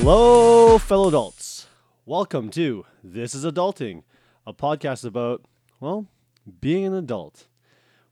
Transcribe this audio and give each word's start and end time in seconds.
Hello, 0.00 0.78
fellow 0.78 1.08
adults. 1.08 1.66
Welcome 2.06 2.48
to 2.50 2.86
This 3.04 3.34
is 3.34 3.44
Adulting, 3.44 4.04
a 4.46 4.54
podcast 4.54 5.04
about, 5.04 5.42
well, 5.80 6.06
being 6.60 6.84
an 6.86 6.94
adult. 6.94 7.46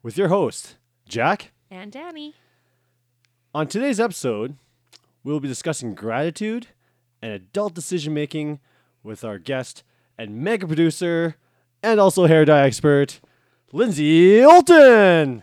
With 0.02 0.18
your 0.18 0.28
host, 0.28 0.76
Jack. 1.08 1.52
And 1.70 1.90
Danny. 1.90 2.34
On 3.54 3.66
today's 3.66 3.98
episode, 4.00 4.56
we'll 5.24 5.40
be 5.40 5.48
discussing 5.48 5.94
gratitude 5.94 6.66
and 7.22 7.32
adult 7.32 7.72
decision 7.74 8.12
making 8.12 8.60
with 9.02 9.24
our 9.24 9.38
guest 9.38 9.82
and 10.18 10.36
mega 10.36 10.66
producer 10.66 11.36
and 11.82 11.98
also 11.98 12.26
hair 12.26 12.44
dye 12.44 12.66
expert, 12.66 13.20
Lindsay 13.72 14.40
Olton. 14.40 15.42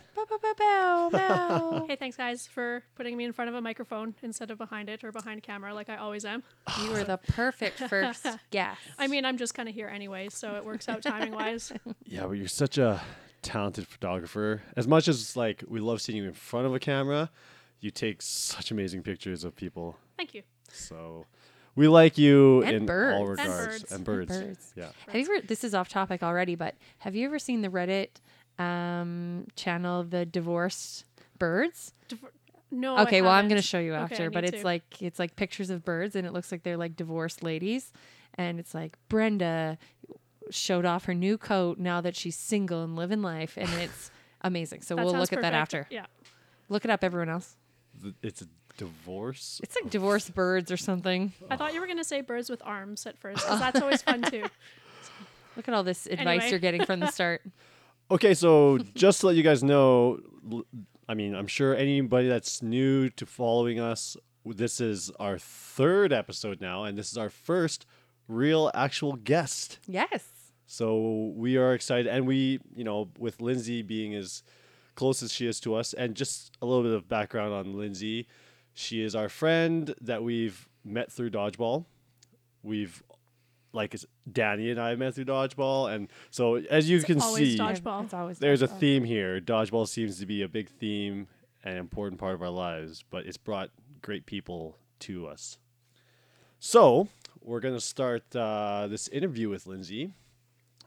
Bow, 0.58 1.08
bow. 1.12 1.84
Hey, 1.88 1.96
thanks 1.96 2.16
guys 2.16 2.46
for 2.46 2.82
putting 2.94 3.16
me 3.16 3.24
in 3.24 3.32
front 3.32 3.48
of 3.48 3.54
a 3.54 3.60
microphone 3.60 4.14
instead 4.22 4.50
of 4.50 4.58
behind 4.58 4.88
it 4.88 5.04
or 5.04 5.12
behind 5.12 5.42
camera 5.42 5.74
like 5.74 5.88
I 5.90 5.96
always 5.96 6.24
am. 6.24 6.42
you 6.82 6.90
were 6.90 7.04
the 7.04 7.18
perfect 7.18 7.78
first 7.78 8.26
guest. 8.50 8.80
I 8.98 9.06
mean, 9.06 9.24
I'm 9.24 9.36
just 9.36 9.54
kind 9.54 9.68
of 9.68 9.74
here 9.74 9.88
anyway, 9.88 10.28
so 10.30 10.54
it 10.56 10.64
works 10.64 10.88
out 10.88 11.02
timing 11.02 11.32
wise. 11.34 11.72
Yeah, 12.06 12.26
but 12.26 12.32
you're 12.32 12.48
such 12.48 12.78
a 12.78 13.00
talented 13.42 13.86
photographer. 13.88 14.62
As 14.76 14.86
much 14.88 15.08
as 15.08 15.36
like 15.36 15.64
we 15.68 15.80
love 15.80 16.00
seeing 16.00 16.18
you 16.18 16.24
in 16.24 16.32
front 16.32 16.66
of 16.66 16.74
a 16.74 16.78
camera, 16.78 17.30
you 17.80 17.90
take 17.90 18.22
such 18.22 18.70
amazing 18.70 19.02
pictures 19.02 19.44
of 19.44 19.54
people. 19.56 19.96
Thank 20.16 20.34
you. 20.34 20.42
So 20.72 21.26
we 21.74 21.88
like 21.88 22.16
you 22.18 22.62
And 22.62 22.76
in 22.76 22.86
birds. 22.86 23.14
all 23.16 23.20
And 23.22 23.30
regards. 23.30 23.66
birds. 23.80 23.92
And 23.92 24.04
birds. 24.04 24.38
birds. 24.38 24.72
Yeah. 24.76 24.88
have 25.06 25.14
you 25.16 25.22
ever? 25.36 25.46
This 25.46 25.64
is 25.64 25.74
off 25.74 25.88
topic 25.88 26.22
already, 26.22 26.54
but 26.54 26.74
have 26.98 27.14
you 27.14 27.26
ever 27.26 27.38
seen 27.38 27.62
the 27.62 27.68
Reddit 27.68 28.08
um, 28.58 29.46
channel, 29.56 30.04
the 30.04 30.24
divorced 30.26 31.04
birds? 31.38 31.92
Div- 32.08 32.24
no. 32.70 32.98
okay, 32.98 33.18
I 33.18 33.20
well, 33.22 33.30
I'm 33.32 33.48
gonna 33.48 33.62
show 33.62 33.78
you 33.78 33.94
Okay, 33.94 34.02
after, 34.14 34.30
but 34.30 34.44
it's 34.44 34.58
to. 34.60 34.64
like 34.64 35.00
it's 35.02 35.18
like 35.18 35.36
pictures 35.36 35.70
of 35.70 35.84
birds, 35.84 36.16
and 36.16 36.26
it 36.26 36.32
looks 36.32 36.50
like 36.50 36.62
they're 36.64 36.76
like 36.76 36.96
divorced 36.96 37.42
ladies, 37.42 37.92
and 38.34 38.58
it's 38.58 38.74
like 38.74 38.96
Brenda 39.08 39.78
showed 40.50 40.84
off 40.84 41.04
her 41.06 41.14
new 41.14 41.38
coat 41.38 41.78
now 41.78 42.00
that 42.00 42.14
she's 42.16 42.36
single 42.36 42.82
and 42.82 42.96
living 42.96 43.22
life, 43.22 43.56
and 43.56 43.68
it's 43.74 44.10
amazing. 44.42 44.82
So 44.82 44.96
That 44.96 45.04
we'll 45.04 45.12
sounds 45.14 45.30
look 45.30 45.32
at 45.38 45.42
that 45.42 45.54
after. 45.54 45.86
Yeah. 45.90 46.06
Look 46.68 46.84
it 46.84 46.90
up, 46.90 47.04
everyone 47.04 47.28
else. 47.28 47.56
Th- 48.02 48.14
It's 48.22 48.42
a 48.42 48.46
divorce. 48.76 49.60
It's 49.62 49.76
like 49.80 49.90
divorced 49.90 50.34
birds 50.34 50.72
or 50.72 50.76
something. 50.76 51.32
I 51.48 51.56
thought 51.56 51.74
you 51.74 51.80
were 51.80 51.86
gonna 51.86 52.02
say 52.04 52.22
birds 52.22 52.50
with 52.50 52.60
arms 52.64 53.06
at 53.06 53.16
first, 53.18 53.44
because 53.44 53.60
that's 53.60 53.80
always 53.80 54.02
fun 54.02 54.22
too. 54.22 54.44
Look 55.56 55.68
at 55.68 55.74
all 55.74 55.84
this 55.84 56.06
advice 56.06 56.26
Anyway. 56.26 56.50
you're 56.50 56.58
getting 56.58 56.84
from 56.84 56.98
the 57.00 57.06
start. 57.10 57.42
Okay, 58.10 58.34
so 58.34 58.78
just 58.94 59.20
to 59.20 59.28
let 59.28 59.36
you 59.36 59.42
guys 59.42 59.62
know, 59.62 60.20
I 61.08 61.14
mean, 61.14 61.34
I'm 61.34 61.46
sure 61.46 61.74
anybody 61.74 62.28
that's 62.28 62.62
new 62.62 63.08
to 63.10 63.24
following 63.24 63.80
us, 63.80 64.16
this 64.44 64.80
is 64.80 65.10
our 65.18 65.38
third 65.38 66.12
episode 66.12 66.60
now, 66.60 66.84
and 66.84 66.98
this 66.98 67.10
is 67.10 67.16
our 67.16 67.30
first 67.30 67.86
real 68.28 68.70
actual 68.74 69.14
guest. 69.14 69.78
Yes. 69.86 70.22
So 70.66 71.32
we 71.34 71.56
are 71.56 71.72
excited, 71.72 72.06
and 72.06 72.26
we, 72.26 72.60
you 72.74 72.84
know, 72.84 73.08
with 73.18 73.40
Lindsay 73.40 73.80
being 73.80 74.14
as 74.14 74.42
close 74.96 75.22
as 75.22 75.32
she 75.32 75.46
is 75.46 75.58
to 75.60 75.74
us, 75.74 75.94
and 75.94 76.14
just 76.14 76.56
a 76.60 76.66
little 76.66 76.82
bit 76.82 76.92
of 76.92 77.08
background 77.08 77.54
on 77.54 77.76
Lindsay, 77.76 78.28
she 78.74 79.02
is 79.02 79.14
our 79.14 79.30
friend 79.30 79.94
that 80.00 80.22
we've 80.22 80.68
met 80.84 81.10
through 81.10 81.30
dodgeball. 81.30 81.86
We've, 82.62 83.02
like, 83.74 83.94
it's 83.94 84.06
Danny 84.30 84.70
and 84.70 84.80
I 84.80 84.94
met 84.94 85.14
through 85.14 85.26
dodgeball, 85.26 85.92
and 85.92 86.08
so 86.30 86.56
as 86.56 86.88
you 86.88 87.02
can 87.02 87.20
always 87.20 87.52
see, 87.52 87.58
dodgeball. 87.58 88.04
It's 88.04 88.14
always 88.14 88.38
there's 88.38 88.62
a 88.62 88.68
theme 88.68 89.04
here. 89.04 89.40
Dodgeball 89.40 89.88
seems 89.88 90.18
to 90.20 90.26
be 90.26 90.42
a 90.42 90.48
big 90.48 90.68
theme 90.68 91.26
and 91.64 91.78
important 91.78 92.20
part 92.20 92.34
of 92.34 92.42
our 92.42 92.50
lives, 92.50 93.04
but 93.10 93.26
it's 93.26 93.36
brought 93.36 93.70
great 94.02 94.26
people 94.26 94.76
to 95.00 95.26
us. 95.26 95.58
So 96.60 97.08
we're 97.42 97.60
gonna 97.60 97.80
start 97.80 98.34
uh, 98.34 98.86
this 98.88 99.08
interview 99.08 99.48
with 99.48 99.66
Lindsay. 99.66 100.14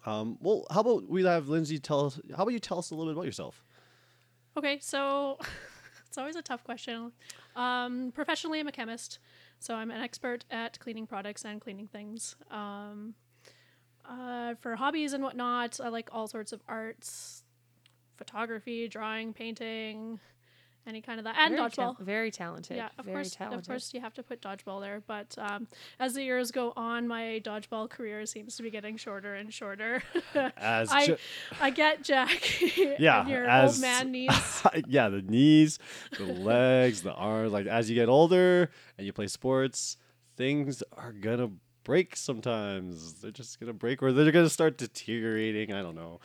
Um, 0.06 0.38
well, 0.42 0.66
how 0.72 0.80
about 0.82 1.10
we 1.10 1.24
have 1.26 1.50
Lindsay 1.50 1.80
tell 1.80 2.06
us? 2.06 2.20
How 2.36 2.44
about 2.44 2.54
you 2.54 2.60
tell 2.60 2.80
us 2.80 2.92
a 2.92 2.96
little 2.96 3.12
bit 3.12 3.18
about 3.18 3.26
yourself? 3.26 3.64
Okay, 4.56 4.80
so 4.82 5.38
it's 6.08 6.18
always 6.18 6.36
a 6.36 6.42
tough 6.42 6.64
question. 6.64 7.12
Um, 7.56 8.12
professionally, 8.14 8.60
I'm 8.60 8.68
a 8.68 8.72
chemist, 8.72 9.20
so 9.60 9.76
I'm 9.76 9.92
an 9.92 10.02
expert 10.02 10.46
at 10.52 10.80
cleaning 10.80 11.08
products 11.08 11.46
and 11.46 11.60
cleaning 11.60 11.88
things. 11.88 12.36
Um, 12.52 13.16
uh, 14.08 14.56
for 14.62 14.76
hobbies 14.76 15.14
and 15.14 15.24
whatnot, 15.24 15.80
I 15.84 15.90
like 15.90 16.10
all 16.12 16.28
sorts 16.28 16.54
of 16.54 16.62
arts, 16.68 17.44
photography, 18.18 18.88
drawing, 18.88 19.34
painting, 19.34 20.20
any 20.88 21.02
kind 21.02 21.20
of 21.20 21.26
that, 21.26 21.36
and 21.38 21.56
very, 21.56 21.70
dodgeball. 21.70 21.76
tal- 21.76 21.98
very 22.00 22.32
talented. 22.32 22.78
Yeah, 22.78 22.90
of 22.98 23.06
very 23.06 23.18
course, 23.18 23.32
talented. 23.36 23.60
of 23.60 23.68
course, 23.68 23.94
you 23.94 24.02
have 24.02 24.14
to 24.16 24.24
put 24.24 24.42
dodgeball 24.42 24.82
there. 24.82 25.04
But 25.06 25.36
um, 25.38 25.68
as 26.00 26.14
the 26.14 26.24
years 26.24 26.52
go 26.52 26.74
on, 26.76 27.08
my 27.08 27.42
dodgeball 27.44 27.90
career 27.90 28.26
seems 28.26 28.56
to 28.58 28.64
be 28.64 28.70
getting 28.72 28.98
shorter 28.98 29.36
and 29.36 29.54
shorter. 29.54 30.02
As 30.58 30.92
I, 30.92 31.06
ju- 31.08 31.18
I 31.62 31.70
get 31.70 32.04
Jack. 32.04 32.62
Yeah, 33.00 33.22
and 33.22 33.30
your 33.30 33.46
as- 33.46 33.74
old 33.76 33.82
man 33.82 34.12
knees. 34.12 34.64
yeah, 34.88 35.10
the 35.10 35.22
knees, 35.22 35.78
the 36.18 36.26
legs, 36.26 37.02
the 37.04 37.14
arms. 37.14 37.52
Like 37.52 37.66
as 37.68 37.90
you 37.90 37.96
get 37.96 38.10
older 38.10 38.70
and 38.98 39.06
you 39.06 39.14
play 39.14 39.28
sports, 39.28 39.98
things 40.36 40.82
are 40.96 41.12
gonna 41.12 41.50
break 41.84 42.16
sometimes. 42.16 43.14
They're 43.16 43.32
just 43.32 43.60
gonna 43.60 43.74
break, 43.74 44.02
or 44.02 44.12
they're 44.14 44.32
gonna 44.32 44.50
start 44.50 44.78
deteriorating. 44.78 45.74
I 45.74 45.82
don't 45.82 45.96
know. 45.96 46.20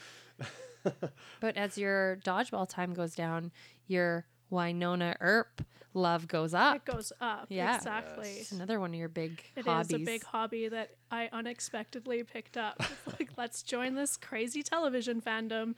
But 1.40 1.56
as 1.56 1.78
your 1.78 2.16
dodgeball 2.24 2.68
time 2.68 2.92
goes 2.92 3.14
down, 3.14 3.52
your 3.86 4.26
Wynonna 4.52 5.16
Earp 5.20 5.62
love 5.94 6.28
goes 6.28 6.54
up. 6.54 6.76
It 6.76 6.84
goes 6.84 7.12
up. 7.20 7.46
Yeah. 7.48 7.76
Exactly. 7.76 8.30
It's 8.30 8.52
another 8.52 8.80
one 8.80 8.90
of 8.90 8.96
your 8.96 9.08
big 9.08 9.42
It 9.56 9.60
is 9.60 9.66
hobbies. 9.66 9.94
a 9.94 9.98
big 9.98 10.24
hobby 10.24 10.68
that 10.68 10.90
I 11.10 11.28
unexpectedly 11.32 12.22
picked 12.24 12.56
up. 12.56 12.82
It's 13.06 13.18
like, 13.18 13.30
let's 13.36 13.62
join 13.62 13.94
this 13.94 14.16
crazy 14.16 14.62
television 14.62 15.20
fandom 15.20 15.74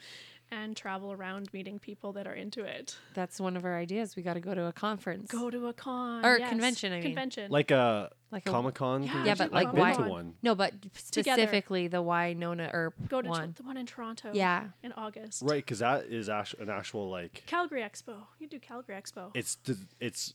and 0.50 0.76
travel 0.76 1.10
around 1.12 1.52
meeting 1.52 1.78
people 1.78 2.12
that 2.12 2.26
are 2.26 2.34
into 2.34 2.62
it. 2.64 2.96
That's 3.14 3.40
one 3.40 3.56
of 3.56 3.64
our 3.64 3.76
ideas. 3.76 4.14
We 4.14 4.22
got 4.22 4.34
to 4.34 4.40
go 4.40 4.54
to 4.54 4.66
a 4.66 4.72
conference. 4.72 5.30
Go 5.30 5.50
to 5.50 5.68
a 5.68 5.72
con. 5.72 6.24
Or 6.24 6.38
yes. 6.38 6.50
convention, 6.50 6.92
I 6.92 6.96
mean. 6.96 7.04
Convention. 7.04 7.50
Like 7.50 7.70
a 7.70 8.10
Like 8.34 8.46
a- 8.48 8.50
Comic 8.50 8.74
Con. 8.74 9.04
Yeah, 9.04 9.24
Yeah, 9.24 9.34
but 9.36 9.52
like 9.52 9.68
I've 9.68 9.74
been 9.74 9.94
to 10.04 10.10
one. 10.10 10.34
No, 10.42 10.54
but 10.56 10.72
Together. 11.12 11.42
specifically 11.42 11.86
the 11.88 12.02
Wynonna 12.02 12.68
Earp 12.72 12.94
Go 13.08 13.22
to 13.22 13.28
one. 13.28 13.54
the 13.56 13.62
one 13.62 13.76
in 13.76 13.86
Toronto. 13.86 14.30
Yeah. 14.34 14.64
In 14.82 14.92
August. 14.92 15.42
Right, 15.42 15.64
because 15.64 15.78
that 15.78 16.06
is 16.06 16.28
actu- 16.28 16.56
an 16.60 16.68
actual 16.68 17.08
like 17.08 17.44
Calgary 17.46 17.80
Expo. 17.82 18.16
You 18.40 18.48
do 18.48 18.58
Calgary 18.58 18.96
Expo. 18.96 19.30
it's 19.34 19.54
the, 19.64 19.78
it's 20.00 20.34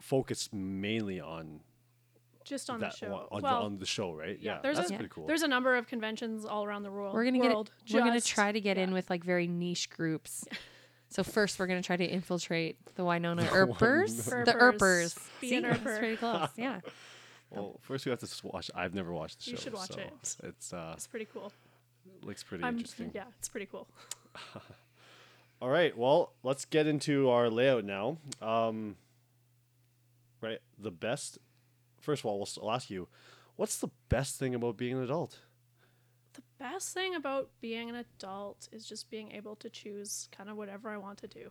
focused 0.00 0.52
mainly 0.52 1.20
on 1.20 1.60
just 2.44 2.68
on 2.68 2.80
that 2.80 2.92
the 2.92 2.96
show. 3.06 3.10
one- 3.12 3.26
on, 3.30 3.42
well, 3.42 3.60
the, 3.60 3.66
on 3.66 3.78
the 3.78 3.86
show, 3.86 4.12
right? 4.12 4.38
Yeah, 4.40 4.58
there's 4.62 4.76
that's 4.76 4.90
a, 4.90 4.94
pretty 4.94 5.10
cool. 5.12 5.26
There's 5.26 5.42
a 5.42 5.48
number 5.48 5.76
of 5.76 5.86
conventions 5.86 6.44
all 6.44 6.64
around 6.64 6.82
the 6.82 6.90
world. 6.90 7.14
We're 7.14 7.24
gonna 7.24 7.38
get. 7.38 7.52
world. 7.52 7.70
We're 7.92 8.00
gonna 8.00 8.14
just- 8.14 8.26
try 8.28 8.50
to 8.52 8.60
get 8.60 8.76
in 8.76 8.92
with 8.92 9.08
like 9.08 9.22
very 9.24 9.46
niche 9.46 9.88
groups. 9.90 10.44
So 11.08 11.22
first, 11.22 11.60
we're 11.60 11.68
gonna 11.68 11.82
try 11.82 11.96
to 11.96 12.04
infiltrate 12.04 12.78
the 12.96 13.04
Wynonna 13.04 13.46
Erpers, 13.46 14.24
the 14.24 14.52
Erpers. 14.52 15.14
Earpers. 15.14 15.18
Be 15.40 15.48
See, 15.48 15.60
that's 15.60 15.78
Earper. 15.78 15.98
pretty 16.00 16.16
close. 16.16 16.48
Yeah. 16.56 16.80
well, 17.50 17.78
first 17.82 18.04
we 18.06 18.10
have 18.10 18.20
to 18.20 18.46
watch. 18.46 18.70
I've 18.74 18.94
never 18.94 19.12
watched 19.12 19.38
the 19.38 19.44
show. 19.44 19.50
You 19.52 19.56
should 19.56 19.72
watch 19.74 19.92
so 19.92 20.00
it. 20.00 20.36
It's 20.42 20.72
uh, 20.72 20.92
It's 20.94 21.06
pretty 21.06 21.26
cool. 21.32 21.52
looks 22.22 22.42
pretty 22.42 22.64
interesting. 22.64 23.10
Yeah, 23.14 23.24
it's 23.38 23.48
pretty 23.48 23.66
cool. 23.66 23.86
All 25.62 25.70
right, 25.70 25.96
well, 25.96 26.32
let's 26.42 26.64
get 26.66 26.86
into 26.86 27.30
our 27.30 27.48
layout 27.48 27.84
now. 27.84 28.18
Um, 28.42 28.96
right, 30.42 30.58
the 30.78 30.90
best. 30.90 31.38
First 32.00 32.20
of 32.22 32.26
all, 32.26 32.38
we'll, 32.38 32.48
I'll 32.62 32.74
ask 32.74 32.90
you, 32.90 33.08
what's 33.56 33.78
the 33.78 33.88
best 34.10 34.38
thing 34.38 34.54
about 34.54 34.76
being 34.76 34.98
an 34.98 35.02
adult? 35.02 35.38
The 36.34 36.42
best 36.58 36.92
thing 36.92 37.14
about 37.14 37.48
being 37.62 37.88
an 37.88 37.96
adult 37.96 38.68
is 38.70 38.86
just 38.86 39.08
being 39.08 39.32
able 39.32 39.56
to 39.56 39.70
choose 39.70 40.28
kind 40.30 40.50
of 40.50 40.56
whatever 40.58 40.90
I 40.90 40.98
want 40.98 41.18
to 41.18 41.26
do. 41.26 41.50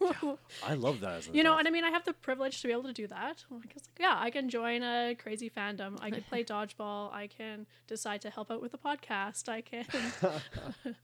I 0.66 0.74
love 0.74 1.00
that 1.00 1.18
as 1.18 1.30
you 1.32 1.42
know, 1.42 1.58
and 1.58 1.68
I 1.68 1.70
mean, 1.70 1.84
I 1.84 1.90
have 1.90 2.04
the 2.04 2.12
privilege 2.12 2.60
to 2.62 2.68
be 2.68 2.72
able 2.72 2.84
to 2.84 2.92
do 2.92 3.06
that. 3.08 3.44
Like, 3.50 3.72
it's 3.76 3.88
like, 3.88 3.98
yeah, 4.00 4.16
I 4.18 4.30
can 4.30 4.48
join 4.48 4.82
a 4.82 5.14
crazy 5.14 5.50
fandom. 5.50 5.98
I 6.00 6.10
can 6.10 6.22
play 6.22 6.44
dodgeball. 6.54 7.12
I 7.12 7.26
can 7.26 7.66
decide 7.86 8.20
to 8.22 8.30
help 8.30 8.50
out 8.50 8.62
with 8.62 8.74
a 8.74 8.78
podcast. 8.78 9.48
I 9.48 9.60
can, 9.60 9.84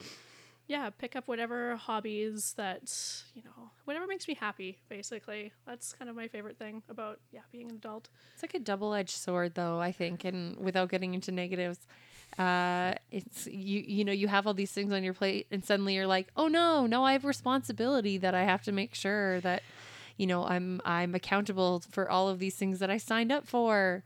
yeah, 0.66 0.90
pick 0.90 1.14
up 1.14 1.28
whatever 1.28 1.76
hobbies 1.76 2.54
that 2.56 2.92
you 3.34 3.42
know, 3.44 3.70
whatever 3.84 4.06
makes 4.06 4.26
me 4.28 4.34
happy. 4.34 4.78
Basically, 4.88 5.52
that's 5.66 5.92
kind 5.92 6.08
of 6.08 6.16
my 6.16 6.28
favorite 6.28 6.58
thing 6.58 6.82
about 6.88 7.20
yeah 7.32 7.40
being 7.52 7.68
an 7.70 7.76
adult. 7.76 8.08
It's 8.34 8.42
like 8.42 8.54
a 8.54 8.58
double-edged 8.60 9.10
sword, 9.16 9.54
though. 9.54 9.78
I 9.78 9.92
think, 9.92 10.24
and 10.24 10.56
without 10.58 10.88
getting 10.88 11.14
into 11.14 11.32
negatives, 11.32 11.86
uh, 12.38 12.94
it's 13.10 13.46
you. 13.46 13.80
You 13.86 14.04
know, 14.04 14.12
you 14.12 14.28
have 14.28 14.46
all 14.46 14.54
these 14.54 14.72
things 14.72 14.92
on 14.92 15.02
your 15.02 15.14
plate, 15.14 15.46
and 15.50 15.64
suddenly 15.64 15.94
you're 15.94 16.06
like, 16.06 16.28
"Oh 16.36 16.48
no, 16.48 16.86
no! 16.86 17.04
I 17.04 17.12
have 17.12 17.24
responsibility 17.24 18.18
that 18.18 18.34
I 18.34 18.44
have 18.44 18.62
to 18.64 18.72
make 18.72 18.94
sure 18.94 19.40
that, 19.40 19.62
you 20.16 20.26
know, 20.26 20.44
I'm 20.44 20.80
I'm 20.84 21.14
accountable 21.14 21.82
for 21.90 22.10
all 22.10 22.28
of 22.28 22.38
these 22.38 22.54
things 22.56 22.78
that 22.80 22.90
I 22.90 22.98
signed 22.98 23.32
up 23.32 23.46
for." 23.46 24.02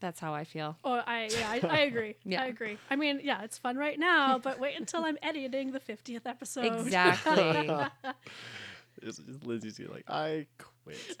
That's 0.00 0.20
how 0.20 0.34
I 0.34 0.44
feel. 0.44 0.76
Oh, 0.84 1.02
I 1.06 1.28
yeah, 1.32 1.48
I, 1.50 1.76
I 1.76 1.78
agree. 1.80 2.16
Yeah. 2.24 2.42
I 2.42 2.46
agree. 2.46 2.76
I 2.90 2.96
mean, 2.96 3.20
yeah, 3.22 3.42
it's 3.42 3.56
fun 3.56 3.76
right 3.78 3.98
now, 3.98 4.38
but 4.38 4.58
wait 4.60 4.78
until 4.78 5.02
I'm 5.04 5.16
editing 5.22 5.72
the 5.72 5.80
50th 5.80 6.26
episode. 6.26 6.66
Exactly. 6.66 7.32
It's- 8.98 9.18
it's 9.28 9.44
Lindsay's 9.44 9.78
like 9.80 10.04
I 10.08 10.46
Wait. 10.86 11.16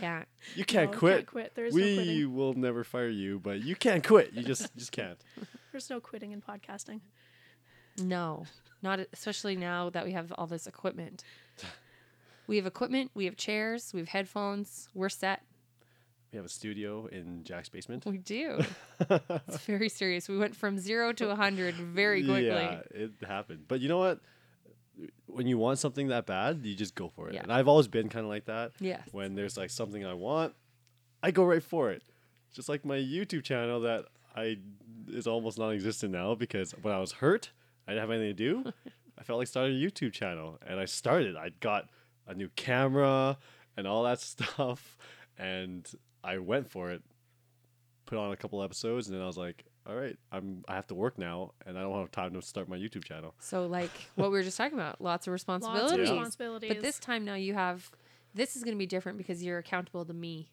Can't. 0.00 0.28
you 0.54 0.64
can't 0.64 0.92
No, 0.92 0.98
quit. 0.98 1.16
Can't 1.16 1.26
quit. 1.26 1.52
There's 1.54 1.74
no 1.74 1.82
we 1.82 1.94
quitting. 1.96 2.34
will 2.34 2.54
never 2.54 2.84
fire 2.84 3.08
you, 3.08 3.38
but 3.40 3.62
you 3.62 3.74
can't 3.76 4.06
quit. 4.06 4.32
You 4.32 4.42
just 4.42 4.74
just 4.76 4.92
can't. 4.92 5.18
There's 5.72 5.90
no 5.90 6.00
quitting 6.00 6.32
in 6.32 6.40
podcasting. 6.40 7.00
No, 7.98 8.44
not 8.82 9.00
especially 9.12 9.56
now 9.56 9.90
that 9.90 10.04
we 10.04 10.12
have 10.12 10.32
all 10.32 10.46
this 10.46 10.66
equipment. 10.66 11.24
We 12.46 12.56
have 12.56 12.66
equipment. 12.66 13.10
We 13.14 13.24
have 13.24 13.36
chairs. 13.36 13.92
We 13.92 14.00
have 14.00 14.08
headphones. 14.08 14.88
We're 14.94 15.08
set. 15.08 15.42
We 16.32 16.36
have 16.36 16.44
a 16.46 16.50
studio 16.50 17.06
in 17.06 17.42
Jack's 17.44 17.68
basement. 17.68 18.04
We 18.06 18.18
do. 18.18 18.60
it's 19.00 19.64
very 19.64 19.88
serious. 19.88 20.28
We 20.28 20.36
went 20.38 20.54
from 20.54 20.78
zero 20.78 21.12
to 21.14 21.30
a 21.30 21.34
hundred 21.36 21.74
very 21.74 22.22
quickly. 22.22 22.44
Yeah, 22.46 22.80
it 22.90 23.12
happened. 23.26 23.64
But 23.68 23.80
you 23.80 23.88
know 23.88 23.98
what? 23.98 24.20
When 25.26 25.46
you 25.46 25.58
want 25.58 25.78
something 25.78 26.08
that 26.08 26.26
bad, 26.26 26.60
you 26.64 26.74
just 26.74 26.94
go 26.94 27.08
for 27.08 27.28
it. 27.28 27.34
Yeah. 27.34 27.42
And 27.42 27.52
I've 27.52 27.68
always 27.68 27.88
been 27.88 28.08
kind 28.08 28.24
of 28.24 28.30
like 28.30 28.46
that. 28.46 28.72
Yeah. 28.80 29.02
When 29.12 29.34
there's 29.34 29.56
like 29.56 29.70
something 29.70 30.04
I 30.04 30.14
want, 30.14 30.54
I 31.22 31.30
go 31.30 31.44
right 31.44 31.62
for 31.62 31.90
it. 31.90 32.02
Just 32.54 32.68
like 32.68 32.84
my 32.84 32.96
YouTube 32.96 33.42
channel 33.42 33.80
that 33.80 34.06
I 34.34 34.58
is 35.08 35.26
almost 35.26 35.58
non-existent 35.58 36.12
now 36.12 36.34
because 36.34 36.72
when 36.82 36.94
I 36.94 36.98
was 36.98 37.12
hurt, 37.12 37.50
I 37.86 37.92
didn't 37.92 38.00
have 38.02 38.10
anything 38.10 38.36
to 38.36 38.62
do. 38.64 38.72
I 39.18 39.22
felt 39.22 39.38
like 39.38 39.48
starting 39.48 39.76
a 39.76 39.80
YouTube 39.84 40.12
channel, 40.12 40.58
and 40.66 40.78
I 40.78 40.84
started. 40.84 41.36
I 41.36 41.50
got 41.60 41.88
a 42.26 42.34
new 42.34 42.48
camera 42.56 43.38
and 43.76 43.86
all 43.86 44.04
that 44.04 44.20
stuff, 44.20 44.96
and 45.38 45.90
I 46.22 46.38
went 46.38 46.70
for 46.70 46.90
it. 46.90 47.02
Put 48.04 48.18
on 48.18 48.32
a 48.32 48.36
couple 48.36 48.62
episodes, 48.62 49.08
and 49.08 49.16
then 49.16 49.22
I 49.22 49.26
was 49.26 49.38
like, 49.38 49.64
"All 49.88 49.94
right, 49.94 50.16
I'm. 50.32 50.64
I 50.68 50.74
have 50.74 50.86
to 50.88 50.94
work 50.94 51.18
now, 51.18 51.52
and 51.64 51.78
I 51.78 51.82
don't 51.82 51.98
have 51.98 52.10
time 52.10 52.32
to 52.34 52.42
start 52.42 52.68
my 52.68 52.76
YouTube 52.76 53.04
channel." 53.04 53.34
So 53.40 53.66
like 53.66 54.10
what 54.16 54.30
we 54.30 54.38
were 54.38 54.42
just 54.42 54.56
talking 54.56 54.78
about, 54.78 55.00
lots 55.00 55.26
of 55.26 55.30
Lots 55.32 55.42
responsibilities. 55.42 55.92
of 56.10 56.16
responsibilities. 56.16 56.68
But 56.74 56.82
this 56.82 56.98
time 56.98 57.24
now 57.24 57.34
you 57.34 57.54
have. 57.54 57.90
This 58.34 58.54
is 58.56 58.64
going 58.64 58.74
to 58.74 58.78
be 58.78 58.86
different 58.86 59.16
because 59.16 59.42
you're 59.42 59.58
accountable 59.58 60.04
to 60.04 60.12
me. 60.12 60.50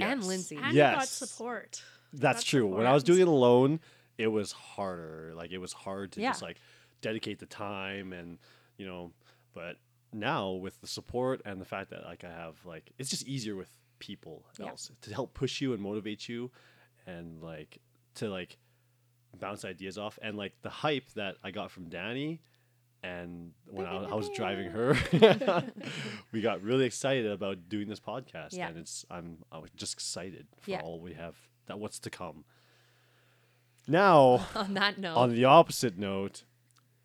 And 0.00 0.24
Lindsay. 0.24 0.56
and 0.56 0.66
you 0.74 0.80
got 0.82 0.92
Yes. 0.98 1.10
support. 1.12 1.82
That's 2.12 2.20
That's 2.38 2.44
true. 2.44 2.66
When 2.66 2.86
I 2.86 2.92
was 2.92 3.04
doing 3.04 3.20
it 3.20 3.28
alone, 3.28 3.78
it 4.18 4.26
was 4.28 4.50
harder. 4.52 5.32
Like 5.36 5.52
it 5.52 5.58
was 5.58 5.72
hard 5.72 6.12
to 6.12 6.20
Yeah. 6.20 6.30
just 6.30 6.42
like 6.42 6.58
dedicate 7.02 7.38
the 7.38 7.46
time 7.46 8.12
and 8.12 8.38
you 8.78 8.86
know. 8.86 9.12
But 9.54 9.76
now 10.12 10.50
with 10.52 10.80
the 10.80 10.86
support 10.88 11.42
and 11.44 11.60
the 11.60 11.64
fact 11.64 11.90
that 11.90 12.04
like 12.04 12.24
I 12.24 12.30
have 12.30 12.56
like 12.66 12.90
it's 12.98 13.10
just 13.10 13.24
easier 13.28 13.54
with 13.54 13.70
people 14.00 14.44
Yeah. 14.58 14.66
else 14.70 14.90
to 15.02 15.14
help 15.14 15.32
push 15.34 15.60
you 15.60 15.72
and 15.74 15.80
motivate 15.80 16.28
you, 16.28 16.50
and 17.06 17.40
like 17.42 17.78
to 18.16 18.28
like 18.28 18.58
bounce 19.38 19.64
ideas 19.64 19.98
off 19.98 20.18
and 20.22 20.36
like 20.36 20.54
the 20.62 20.70
hype 20.70 21.10
that 21.14 21.36
I 21.44 21.50
got 21.50 21.70
from 21.70 21.88
Danny. 21.88 22.40
And 23.02 23.52
when 23.66 23.86
I, 23.86 24.04
I 24.04 24.14
was 24.14 24.28
driving 24.34 24.70
her, 24.70 24.96
we 26.32 26.40
got 26.40 26.62
really 26.62 26.86
excited 26.86 27.26
about 27.26 27.68
doing 27.68 27.88
this 27.88 28.00
podcast, 28.00 28.52
Yeah. 28.52 28.68
and 28.68 28.78
it's 28.78 29.04
I'm 29.10 29.38
I 29.52 29.58
was 29.58 29.70
just 29.76 29.92
excited 29.94 30.46
for 30.60 30.70
Yeah. 30.70 30.80
all 30.80 30.98
we 31.00 31.12
have 31.12 31.36
that 31.66 31.78
what's 31.78 31.98
to 32.00 32.10
come. 32.10 32.44
Now, 33.86 34.46
On 34.56 34.74
that 34.74 34.98
note, 34.98 35.16
on 35.16 35.34
the 35.34 35.44
opposite 35.44 35.96
note, 35.98 36.42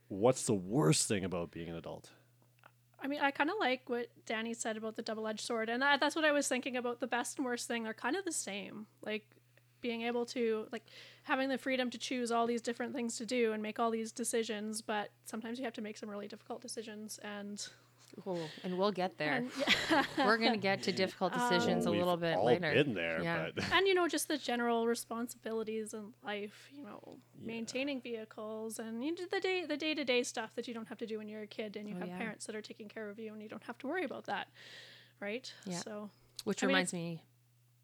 what's 0.07 0.45
the 0.45 0.53
worst 0.53 1.07
thing 1.07 1.23
about 1.23 1.51
being 1.51 1.69
an 1.69 1.75
adult? 1.75 2.09
I 3.03 3.07
mean, 3.07 3.19
I 3.19 3.31
kind 3.31 3.49
of 3.49 3.55
like 3.59 3.89
what 3.89 4.07
Danny 4.25 4.53
said 4.53 4.77
about 4.77 4.95
the 4.95 5.01
double 5.01 5.27
edged 5.27 5.41
sword. 5.41 5.69
And 5.69 5.81
that, 5.81 5.99
that's 5.99 6.15
what 6.15 6.23
I 6.25 6.31
was 6.31 6.47
thinking 6.47 6.77
about. 6.77 6.99
The 6.99 7.07
best 7.07 7.37
and 7.37 7.45
worst 7.45 7.67
thing 7.67 7.87
are 7.87 7.93
kind 7.93 8.15
of 8.15 8.25
the 8.25 8.31
same. 8.31 8.85
Like 9.03 9.25
being 9.81 10.03
able 10.03 10.25
to, 10.27 10.67
like, 10.71 10.83
having 11.23 11.49
the 11.49 11.57
freedom 11.57 11.89
to 11.89 11.97
choose 11.97 12.31
all 12.31 12.47
these 12.47 12.61
different 12.61 12.93
things 12.93 13.17
to 13.17 13.25
do 13.25 13.53
and 13.53 13.61
make 13.61 13.79
all 13.79 13.91
these 13.91 14.11
decisions. 14.11 14.81
But 14.81 15.09
sometimes 15.25 15.57
you 15.59 15.65
have 15.65 15.73
to 15.73 15.81
make 15.81 15.97
some 15.97 16.09
really 16.09 16.27
difficult 16.27 16.61
decisions. 16.61 17.19
And, 17.23 17.65
Cool. 18.23 18.41
and 18.65 18.77
we'll 18.77 18.91
get 18.91 19.17
there. 19.17 19.35
and 19.35 19.49
yeah. 19.89 20.03
We're 20.17 20.37
going 20.37 20.51
to 20.51 20.57
get 20.57 20.83
to 20.83 20.91
difficult 20.91 21.31
um, 21.33 21.39
decisions 21.39 21.85
a 21.85 21.89
Well, 21.91 21.99
little 21.99 22.15
we've 22.15 22.21
bit 22.21 22.35
all 22.37 22.45
later. 22.45 22.73
been 22.73 22.93
there, 22.93 23.23
Yeah. 23.23 23.49
but 23.55 23.63
and 23.73 23.87
you 23.87 23.93
know 23.93 24.07
just 24.09 24.27
the 24.27 24.37
general 24.37 24.85
responsibilities 24.85 25.93
in 25.93 26.11
life 26.23 26.69
you 26.75 26.83
know 26.83 27.17
maintaining 27.41 28.01
vehicles 28.01 28.79
and 28.79 29.01
you 29.03 29.15
do 29.15 29.27
the 29.31 29.39
day 29.39 29.65
the 29.65 29.77
day-to-day 29.77 30.23
stuff 30.23 30.53
that 30.55 30.67
you 30.67 30.73
don't 30.73 30.87
have 30.89 30.97
to 30.97 31.05
do 31.05 31.19
when 31.19 31.29
you're 31.29 31.43
a 31.43 31.47
kid 31.47 31.77
and 31.77 31.87
you 31.87 31.95
Oh, 31.95 31.99
have 31.99 32.09
yeah. 32.09 32.17
parents 32.17 32.45
that 32.47 32.55
are 32.55 32.61
taking 32.61 32.89
care 32.89 33.09
of 33.09 33.17
you 33.17 33.31
and 33.31 33.41
you 33.41 33.47
don't 33.47 33.63
have 33.63 33.77
to 33.77 33.87
worry 33.87 34.03
about 34.03 34.25
that 34.25 34.47
right 35.21 35.51
Yeah. 35.65 35.77
so 35.77 36.09
Which 36.43 36.63
I 36.63 36.67
mean, 36.67 36.73
reminds 36.75 36.91
me. 36.93 37.23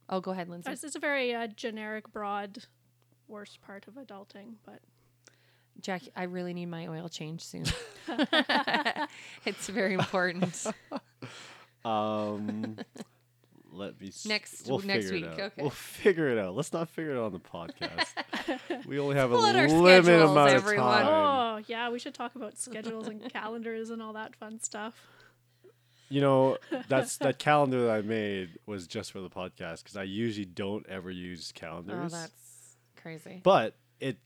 Oh, 0.09 0.21
go 0.21 0.31
ahead, 0.31 0.48
Lindsay. 0.50 0.71
it's, 0.71 0.83
it's 0.83 0.95
a 0.95 1.00
very 1.00 1.33
uh, 1.36 1.48
generic 1.48 2.12
broad 2.12 2.63
worst 3.27 3.62
part 3.62 3.88
of 3.88 3.95
adulting 3.95 4.54
but 4.65 4.80
Jack, 5.81 6.01
I 6.15 6.24
really 6.24 6.54
need 6.54 6.68
my 6.68 6.88
oil 6.88 7.07
change 7.07 7.42
soon. 7.44 7.65
it's 9.45 9.68
very 9.68 9.94
important. 9.94 10.65
um, 11.86 12.77
let 13.71 14.00
me 14.01 14.07
s- 14.07 14.25
Next- 14.25 14.68
We'll 14.68 14.80
next 14.80 15.09
figure 15.09 15.27
it 15.27 15.30
week, 15.31 15.39
out. 15.39 15.51
okay. 15.51 15.62
We'll 15.62 15.69
figure 15.69 16.30
it 16.30 16.39
out. 16.39 16.56
Let's 16.56 16.74
not 16.74 16.89
figure 16.89 17.12
it 17.12 17.18
out 17.19 17.25
on 17.25 17.31
the 17.33 17.39
podcast. 17.39 18.86
we 18.88 18.98
only 18.98 19.15
have 19.18 19.31
a 19.31 19.36
pull 19.36 19.45
out 19.45 19.56
our 19.56 19.68
limited 19.68 20.19
amount 20.21 20.50
everyone. 20.51 20.88
of 20.88 20.94
time. 20.94 21.07
oh 21.07 21.63
yeah 21.68 21.89
we 21.89 22.00
should 22.00 22.13
talk 22.13 22.36
about 22.36 22.57
schedules 22.57 23.07
and 23.07 23.31
calendars 23.31 23.89
and 23.89 24.01
all 24.01 24.13
that 24.13 24.36
fun 24.36 24.59
stuff 24.59 25.06
You 26.09 26.21
know, 26.21 26.57
that's 26.88 27.18
that 27.25 27.38
calendar 27.39 27.86
that 27.88 27.92
I 27.92 28.01
made 28.01 28.59
was 28.65 28.88
just 28.88 29.12
for 29.12 29.19
the 29.21 29.30
podcast 29.30 29.83
because 29.83 29.98
I 29.98 30.04
usually 30.04 30.45
don't 30.45 30.86
ever 30.88 31.12
use 31.12 31.51
oh, 31.56 31.59
calendars. 31.59 32.12
that's 32.13 32.75
crazy. 32.95 33.42
But 33.44 33.75
it, 34.00 34.18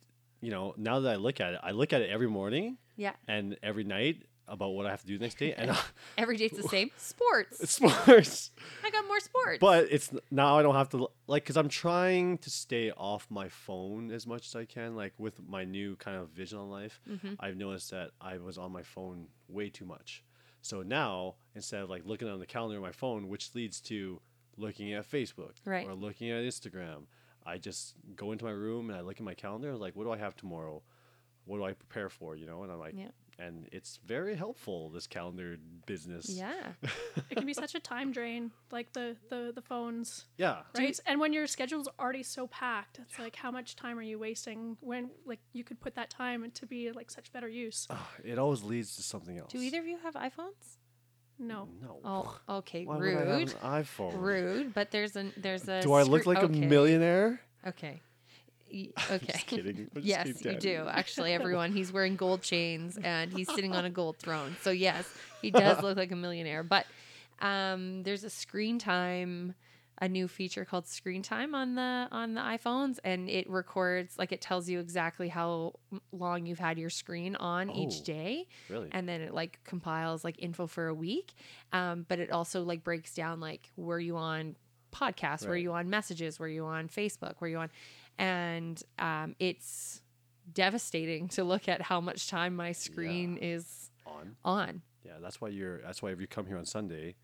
you 0.41 0.51
know, 0.51 0.73
now 0.77 0.99
that 0.99 1.11
I 1.11 1.15
look 1.15 1.41
at 1.41 1.53
it, 1.53 1.59
I 1.63 1.71
look 1.71 1.93
at 1.93 2.01
it 2.01 2.09
every 2.09 2.27
morning 2.29 2.77
Yeah. 2.97 3.13
and 3.27 3.57
every 3.63 3.83
night 3.83 4.23
about 4.47 4.69
what 4.71 4.85
I 4.85 4.89
have 4.89 4.99
to 5.01 5.07
do 5.07 5.17
the 5.17 5.23
next 5.23 5.37
day, 5.37 5.53
and 5.53 5.71
Every 6.17 6.35
day's 6.35 6.51
the 6.51 6.63
same. 6.63 6.91
Sports. 6.97 7.69
sports. 7.69 8.51
I 8.83 8.89
got 8.89 9.07
more 9.07 9.19
sports. 9.21 9.59
But 9.61 9.87
it's 9.89 10.11
now 10.29 10.57
I 10.59 10.61
don't 10.61 10.75
have 10.75 10.89
to 10.89 11.07
like 11.25 11.43
because 11.43 11.55
I'm 11.55 11.69
trying 11.69 12.37
to 12.39 12.49
stay 12.49 12.91
off 12.91 13.27
my 13.29 13.47
phone 13.47 14.11
as 14.11 14.27
much 14.27 14.45
as 14.47 14.55
I 14.55 14.65
can. 14.65 14.95
Like 14.97 15.13
with 15.17 15.39
my 15.47 15.63
new 15.63 15.95
kind 15.95 16.17
of 16.17 16.29
vision 16.29 16.57
on 16.59 16.69
life, 16.69 16.99
Mm-hmm. 17.09 17.35
I've 17.39 17.55
noticed 17.55 17.91
that 17.91 18.11
I 18.19 18.39
was 18.39 18.57
on 18.57 18.71
my 18.73 18.83
phone 18.83 19.27
way 19.47 19.69
too 19.69 19.85
much. 19.85 20.21
So 20.61 20.81
now 20.83 21.35
instead 21.55 21.81
of 21.81 21.89
like 21.89 22.05
looking 22.05 22.27
on 22.27 22.39
the 22.39 22.45
calendar 22.45 22.75
on 22.77 22.81
my 22.81 22.91
phone, 22.91 23.27
which 23.29 23.53
leads 23.55 23.81
to 23.81 24.21
looking 24.57 24.93
at 24.93 25.09
Facebook 25.09 25.53
Right. 25.65 25.87
or 25.87 25.93
looking 25.93 26.29
at 26.31 26.43
Instagram, 26.43 27.03
I 27.45 27.57
just 27.57 27.95
go 28.15 28.31
into 28.31 28.45
my 28.45 28.51
room 28.51 28.89
and 28.89 28.97
I 28.97 29.01
look 29.01 29.17
at 29.17 29.23
my 29.23 29.33
calendar. 29.33 29.75
like, 29.75 29.95
what 29.95 30.03
do 30.03 30.11
I 30.11 30.17
have 30.17 30.35
tomorrow? 30.35 30.81
What 31.45 31.57
do 31.57 31.63
I 31.63 31.73
prepare 31.73 32.09
for? 32.09 32.35
You 32.35 32.45
know, 32.45 32.61
and 32.63 32.71
I'm 32.71 32.79
like, 32.79 32.93
Yeah. 32.95 33.09
And 33.39 33.67
it's 33.71 33.99
very 34.05 34.35
helpful 34.35 34.89
this 34.89 35.07
calendar 35.07 35.57
business. 35.85 36.29
yeah. 36.29 36.73
it 37.29 37.35
can 37.35 37.45
be 37.45 37.53
such 37.53 37.75
a 37.75 37.79
time 37.79 38.11
drain 38.11 38.51
like 38.71 38.93
the 38.93 39.15
the, 39.29 39.51
the 39.53 39.61
phones 39.61 40.25
Yeah. 40.37 40.61
right 40.77 40.99
and 41.05 41.19
when 41.19 41.33
your 41.33 41.47
schedule's 41.47 41.87
already 41.99 42.23
so 42.23 42.47
packed 42.47 42.99
it's 42.99 43.17
like 43.19 43.35
how 43.35 43.51
much 43.51 43.75
time 43.75 43.97
are 43.97 44.03
you 44.03 44.19
wasting 44.19 44.77
when 44.81 45.09
like 45.25 45.39
you 45.53 45.63
could 45.63 45.79
put 45.79 45.95
that 45.95 46.09
time 46.09 46.49
to 46.51 46.65
be 46.65 46.91
like 46.91 47.09
such 47.11 47.31
better 47.33 47.47
use 47.49 47.87
it 48.23 48.37
always 48.37 48.63
leads 48.63 48.95
to 48.97 49.03
something 49.03 49.37
else. 49.37 49.51
Do 49.51 49.59
either 49.59 49.79
of 49.79 49.85
you 49.87 49.97
have 50.03 50.13
iPhones? 50.15 50.77
no 51.39 51.67
No. 51.81 51.99
Oh, 52.05 52.39
okay. 52.57 52.85
Why 52.85 52.97
would 52.97 53.07
I 53.07 53.11
have 53.19 53.27
Rude. 53.27 53.53
an 53.63 53.83
iPhone? 53.83 54.21
Rude. 54.21 54.73
But 54.73 54.91
there's 54.91 55.15
a 55.15 55.31
there's 55.37 55.67
a. 55.67 55.81
Do 55.81 55.93
I 55.93 56.03
look 56.03 56.21
scre- 56.21 56.29
like 56.35 56.43
okay. 56.43 56.63
a 56.63 56.67
millionaire? 56.67 57.41
Okay. 57.65 58.01
Okay. 59.11 59.25
Just 59.27 59.47
kidding. 59.47 59.89
Just 59.93 60.05
yes, 60.05 60.27
you 60.45 60.55
do. 60.57 60.87
Actually, 60.89 61.33
everyone, 61.39 61.71
he's 61.73 61.91
wearing 61.91 62.15
gold 62.15 62.41
chains 62.41 62.97
and 63.03 63.31
he's 63.33 63.51
sitting 63.53 63.73
on 63.75 63.85
a 63.85 63.89
gold 63.89 64.17
throne. 64.17 64.55
So 64.61 64.71
yes, 64.71 65.05
he 65.41 65.51
does 65.63 65.81
look 65.83 65.97
like 65.97 66.11
a 66.11 66.15
millionaire. 66.15 66.63
But 66.63 66.85
um, 67.39 68.03
there's 68.03 68.23
a 68.23 68.29
screen 68.29 68.79
time, 68.79 69.55
a 69.99 70.07
new 70.07 70.27
feature 70.27 70.63
called 70.65 70.87
Screen 70.87 71.21
Time 71.21 71.53
on 71.55 71.75
the 71.75 72.07
on 72.11 72.33
the 72.33 72.41
iPhones, 72.41 72.99
and 73.03 73.29
it 73.29 73.49
records 73.49 74.17
like 74.17 74.31
it 74.31 74.41
tells 74.41 74.69
you 74.69 74.79
exactly 74.79 75.27
how 75.27 75.73
long 76.11 76.45
you've 76.45 76.59
had 76.59 76.77
your 76.79 76.89
screen 76.89 77.35
on 77.35 77.69
each 77.69 78.01
Oh. 78.01 78.03
day 78.05 78.47
Really? 78.69 78.87
and 78.91 79.07
then 79.09 79.21
it 79.21 79.33
like 79.33 79.59
compiles 79.63 80.23
like 80.23 80.35
info 80.39 80.65
for 80.67 80.87
a 80.87 80.93
week 80.93 81.33
um, 81.73 82.05
but 82.07 82.19
it 82.19 82.31
also 82.31 82.63
like 82.63 82.83
breaks 82.83 83.13
down 83.13 83.39
like 83.39 83.69
were 83.75 83.99
you 83.99 84.15
on 84.17 84.55
podcasts 84.93 85.47
were 85.47 85.55
you 85.57 85.71
on 85.73 85.89
messages 85.89 86.37
were 86.39 86.47
you 86.49 86.65
on 86.65 86.87
facebook 86.89 87.35
were 87.39 87.47
you 87.47 87.57
on 87.57 87.69
and 88.21 88.81
um, 88.99 89.35
it's 89.39 90.01
devastating 90.53 91.27
to 91.29 91.43
look 91.43 91.67
at 91.67 91.81
how 91.81 91.99
much 92.01 92.29
time 92.29 92.55
my 92.55 92.71
screen 92.71 93.37
is 93.41 93.89
On. 94.05 94.35
on 94.45 94.81
Yeah, 95.03 95.13
that's 95.21 95.41
why 95.41 95.49
you're. 95.49 95.79
That's 95.81 96.01
why 96.01 96.11
if 96.11 96.21
you 96.21 96.27
come 96.27 96.45
here 96.45 96.57
on 96.57 96.65
Sunday, 96.65 97.15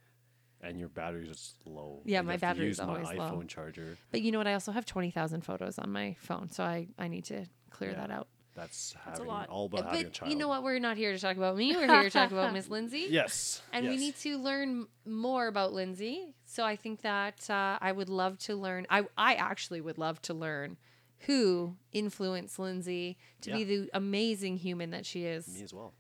and 0.61 0.79
your 0.79 0.89
battery's 0.89 1.27
just 1.29 1.55
low. 1.67 2.01
Yeah, 2.05 2.21
my 2.21 2.25
you 2.25 2.31
have 2.31 2.39
to 2.39 2.45
battery's 2.47 2.67
use 2.67 2.79
my 2.79 2.85
always 2.87 3.07
low. 3.09 3.29
iPhone 3.29 3.47
charger. 3.47 3.95
but 4.11 4.21
you 4.21 4.31
know 4.31 4.39
what 4.39 4.47
i 4.47 4.53
also 4.53 4.71
have 4.71 4.85
20000 4.85 5.41
photos 5.41 5.77
on 5.77 5.91
my 5.91 6.15
phone 6.19 6.49
so 6.49 6.63
i, 6.63 6.87
I 6.97 7.07
need 7.07 7.25
to 7.25 7.45
clear 7.69 7.91
Yeah. 7.91 7.97
that 8.01 8.11
out 8.11 8.27
That's 8.55 8.95
That's 9.05 9.19
a 9.19 9.23
lot. 9.23 9.49
all 9.49 9.67
about 9.67 9.85
having 9.85 9.99
a 10.01 10.03
but 10.05 10.13
child. 10.13 10.31
you 10.31 10.37
know 10.37 10.47
what 10.47 10.63
we're 10.63 10.79
not 10.79 10.97
here 10.97 11.13
to 11.13 11.19
talk 11.19 11.37
about 11.37 11.55
me 11.57 11.75
we're 11.75 11.85
here 11.85 12.01
to 12.03 12.09
talk 12.09 12.31
about 12.31 12.53
miss 12.53 12.67
lindsay 12.75 13.05
Yes. 13.09 13.61
And 13.71 13.87
we 13.87 13.97
need 13.97 14.15
to 14.17 14.37
learn 14.39 14.87
more 15.05 15.45
about 15.47 15.73
Lindsay. 15.73 16.33
So 16.45 16.63
I 16.63 16.75
think 16.75 17.01
that 17.03 17.47
uh, 17.51 17.77
I 17.79 17.91
would 17.91 18.09
love 18.09 18.39
to 18.47 18.55
learn. 18.55 18.87
I, 18.89 19.03
I 19.15 19.35
actually 19.35 19.81
would 19.81 19.99
love 19.99 20.19
to 20.23 20.33
learn 20.33 20.77
who 21.21 21.75
influenced 21.91 22.59
Lindsay 22.59 23.17
to 23.41 23.51
be 23.51 23.63
the 23.63 23.89
amazing 23.93 24.57
human 24.57 24.91
that 24.91 25.05
she 25.05 25.25
is. 25.25 25.47
Me 25.47 25.61
as 25.63 25.73
well. 25.73 25.93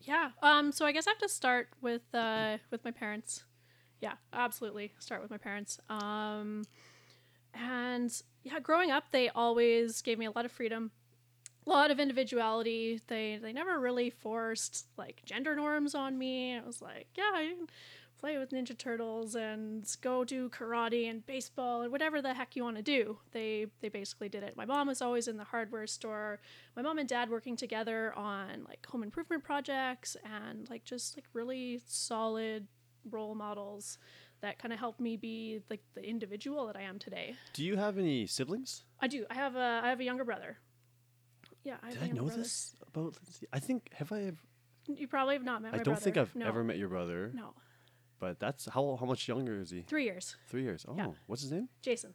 Yeah. 0.00 0.30
Um. 0.42 0.72
So 0.72 0.84
I 0.86 0.92
guess 0.92 1.06
I 1.06 1.10
have 1.10 1.18
to 1.18 1.28
start 1.28 1.68
with 1.80 2.02
uh 2.14 2.58
with 2.70 2.84
my 2.84 2.90
parents. 2.90 3.44
yeah, 4.00 4.14
absolutely. 4.32 4.92
Start 4.98 5.22
with 5.22 5.30
my 5.30 5.38
parents. 5.38 5.78
Um, 5.88 6.64
and 7.54 8.12
yeah, 8.42 8.60
growing 8.60 8.90
up, 8.90 9.04
they 9.12 9.28
always 9.30 10.02
gave 10.02 10.18
me 10.18 10.26
a 10.26 10.30
lot 10.30 10.44
of 10.44 10.52
freedom, 10.52 10.90
a 11.66 11.70
lot 11.70 11.90
of 11.90 11.98
individuality. 11.98 13.00
They 13.06 13.38
they 13.40 13.52
never 13.52 13.80
really 13.80 14.10
forced 14.10 14.86
like 14.98 15.22
gender 15.24 15.56
norms 15.56 15.94
on 15.94 16.18
me. 16.18 16.56
I 16.56 16.60
was 16.66 16.82
like, 16.82 17.08
yeah, 17.16 17.40
you 17.40 17.56
can 17.56 17.66
play 18.18 18.38
with 18.38 18.50
Ninja 18.50 18.76
Turtles 18.76 19.34
and 19.34 19.84
go 20.00 20.24
do 20.24 20.48
karate 20.48 21.08
and 21.10 21.24
baseball 21.26 21.82
and 21.82 21.92
whatever 21.92 22.22
the 22.22 22.34
heck 22.34 22.56
you 22.56 22.64
want 22.64 22.76
to 22.76 22.82
do. 22.82 23.18
They 23.32 23.66
they 23.80 23.88
basically 23.88 24.28
did 24.28 24.42
it. 24.42 24.56
My 24.56 24.64
mom 24.64 24.88
was 24.88 25.02
always 25.02 25.28
in 25.28 25.36
the 25.36 25.44
hardware 25.44 25.86
store. 25.86 26.40
My 26.74 26.82
mom 26.82 26.98
and 26.98 27.08
dad 27.08 27.30
working 27.30 27.56
together 27.56 28.12
on 28.16 28.64
like 28.68 28.84
home 28.86 29.02
improvement 29.02 29.44
projects 29.44 30.16
and 30.24 30.68
like 30.70 30.84
just 30.84 31.16
like 31.16 31.24
really 31.32 31.80
solid 31.86 32.66
role 33.10 33.34
models 33.34 33.98
that 34.42 34.58
kind 34.58 34.72
of 34.72 34.78
helped 34.78 35.00
me 35.00 35.16
be 35.16 35.60
like 35.70 35.80
the 35.94 36.02
individual 36.02 36.66
that 36.66 36.76
I 36.76 36.82
am 36.82 36.98
today. 36.98 37.34
Do 37.54 37.64
you 37.64 37.76
have 37.76 37.96
any 37.98 38.26
siblings? 38.26 38.84
I 39.00 39.08
do. 39.08 39.24
I 39.30 39.34
have 39.34 39.56
a 39.56 39.80
I 39.84 39.88
have 39.88 40.00
a 40.00 40.04
younger 40.04 40.24
brother. 40.24 40.58
Yeah, 41.64 41.76
I 41.82 41.90
Did 41.92 42.02
I 42.02 42.06
know 42.08 42.24
brother. 42.24 42.38
this 42.42 42.74
about 42.86 43.16
Lindsay? 43.24 43.46
I 43.52 43.58
think 43.58 43.90
have 43.94 44.12
I 44.12 44.22
ever? 44.24 44.36
You 44.88 45.08
probably 45.08 45.34
have 45.34 45.42
not 45.44 45.62
met 45.62 45.72
my 45.72 45.78
brother? 45.78 45.90
I 45.90 45.94
don't 45.94 46.02
think. 46.02 46.16
I've 46.16 46.34
No. 46.36 46.46
ever 46.46 46.62
met 46.62 46.78
your 46.78 46.88
brother. 46.88 47.32
No, 47.34 47.54
But 48.18 48.40
that's 48.40 48.66
how 48.66 48.96
how 48.98 49.06
much 49.06 49.28
younger 49.28 49.60
is 49.60 49.70
he? 49.70 49.82
three 49.82 50.04
years. 50.04 50.36
Three 50.48 50.62
years. 50.62 50.84
Oh, 50.88 50.94
Yeah. 50.96 51.08
what's 51.26 51.42
his 51.42 51.52
name? 51.52 51.68
Jason. 51.82 52.14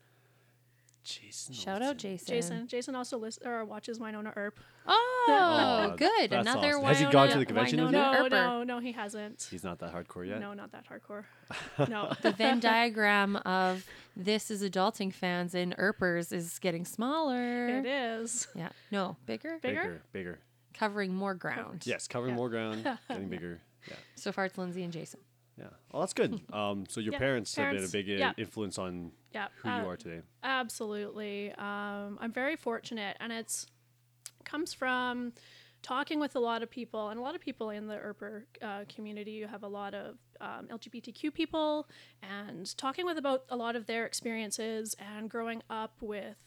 Jason. 1.04 1.56
Shout 1.56 1.82
out 1.82 1.98
Jason. 1.98 2.28
Jason. 2.28 2.68
Jason 2.68 2.96
also 2.96 3.18
list 3.18 3.40
or 3.44 3.66
watches 3.66 3.98
Wynonna 3.98 4.34
Earp. 4.36 4.60
Oh, 4.86 5.88
Oh, 5.92 5.96
good. 5.98 6.30
that's 6.30 6.48
Another 6.48 6.70
awesome. 6.70 6.82
one. 6.84 6.90
Has 6.94 7.00
he 7.00 7.12
gone 7.12 7.30
to 7.30 7.40
the 7.40 7.46
convention 7.46 7.84
with 7.84 7.90
Wynonna? 7.94 8.14
No, 8.14 8.24
Earper. 8.26 8.30
no, 8.30 8.64
no, 8.64 8.80
he 8.80 8.92
hasn't. 8.92 9.48
He's 9.50 9.64
not 9.64 9.80
that 9.80 9.94
hardcore 9.96 10.28
yet. 10.28 10.40
No, 10.40 10.54
not 10.54 10.72
that 10.74 10.86
hardcore. 10.88 11.24
No. 11.90 12.14
The 12.22 12.32
Venn 12.32 12.60
diagram 12.60 13.36
of 13.38 13.84
this 14.16 14.52
is 14.52 14.62
adulting 14.62 15.12
fans 15.12 15.56
and 15.56 15.74
Earpers 15.80 16.32
is 16.32 16.60
getting 16.60 16.86
smaller. 16.86 17.68
it 17.80 17.86
is. 17.88 18.48
Yeah. 18.54 18.70
No, 18.92 19.18
bigger. 19.26 19.58
Bigger? 19.62 19.82
Bigger. 19.82 20.02
Bigger. 20.14 20.40
Covering 20.76 21.16
more 21.16 21.34
ground. 21.34 21.82
Yes, 21.86 22.08
covering 22.08 22.32
Yeah. 22.34 22.38
more 22.38 22.50
ground, 22.50 22.84
getting 23.10 23.28
bigger. 23.30 23.60
Yeah. 23.88 23.96
So 24.16 24.32
far, 24.32 24.46
it's 24.46 24.58
Lindsay 24.58 24.84
and 24.84 24.94
Jason. 24.94 25.20
Yeah. 25.58 25.66
Well, 25.92 26.02
that's 26.02 26.14
good. 26.14 26.40
Um, 26.54 26.86
so 26.88 27.00
your 27.00 27.14
Yeah, 27.14 27.20
parents, 27.20 27.56
have 27.56 27.74
been 27.74 27.84
a 27.84 27.88
big 27.88 28.10
uh, 28.10 28.14
yeah. 28.14 28.34
influence 28.38 28.78
on 28.78 29.12
Yeah. 29.34 29.48
who 29.62 29.70
uh, 29.70 29.78
you 29.82 29.88
are 29.88 29.98
today. 29.98 30.22
Absolutely. 30.44 31.52
Um, 31.54 32.18
I'm 32.22 32.32
very 32.34 32.56
fortunate, 32.56 33.18
and 33.20 33.32
it's 33.32 33.68
comes 34.44 34.74
from 34.74 35.34
talking 35.82 36.20
with 36.20 36.36
a 36.36 36.40
lot 36.40 36.62
of 36.64 36.70
people, 36.70 37.10
and 37.10 37.20
a 37.20 37.24
lot 37.24 37.36
of 37.36 37.42
people 37.42 37.70
in 37.70 37.88
the 37.88 37.96
Earper 37.96 38.44
uh, 38.62 38.86
community. 38.94 39.32
You 39.32 39.48
have 39.48 39.64
a 39.64 39.68
lot 39.68 39.94
of 39.94 40.18
um, 40.40 40.68
LGBTQ 40.72 41.34
people, 41.34 41.88
and 42.22 42.76
talking 42.78 43.06
with 43.06 43.18
about 43.18 43.44
a 43.50 43.56
lot 43.56 43.76
of 43.76 43.86
their 43.88 44.06
experiences 44.06 44.96
and 45.00 45.30
growing 45.30 45.62
up 45.70 45.94
with 46.02 46.38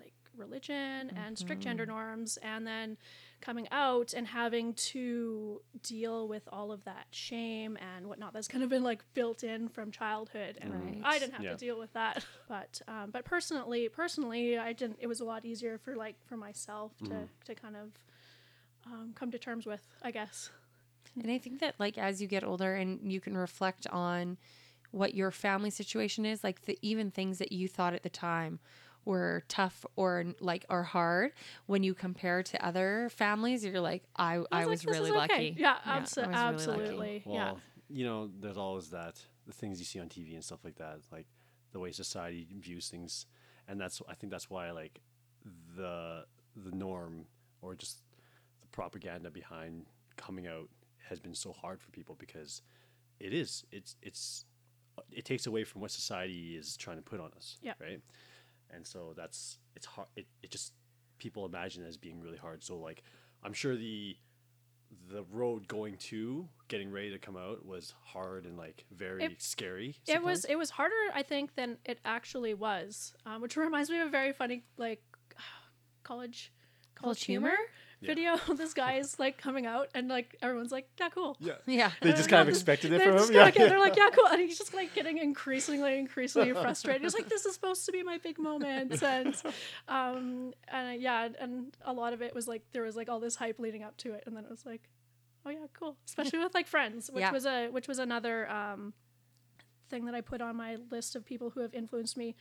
like 0.00 0.12
religion 0.36 1.10
and 1.16 1.38
strict 1.38 1.62
gender 1.62 1.86
norms, 1.86 2.36
and 2.42 2.66
then 2.66 2.96
coming 3.40 3.66
out 3.70 4.12
and 4.12 4.26
having 4.26 4.74
to 4.74 5.60
deal 5.82 6.28
with 6.28 6.42
all 6.52 6.70
of 6.72 6.84
that 6.84 7.06
shame 7.10 7.76
and 7.94 8.06
whatnot 8.06 8.32
that's 8.32 8.48
kind 8.48 8.62
of 8.62 8.68
been 8.70 8.82
like 8.82 9.02
built 9.14 9.42
in 9.42 9.68
from 9.68 9.90
childhood 9.90 10.58
and 10.60 10.72
Right. 10.72 11.00
i 11.04 11.18
didn't 11.18 11.32
have 11.32 11.42
Yeah. 11.44 11.52
to 11.52 11.56
deal 11.56 11.78
with 11.78 11.92
that 11.94 12.24
but 12.48 12.80
um, 12.88 13.10
but 13.10 13.24
personally 13.24 13.88
personally 13.88 14.58
i 14.58 14.72
didn't 14.72 14.98
it 15.00 15.06
was 15.06 15.20
a 15.20 15.24
lot 15.24 15.44
easier 15.44 15.78
for 15.78 15.94
like 15.96 16.16
for 16.26 16.36
myself 16.36 16.92
to 17.04 17.28
to 17.44 17.54
kind 17.54 17.76
of 17.76 17.88
um, 18.86 19.12
come 19.14 19.30
to 19.30 19.38
terms 19.38 19.66
with 19.66 19.86
i 20.02 20.10
guess 20.10 20.50
And 21.20 21.30
I 21.30 21.38
think 21.38 21.60
that, 21.60 21.74
like, 21.78 21.98
as 21.98 22.22
you 22.22 22.28
get 22.28 22.44
older 22.44 22.74
and 22.74 23.10
you 23.12 23.20
can 23.20 23.36
reflect 23.36 23.86
on 23.88 24.38
what 24.92 25.14
your 25.14 25.30
family 25.30 25.70
situation 25.70 26.24
is, 26.24 26.44
like, 26.44 26.62
the 26.66 26.78
even 26.82 27.10
things 27.10 27.38
that 27.38 27.52
you 27.52 27.68
thought 27.68 27.94
at 27.94 28.02
the 28.02 28.08
time 28.10 28.60
were 29.04 29.42
tough 29.48 29.84
or 29.96 30.24
like 30.40 30.64
are 30.68 30.82
hard 30.82 31.32
when 31.66 31.82
you 31.82 31.94
compare 31.94 32.42
to 32.42 32.64
other 32.64 33.08
families 33.16 33.64
you're 33.64 33.80
like 33.80 34.02
i 34.16 34.34
i, 34.52 34.58
like, 34.60 34.66
was 34.68 34.82
"This 34.82 34.94
is 34.94 35.00
really 35.00 35.10
okay." 35.10 35.18
lucky 35.18 35.56
yeah, 35.58 35.76
I 35.84 35.98
abso- 36.00 36.00
was 36.00 36.16
really 36.16 36.26
lucky. 36.26 36.34
absolutely 36.36 37.22
Well, 37.24 37.34
yeah 37.34 37.54
you 37.92 38.04
know, 38.04 38.30
there's 38.40 38.56
always 38.56 38.90
that 38.90 39.20
the 39.48 39.52
things 39.52 39.80
you 39.80 39.84
see 39.84 39.98
on 39.98 40.08
TV 40.08 40.34
and 40.34 40.44
stuff 40.44 40.60
like 40.62 40.76
that, 40.76 41.00
like 41.10 41.26
the 41.72 41.80
way 41.80 41.90
society 41.90 42.46
views 42.60 42.88
things, 42.88 43.26
and 43.66 43.80
that's 43.80 44.00
I 44.08 44.14
think 44.14 44.30
that's 44.30 44.48
why 44.48 44.70
like 44.70 45.00
the 45.76 46.24
the 46.54 46.70
norm 46.70 47.24
or 47.62 47.74
just 47.74 48.02
the 48.60 48.68
propaganda 48.68 49.28
behind 49.28 49.86
coming 50.16 50.46
out 50.46 50.68
has 51.08 51.18
been 51.18 51.34
so 51.34 51.52
hard 51.52 51.80
for 51.80 51.90
people 51.90 52.14
because 52.18 52.62
it 53.18 53.32
is 53.32 53.64
it's 53.72 53.96
it's 54.02 54.44
it 55.10 55.24
takes 55.24 55.46
away 55.48 55.64
from 55.64 55.80
what 55.80 55.90
society 55.90 56.56
is 56.56 56.76
trying 56.76 56.96
to 56.96 57.02
put 57.02 57.18
on 57.18 57.30
us 57.36 57.58
Yeah. 57.60 57.72
right 57.80 58.00
and 58.74 58.86
so 58.86 59.12
that's 59.16 59.58
it's 59.76 59.86
hard 59.86 60.08
it, 60.16 60.26
it 60.42 60.50
just 60.50 60.72
people 61.18 61.44
imagine 61.44 61.84
it 61.84 61.88
as 61.88 61.96
being 61.96 62.20
really 62.20 62.38
hard. 62.38 62.62
So 62.64 62.76
like 62.78 63.02
i'm 63.42 63.52
sure 63.52 63.76
the 63.76 64.16
the 65.08 65.22
road 65.30 65.68
going 65.68 65.96
to 65.96 66.48
getting 66.68 66.90
ready 66.90 67.10
to 67.10 67.18
come 67.18 67.36
out 67.36 67.64
was 67.64 67.94
hard 68.02 68.44
and 68.44 68.56
like 68.56 68.84
very 68.90 69.24
It- 69.24 69.42
scary 69.42 69.96
it 70.06 70.22
was 70.22 70.44
it 70.44 70.56
was 70.56 70.70
harder 70.70 70.94
i 71.14 71.22
think 71.22 71.54
than 71.54 71.78
it 71.84 72.00
actually 72.04 72.54
was 72.54 73.14
um, 73.24 73.40
which 73.40 73.56
reminds 73.66 73.88
me 73.90 74.00
of 74.00 74.08
a 74.08 74.10
very 74.10 74.32
funny 74.32 74.64
like 74.76 75.02
college 76.02 76.52
college 76.94 77.24
humor? 77.24 77.50
Yeah. 77.50 77.56
Video 78.02 78.36
this 78.56 78.72
guy 78.74 78.94
is 78.94 79.18
like 79.18 79.36
coming 79.36 79.66
out 79.66 79.88
and 79.94 80.08
like 80.08 80.36
everyone's 80.40 80.72
like 80.72 80.88
yeah 80.98 81.08
cool. 81.10 81.36
Yeah. 81.40 81.54
Yeah. 81.66 81.90
They 82.00 82.12
just 82.12 82.28
kind 82.28 82.42
of 82.42 82.48
expected 82.48 82.92
it 82.92 82.98
They're 82.98 83.18
from 83.18 83.34
him? 83.34 83.42
kinda 83.44 83.52
yeah, 83.60 83.68
they're 83.68 83.78
like 83.78 83.96
yeah 83.96 84.08
cool. 84.10 84.26
And 84.26 84.40
he's 84.40 84.56
just 84.58 84.72
like 84.74 84.94
getting 84.94 85.18
increasingly 85.18 85.98
increasingly 85.98 86.52
frustrated. 86.64 87.02
He's 87.02 87.14
like 87.14 87.28
this 87.28 87.44
is 87.46 87.54
supposed 87.54 87.84
to 87.86 87.92
be 87.92 88.02
my 88.02 88.18
big 88.18 88.38
moment. 88.38 89.02
And 89.02 89.34
um 89.88 90.52
and 90.68 90.88
uh, 90.88 90.92
yeah 90.98 91.28
and 91.40 91.76
a 91.84 91.92
lot 91.92 92.12
of 92.12 92.22
it 92.22 92.34
was 92.34 92.48
like 92.48 92.62
there 92.72 92.82
was 92.82 92.96
like 92.96 93.08
all 93.08 93.20
this 93.20 93.36
hype 93.36 93.58
leading 93.58 93.82
up 93.82 93.96
to 93.98 94.12
it. 94.14 94.22
And 94.26 94.36
then 94.36 94.44
it 94.44 94.50
was 94.50 94.64
like 94.64 94.88
oh 95.44 95.50
yeah 95.50 95.66
cool. 95.72 95.96
Especially 96.06 96.38
with 96.38 96.54
like 96.54 96.66
friends 96.66 97.10
which 97.12 97.20
Yeah. 97.22 97.32
was 97.32 97.44
a 97.46 97.68
which 97.68 97.86
was 97.88 97.98
another 97.98 98.48
um 98.50 98.92
thing 99.88 100.04
that 100.04 100.14
i 100.14 100.20
put 100.20 100.40
on 100.40 100.54
my 100.56 100.76
list 100.90 101.16
of 101.16 101.24
people 101.24 101.50
who 101.50 101.60
have 101.60 101.74
influenced 101.74 102.16
me. 102.16 102.34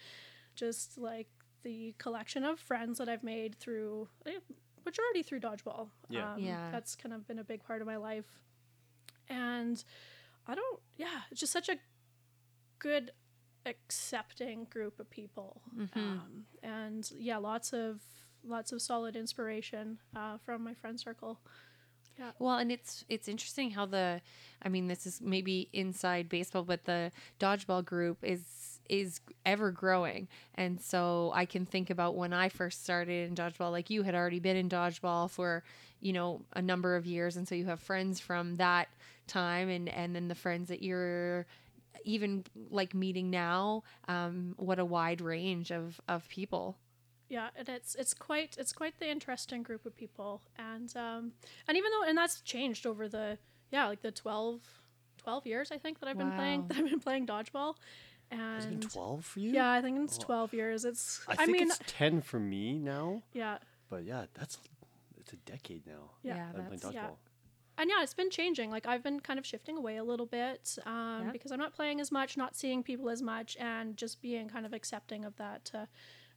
Just 0.56 0.98
like 0.98 1.28
the 1.64 1.94
collection 1.98 2.44
of 2.46 2.58
friends 2.60 3.00
that 3.00 3.10
i've 3.10 3.24
made 3.24 3.56
through 3.60 4.08
eh, 4.26 4.32
majority 4.86 5.24
through 5.24 5.40
dodgeball 5.40 5.90
Yeah. 6.10 6.34
um, 6.34 6.40
Yeah. 6.40 6.70
that's 6.72 6.96
kind 6.96 7.14
of 7.14 7.28
been 7.28 7.40
a 7.40 7.44
big 7.44 7.64
part 7.64 7.82
of 7.82 7.88
my 7.88 7.98
life 7.98 8.42
and 9.30 9.84
i 10.48 10.56
don't 10.56 10.80
yeah 10.98 11.22
it's 11.32 11.40
just 11.40 11.54
such 11.54 11.70
a 11.70 11.76
good 12.80 13.12
accepting 13.66 14.66
group 14.70 15.00
of 15.00 15.10
people 15.10 15.62
um, 15.96 16.46
and 16.64 17.12
yeah 17.18 17.38
lots 17.38 17.74
of 17.74 18.02
lots 18.44 18.72
of 18.72 18.82
solid 18.82 19.16
inspiration 19.16 20.00
uh, 20.16 20.38
from 20.38 20.64
my 20.64 20.74
friend 20.74 21.00
circle 21.00 21.40
Yeah. 22.18 22.32
Well, 22.40 22.58
and 22.58 22.70
it's 22.72 23.06
it's 23.08 23.28
interesting 23.30 23.72
how 23.72 23.86
the 23.86 24.22
I 24.62 24.68
mean 24.70 24.88
this 24.88 25.06
is 25.06 25.22
maybe 25.22 25.70
inside 25.72 26.28
baseball, 26.28 26.64
but 26.64 26.84
the 26.84 27.12
dodgeball 27.40 27.84
group 27.86 28.18
is 28.24 28.69
is 28.90 29.22
ever 29.46 29.72
growing. 29.72 30.28
And 30.56 30.82
so 30.82 31.32
I 31.34 31.46
can 31.46 31.66
think 31.66 31.90
about 31.90 32.16
when 32.16 32.34
I 32.34 32.50
first 32.50 32.84
started 32.84 33.30
in 33.30 33.36
dodgeball, 33.36 33.72
like 33.72 33.90
you 33.90 34.04
had 34.04 34.16
already 34.16 34.40
been 34.40 34.58
in 34.58 34.68
dodgeball 34.68 35.30
for, 35.30 35.64
you 36.02 36.12
know, 36.12 36.42
a 36.54 36.62
number 36.62 36.96
of 36.96 37.06
years. 37.06 37.38
And 37.38 37.48
so 37.48 37.56
you 37.56 37.66
have 37.66 37.80
friends 37.80 38.20
from 38.20 38.56
that 38.58 38.90
time 39.28 39.70
and 39.70 39.88
and 39.88 40.16
then 40.16 40.28
the 40.28 40.34
friends 40.34 40.70
that 40.70 40.82
you're 40.82 41.46
even 42.04 42.44
like 42.72 42.96
meeting 42.96 43.30
now 43.30 43.84
um 44.08 44.56
what 44.58 44.80
a 44.80 44.86
wide 44.86 45.22
range 45.22 45.72
of 45.72 46.02
of 46.08 46.28
people. 46.30 46.78
Yeah 47.30 47.50
and 47.56 47.70
it's 47.70 47.94
it's 47.94 48.16
quite 48.16 48.56
it's 48.58 48.74
quite 48.74 49.00
the 49.00 49.08
interesting 49.08 49.62
group 49.62 49.86
of 49.86 49.96
people. 49.96 50.42
And 50.58 50.92
um 50.98 51.34
and 51.68 51.78
even 51.78 51.92
though 51.92 52.10
and 52.10 52.18
that's 52.18 52.42
changed 52.42 52.88
over 52.88 53.08
the 53.08 53.38
yeah 53.72 53.86
like 53.88 54.02
the 54.02 54.12
12 54.12 54.62
12 55.20 55.46
years 55.46 55.72
i 55.72 55.78
think 55.78 56.00
that 56.00 56.10
i've 56.10 56.18
been 56.18 56.32
playing 56.32 56.66
that 56.68 56.78
i've 56.78 56.90
been 56.90 57.00
playing 57.00 57.28
dodgeball 57.28 57.76
Has 58.32 58.66
it 58.66 58.70
been 58.70 58.74
and 58.82 58.92
12 58.92 59.26
for 59.26 59.40
you 59.40 59.52
yeah 59.52 59.72
i 59.72 59.82
think 59.82 60.00
it's 60.04 60.18
Oh. 60.22 60.26
12 60.26 60.54
years 60.54 60.86
it's 60.86 61.22
i 61.28 61.34
i, 61.34 61.36
think 61.46 61.52
mean 61.58 61.68
it's 61.68 61.80
10 61.88 62.22
for 62.22 62.40
me 62.40 62.78
now 62.78 63.24
yeah 63.34 63.58
but 63.90 64.04
yeah 64.04 64.26
that's 64.34 64.58
it's 65.18 65.34
a 65.34 65.38
decade 65.38 65.86
now 65.88 66.12
Yeah. 66.24 66.36
yeah 66.36 66.52
that 66.52 66.60
I'm 66.62 66.66
playing 66.68 66.80
that's 66.82 66.94
yeah. 66.96 67.10
and 67.78 67.90
yeah, 67.90 68.04
it's 68.04 68.14
been 68.14 68.30
changing. 68.30 68.72
Like 68.72 68.86
I've 68.86 69.02
been 69.04 69.20
kind 69.22 69.40
of 69.40 69.46
shifting 69.46 69.78
away 69.78 69.96
a 69.98 70.04
little 70.04 70.26
bit 70.26 70.78
um, 70.86 71.24
Yeah. 71.26 71.32
because 71.32 71.52
I'm 71.54 71.60
not 71.60 71.74
playing 71.74 72.02
as 72.02 72.12
much, 72.12 72.36
not 72.36 72.54
seeing 72.56 72.84
people 72.84 73.10
as 73.10 73.22
much, 73.22 73.56
and 73.58 73.96
just 73.96 74.22
being 74.22 74.50
kind 74.50 74.66
of 74.66 74.74
accepting 74.74 75.24
of 75.24 75.36
that 75.38 75.72
uh, 75.74 75.86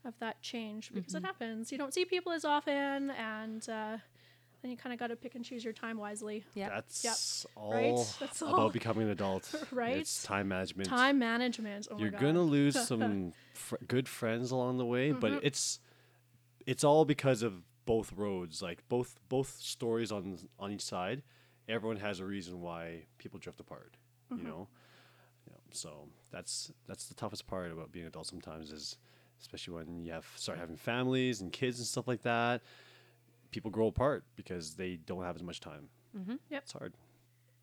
of 0.09 0.15
that 0.21 0.41
change 0.43 0.93
because 0.95 1.15
Mm-hmm. 1.15 1.25
it 1.25 1.27
happens. 1.27 1.73
You 1.73 1.79
don't 1.79 1.93
see 1.93 2.05
people 2.05 2.31
as 2.33 2.45
often, 2.45 3.11
and 3.11 3.69
uh, 3.69 3.97
then 4.63 4.71
you 4.71 4.77
kind 4.77 4.93
of 4.93 4.99
got 4.99 5.09
to 5.09 5.17
pick 5.17 5.35
and 5.35 5.45
choose 5.45 5.63
your 5.65 5.73
time 5.73 5.99
wisely. 5.99 6.45
yeah 6.55 6.69
that's 6.69 7.45
all 7.57 7.73
Right? 7.73 8.17
That's 8.21 8.41
all. 8.43 8.55
about 8.55 8.73
becoming 8.73 9.05
an 9.05 9.11
adult 9.11 9.53
Right? 9.73 9.97
it's 9.99 10.23
time 10.23 10.49
management 10.49 10.89
Time 10.89 11.19
management. 11.19 11.89
Oh 11.91 11.95
my 11.97 12.01
you're 12.01 12.11
God. 12.11 12.21
gonna 12.21 12.43
lose 12.43 12.79
some 12.89 13.33
fr- 13.55 13.77
good 13.87 14.09
friends 14.09 14.51
along 14.51 14.79
the 14.79 14.87
way 14.87 15.13
but 15.13 15.33
Mm-hmm. 15.33 15.47
it's 15.47 15.81
it's 16.67 16.85
all 16.85 17.05
because 17.05 17.43
of 17.43 17.55
both 17.85 18.13
roads 18.13 18.63
like 18.63 18.87
both 18.89 19.19
both 19.29 19.57
stories 19.61 20.13
on 20.13 20.39
on 20.59 20.71
each 20.73 20.83
side 20.85 21.23
everyone 21.69 21.97
has 21.97 22.21
a 22.21 22.25
reason 22.25 22.61
why 22.61 23.07
people 23.19 23.39
drift 23.39 23.61
apart 23.61 23.97
Mm-hmm. 24.33 24.47
you 24.47 24.51
know 24.53 24.69
You 25.47 25.53
know, 25.53 25.61
So 25.73 26.09
that's 26.31 26.71
that's 26.87 27.07
the 27.07 27.15
toughest 27.15 27.47
part 27.47 27.73
about 27.73 27.91
being 27.93 28.05
an 28.05 28.09
adult 28.09 28.27
sometimes 28.27 28.71
is 28.71 28.97
especially 29.41 29.75
when 29.75 30.05
you 30.05 30.13
have 30.13 30.27
start 30.37 30.59
having 30.59 30.77
families 30.77 31.41
and 31.41 31.53
kids 31.53 31.79
and 31.81 31.87
stuff 31.87 32.07
like 32.07 32.23
that. 32.23 32.63
People 33.53 33.71
grow 33.71 33.87
apart 33.87 34.25
because 34.35 34.75
they 34.75 34.97
don't 34.97 35.23
have 35.23 35.37
as 35.37 35.43
much 35.43 35.61
time. 35.61 35.89
Mm-hmm. 36.19 36.37
Yep. 36.51 36.63
It's 36.65 36.73
hard. 36.73 36.95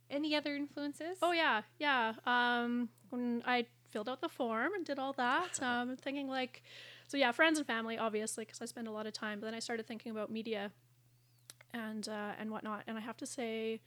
Any 0.10 0.36
other 0.36 0.56
influences? 0.56 1.18
Oh 1.22 1.34
yeah, 1.34 1.62
yeah. 1.78 2.14
Um, 2.26 2.90
when 3.10 3.44
I 3.46 3.66
filled 3.92 4.08
out 4.08 4.22
the 4.22 4.30
form 4.30 4.74
and 4.74 4.86
did 4.86 4.98
all 4.98 5.14
that, 5.14 5.60
um, 5.62 5.98
thinking 5.98 6.28
like, 6.28 6.64
so 7.08 7.18
yeah, 7.18 7.32
friends 7.32 7.58
and 7.58 7.68
family, 7.68 7.98
obviously, 7.98 8.46
because 8.46 8.62
I 8.62 8.66
spend 8.66 8.88
a 8.88 8.92
lot 8.92 9.06
of 9.06 9.14
time. 9.14 9.40
But 9.40 9.48
then 9.48 9.56
I 9.56 9.60
started 9.60 9.88
thinking 9.88 10.12
about 10.12 10.32
media, 10.32 10.72
and 11.74 12.08
uh, 12.08 12.32
and 12.40 12.50
whatnot. 12.52 12.84
And 12.88 12.98
I 12.98 13.02
have 13.02 13.18
to 13.18 13.26
say, 13.26 13.82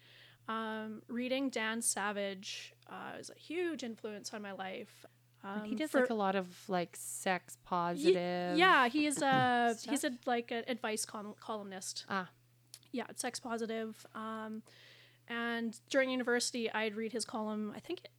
um, 0.48 1.02
reading 1.08 1.50
Dan 1.50 1.82
Savage 1.82 2.72
uh, 2.88 3.18
is 3.18 3.30
a 3.30 3.38
huge 3.38 3.82
influence 3.82 4.32
on 4.34 4.42
my 4.42 4.52
life. 4.52 5.04
Um, 5.44 5.64
he 5.64 5.74
does 5.74 5.90
for- 5.90 6.00
like 6.00 6.10
a 6.10 6.14
lot 6.14 6.36
of 6.36 6.46
like 6.68 6.94
sex 6.98 7.56
positive. 7.64 8.56
yeah, 8.56 8.88
he's 8.88 9.16
a 9.16 9.74
stuff. 9.76 9.90
he's 9.90 10.04
a 10.04 10.12
like 10.26 10.50
an 10.50 10.64
advice 10.68 11.04
column, 11.04 11.34
columnist. 11.40 12.04
Ah. 12.08 12.28
yeah, 12.92 13.06
sex 13.16 13.40
positive. 13.40 14.06
Um, 14.14 14.62
and 15.28 15.78
during 15.90 16.10
university, 16.10 16.70
I'd 16.70 16.94
read 16.94 17.12
his 17.12 17.24
column. 17.24 17.72
I 17.74 17.80
think 17.80 18.00
it, 18.04 18.10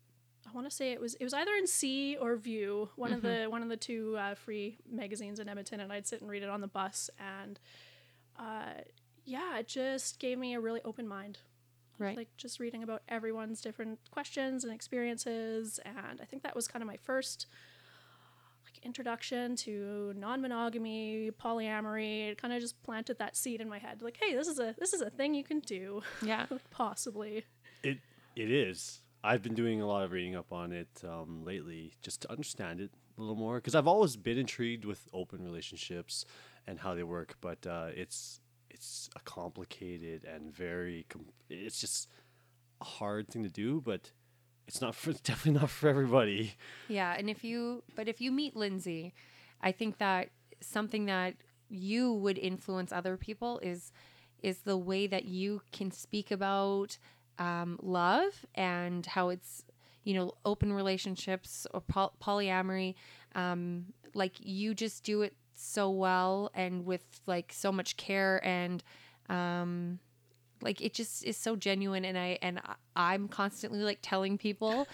I 0.48 0.52
want 0.54 0.70
to 0.70 0.76
say 0.76 0.92
it 0.92 1.00
was 1.00 1.16
it 1.16 1.24
was 1.24 1.34
either 1.34 1.54
in 1.54 1.66
See 1.68 2.18
or 2.18 2.36
Vue, 2.36 2.90
one 2.96 3.14
of 3.14 3.22
the 3.22 3.46
one 3.50 3.64
of 3.64 3.70
the 3.70 3.78
two 3.78 4.16
uh, 4.18 4.36
free 4.36 4.78
magazines 4.92 5.40
in 5.40 5.48
Edmonton, 5.48 5.80
and 5.80 5.92
I'd 5.94 6.06
sit 6.08 6.22
and 6.22 6.30
read 6.30 6.44
it 6.44 6.50
on 6.50 6.60
the 6.62 6.68
bus. 6.68 7.10
And 7.20 7.60
uh, 8.38 8.82
yeah, 9.26 9.60
it 9.60 9.68
just 9.68 10.20
gave 10.20 10.38
me 10.38 10.54
a 10.56 10.60
really 10.60 10.82
open 10.84 11.08
mind 11.08 11.40
Right. 12.04 12.18
like 12.18 12.30
just 12.38 12.60
reading 12.60 12.84
about 12.84 13.02
everyone's 13.10 13.62
different 13.62 14.00
questions 14.12 14.64
and 14.64 14.74
experiences 14.74 15.80
and 15.86 16.20
i 16.22 16.26
think 16.26 16.44
that 16.44 16.56
was 16.56 16.68
kind 16.68 16.82
of 16.82 16.88
my 16.88 16.98
first 16.98 17.48
like 18.66 18.84
introduction 18.86 19.56
to 19.58 20.14
non-monogamy 20.16 21.32
polyamory 21.42 22.30
it 22.30 22.42
kind 22.42 22.54
of 22.54 22.62
just 22.62 22.82
planted 22.84 23.20
that 23.20 23.36
seed 23.36 23.62
in 23.62 23.70
my 23.70 23.78
head 23.80 24.02
like 24.02 24.18
hey 24.22 24.34
this 24.34 24.48
is 24.48 24.60
a 24.60 24.76
this 24.78 24.94
is 24.94 25.02
a 25.02 25.10
thing 25.10 25.34
you 25.34 25.44
can 25.44 25.60
do 25.60 26.02
yeah. 26.22 26.46
possibly 26.72 27.46
It 27.84 28.00
it 28.36 28.50
is. 28.52 29.00
I've 29.24 29.42
been 29.42 29.54
doing 29.54 29.82
a 29.82 29.88
lot 29.88 30.04
of 30.04 30.12
reading 30.12 30.36
up 30.36 30.52
on 30.52 30.72
it 30.74 30.90
um, 31.08 31.44
lately 31.46 31.94
just 32.02 32.22
to 32.24 32.32
understand 32.32 32.82
it 32.82 32.92
a 33.18 33.22
little 33.22 33.36
more 33.36 33.56
because 33.56 33.76
I've 33.76 33.88
always 33.88 34.18
been 34.18 34.38
intrigued 34.38 34.84
with 34.86 35.08
open 35.14 35.44
relationships 35.44 36.26
and 36.68 36.80
how 36.80 36.94
they 36.94 37.04
work, 37.04 37.38
but 37.40 37.66
uh, 37.66 37.88
it's 37.96 38.40
it's 38.84 39.10
a 39.16 39.20
complicated 39.22 40.26
and 40.26 40.54
very 40.54 41.06
com- 41.08 41.32
it's 41.50 41.80
just 41.80 42.10
a 42.82 42.84
hard 42.84 43.30
thing 43.30 43.44
to 43.44 43.50
do, 43.50 43.80
but 43.80 44.12
it's 44.68 44.82
not 44.82 44.94
for 44.94 45.14
definitely 45.24 45.62
not 45.62 45.70
for 45.70 45.88
everybody. 45.88 46.56
Yeah, 46.90 47.16
and 47.18 47.30
if 47.30 47.44
you 47.46 47.84
but 47.96 48.08
if 48.10 48.20
you 48.20 48.32
meet 48.32 48.56
Lindsay, 48.56 49.14
I 49.62 49.72
think 49.72 50.00
that 50.00 50.30
something 50.60 51.06
that 51.06 51.36
you 51.70 52.14
would 52.14 52.38
influence 52.38 52.92
other 52.92 53.16
people 53.16 53.60
is 53.60 53.94
is 54.42 54.60
the 54.60 54.78
way 54.78 55.08
that 55.08 55.24
you 55.24 55.62
can 55.72 55.90
speak 55.90 56.30
about 56.30 56.98
um, 57.40 57.80
love 57.82 58.46
and 58.54 59.06
how 59.06 59.30
it's 59.30 59.64
you 60.04 60.14
know 60.14 60.34
open 60.44 60.74
relationships 60.74 61.66
or 61.74 61.80
poly- 61.80 62.12
polyamory 62.22 62.96
um, 63.36 63.86
like 64.14 64.34
you 64.40 64.74
just 64.74 65.06
do 65.06 65.22
it 65.22 65.34
so 65.64 65.90
well 65.90 66.52
and 66.54 66.86
with 66.86 67.04
like 67.26 67.52
so 67.54 67.72
much 67.72 67.96
care 67.98 68.42
and 68.44 68.84
um, 69.30 70.00
like 70.62 70.82
it 70.82 70.94
just 70.94 71.24
is 71.24 71.38
so 71.38 71.56
genuine 71.56 72.06
and 72.06 72.18
i 72.18 72.38
and 72.42 72.60
i'm 72.96 73.28
constantly 73.28 73.80
like 73.80 74.00
telling 74.02 74.38
people 74.38 74.88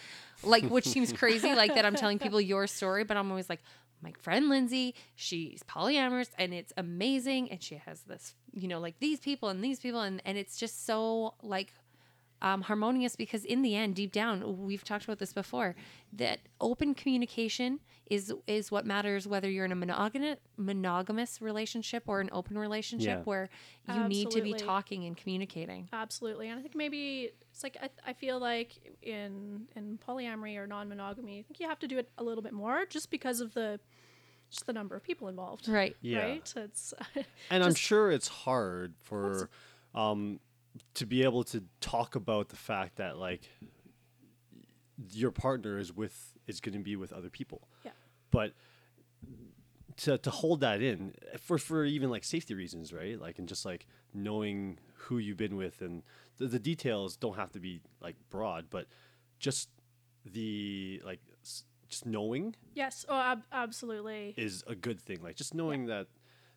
like 0.44 0.64
which 0.66 0.88
seems 0.88 1.14
crazy 1.14 1.54
like 1.54 1.74
that 1.76 1.86
i'm 1.86 1.96
telling 1.96 2.18
people 2.26 2.42
your 2.42 2.68
story 2.68 3.04
but 3.04 3.18
i'm 3.18 3.30
always 3.30 3.50
like 3.50 3.62
my 4.02 4.12
friend 4.20 4.50
lindsay 4.50 4.96
she's 5.16 5.62
polyamorous 5.64 6.30
and 6.38 6.54
it's 6.54 6.74
amazing 6.78 7.52
and 7.52 7.62
she 7.62 7.76
has 7.76 8.02
this 8.04 8.34
you 8.52 8.68
know 8.68 8.80
like 8.80 8.98
these 9.00 9.20
people 9.20 9.50
and 9.50 9.64
these 9.64 9.80
people 9.80 10.02
and 10.02 10.22
and 10.26 10.38
it's 10.38 10.58
just 10.58 10.86
so 10.86 11.36
like 11.44 11.72
um, 12.42 12.62
harmonious 12.62 13.16
because 13.16 13.44
in 13.46 13.62
the 13.62 13.76
end 13.76 13.96
deep 13.96 14.12
down 14.12 14.66
we've 14.66 14.84
talked 14.84 15.04
about 15.04 15.20
this 15.20 15.34
before 15.34 15.76
that 16.14 16.40
open 16.62 16.94
communication 16.94 17.80
is 18.10 18.34
is 18.48 18.72
what 18.72 18.86
matters 18.86 19.28
whether 19.28 19.50
you're 19.50 19.66
in 19.66 19.72
a 19.72 19.76
monogamous 19.76 20.38
monogamous 20.58 21.42
relationship 21.42 22.04
or 22.08 22.22
an 22.22 22.30
open 22.32 22.58
relationship 22.58 23.20
Yeah. 23.20 23.24
where 23.24 23.50
you 23.94 24.08
need 24.08 24.32
to 24.32 24.42
be 24.42 24.54
talking 24.54 25.06
and 25.06 25.16
communicating. 25.18 25.90
Absolutely. 25.94 26.50
And 26.50 26.58
i 26.58 26.62
think 26.62 26.76
maybe 26.76 27.32
it's 27.52 27.62
like 27.64 27.78
i, 27.82 27.90
I 28.08 28.14
feel 28.14 28.40
like 28.40 28.98
in 29.02 29.68
in 29.76 30.00
polyamory 30.08 30.58
or 30.58 30.66
non-monogamy 30.66 31.40
i 31.40 31.44
think 31.44 31.60
you 31.60 31.68
have 31.68 31.80
to 31.80 31.88
do 31.88 31.98
it 31.98 32.10
a 32.18 32.24
little 32.24 32.42
bit 32.44 32.54
more 32.54 32.86
just 32.86 33.12
because 33.12 33.42
of 33.42 33.54
the 33.54 33.80
just 34.50 34.66
the 34.66 34.74
number 34.74 34.96
of 34.96 35.04
people 35.04 35.28
involved. 35.28 35.68
Right. 35.68 35.96
Yeah. 36.02 36.24
right? 36.24 36.54
It's 36.56 36.94
And 37.52 37.64
I'm 37.64 37.76
sure 37.76 38.10
it's 38.12 38.28
hard 38.28 38.96
for 39.04 39.48
um, 39.94 40.40
to 40.96 41.06
be 41.06 41.24
able 41.24 41.44
to 41.46 41.64
talk 41.82 42.16
about 42.16 42.50
the 42.50 42.56
fact 42.56 42.98
that 42.98 43.18
like 43.18 43.50
your 45.12 45.32
partner 45.32 45.78
is 45.78 45.94
with 45.94 46.34
is 46.48 46.60
going 46.60 46.74
to 46.74 46.84
be 46.84 46.96
with 46.96 47.14
other 47.14 47.30
people. 47.30 47.68
Yeah. 47.84 47.92
But 48.32 48.54
to 49.98 50.18
to 50.18 50.30
hold 50.30 50.62
that 50.62 50.82
in 50.82 51.14
for 51.40 51.58
for 51.58 51.84
even 51.86 52.10
like 52.10 52.24
safety 52.24 52.54
reasons, 52.54 52.94
right? 52.94 53.20
Like 53.20 53.40
and 53.40 53.48
just 53.48 53.66
like 53.66 53.86
knowing 54.14 54.80
who 54.96 55.18
you've 55.18 55.38
been 55.38 55.56
with 55.56 55.82
and 55.82 56.04
the, 56.38 56.48
the 56.48 56.60
details 56.60 57.16
don't 57.16 57.36
have 57.36 57.52
to 57.52 57.60
be 57.60 57.82
like 58.02 58.16
broad, 58.30 58.68
but 58.70 58.88
just 59.40 59.70
the 60.26 61.02
like 61.06 61.22
s- 61.44 61.64
just 61.88 62.06
knowing 62.06 62.56
yes 62.76 63.06
oh 63.10 63.16
ab- 63.20 63.44
absolutely 63.52 64.34
is 64.38 64.64
a 64.68 64.76
good 64.76 65.00
thing. 65.02 65.20
Like 65.22 65.36
just 65.36 65.54
knowing 65.54 65.88
that, 65.88 66.08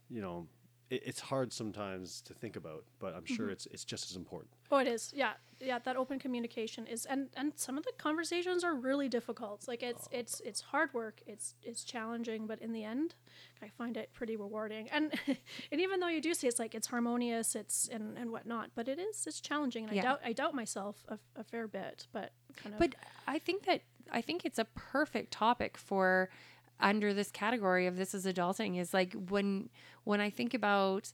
you 0.09 0.21
know, 0.21 0.47
it, 0.93 1.03
it's 1.07 1.21
hard 1.21 1.53
sometimes 1.53 2.21
to 2.23 2.35
think 2.35 2.57
about, 2.57 2.85
but 2.99 3.15
I'm 3.15 3.25
sure 3.25 3.47
mm-hmm. 3.47 3.53
it's 3.53 3.67
it's 3.67 3.85
just 3.85 4.11
as 4.11 4.17
important. 4.17 4.53
Oh, 4.71 4.79
it 4.79 4.87
is. 4.87 5.13
Yeah, 5.15 5.33
yeah. 5.61 5.79
That 5.79 5.97
open 5.97 6.19
communication 6.19 6.87
is, 6.87 7.07
and 7.07 7.29
and 7.37 7.53
some 7.57 7.79
of 7.79 7.85
the 7.85 7.93
conversations 7.97 8.63
are 8.63 8.75
really 8.75 9.09
difficult. 9.09 9.67
Like 9.67 9.83
it's 9.83 10.09
oh. 10.13 10.19
it's 10.19 10.41
it's 10.41 10.61
hard 10.61 10.93
work. 10.93 11.21
It's 11.27 11.55
it's 11.63 11.83
challenging, 11.83 12.47
but 12.47 12.61
in 12.61 12.73
the 12.73 12.85
end, 12.85 13.15
I 13.63 13.69
find 13.69 13.97
it 13.97 14.11
pretty 14.13 14.37
rewarding. 14.37 14.89
And 14.91 15.15
and 15.73 15.81
even 15.81 16.01
though 16.01 16.09
you 16.09 16.21
do 16.21 16.35
see 16.35 16.47
it's 16.47 16.59
like 16.59 16.75
it's 16.75 16.89
harmonious, 16.89 17.55
it's 17.55 17.89
and 17.91 18.19
and 18.19 18.31
whatnot, 18.31 18.71
but 18.75 18.87
it 18.87 18.99
is 18.99 19.27
it's 19.27 19.41
challenging. 19.41 19.87
And 19.89 19.97
Yeah. 19.97 20.03
I 20.03 20.05
doubt 20.05 20.21
I 20.27 20.33
doubt 20.33 20.55
myself 20.55 21.05
a, 21.09 21.19
a 21.37 21.45
fair 21.45 21.67
bit, 21.67 22.07
but 22.13 22.33
kind 22.57 22.75
of. 22.75 22.79
but 22.79 22.95
i 23.27 23.39
think 23.39 23.65
that 23.65 23.83
i 24.11 24.21
think 24.21 24.45
it's 24.45 24.59
a 24.59 24.65
perfect 24.65 25.33
topic 25.33 25.77
for 25.77 26.29
under 26.81 27.15
this 27.15 27.31
category 27.31 27.87
of 27.87 27.97
this 27.97 28.15
is 28.15 28.27
adulting 28.27 28.79
is 28.79 28.93
like 28.93 29.15
when 29.29 29.69
when 30.05 30.21
i 30.21 30.31
think 30.31 30.55
about 30.55 31.13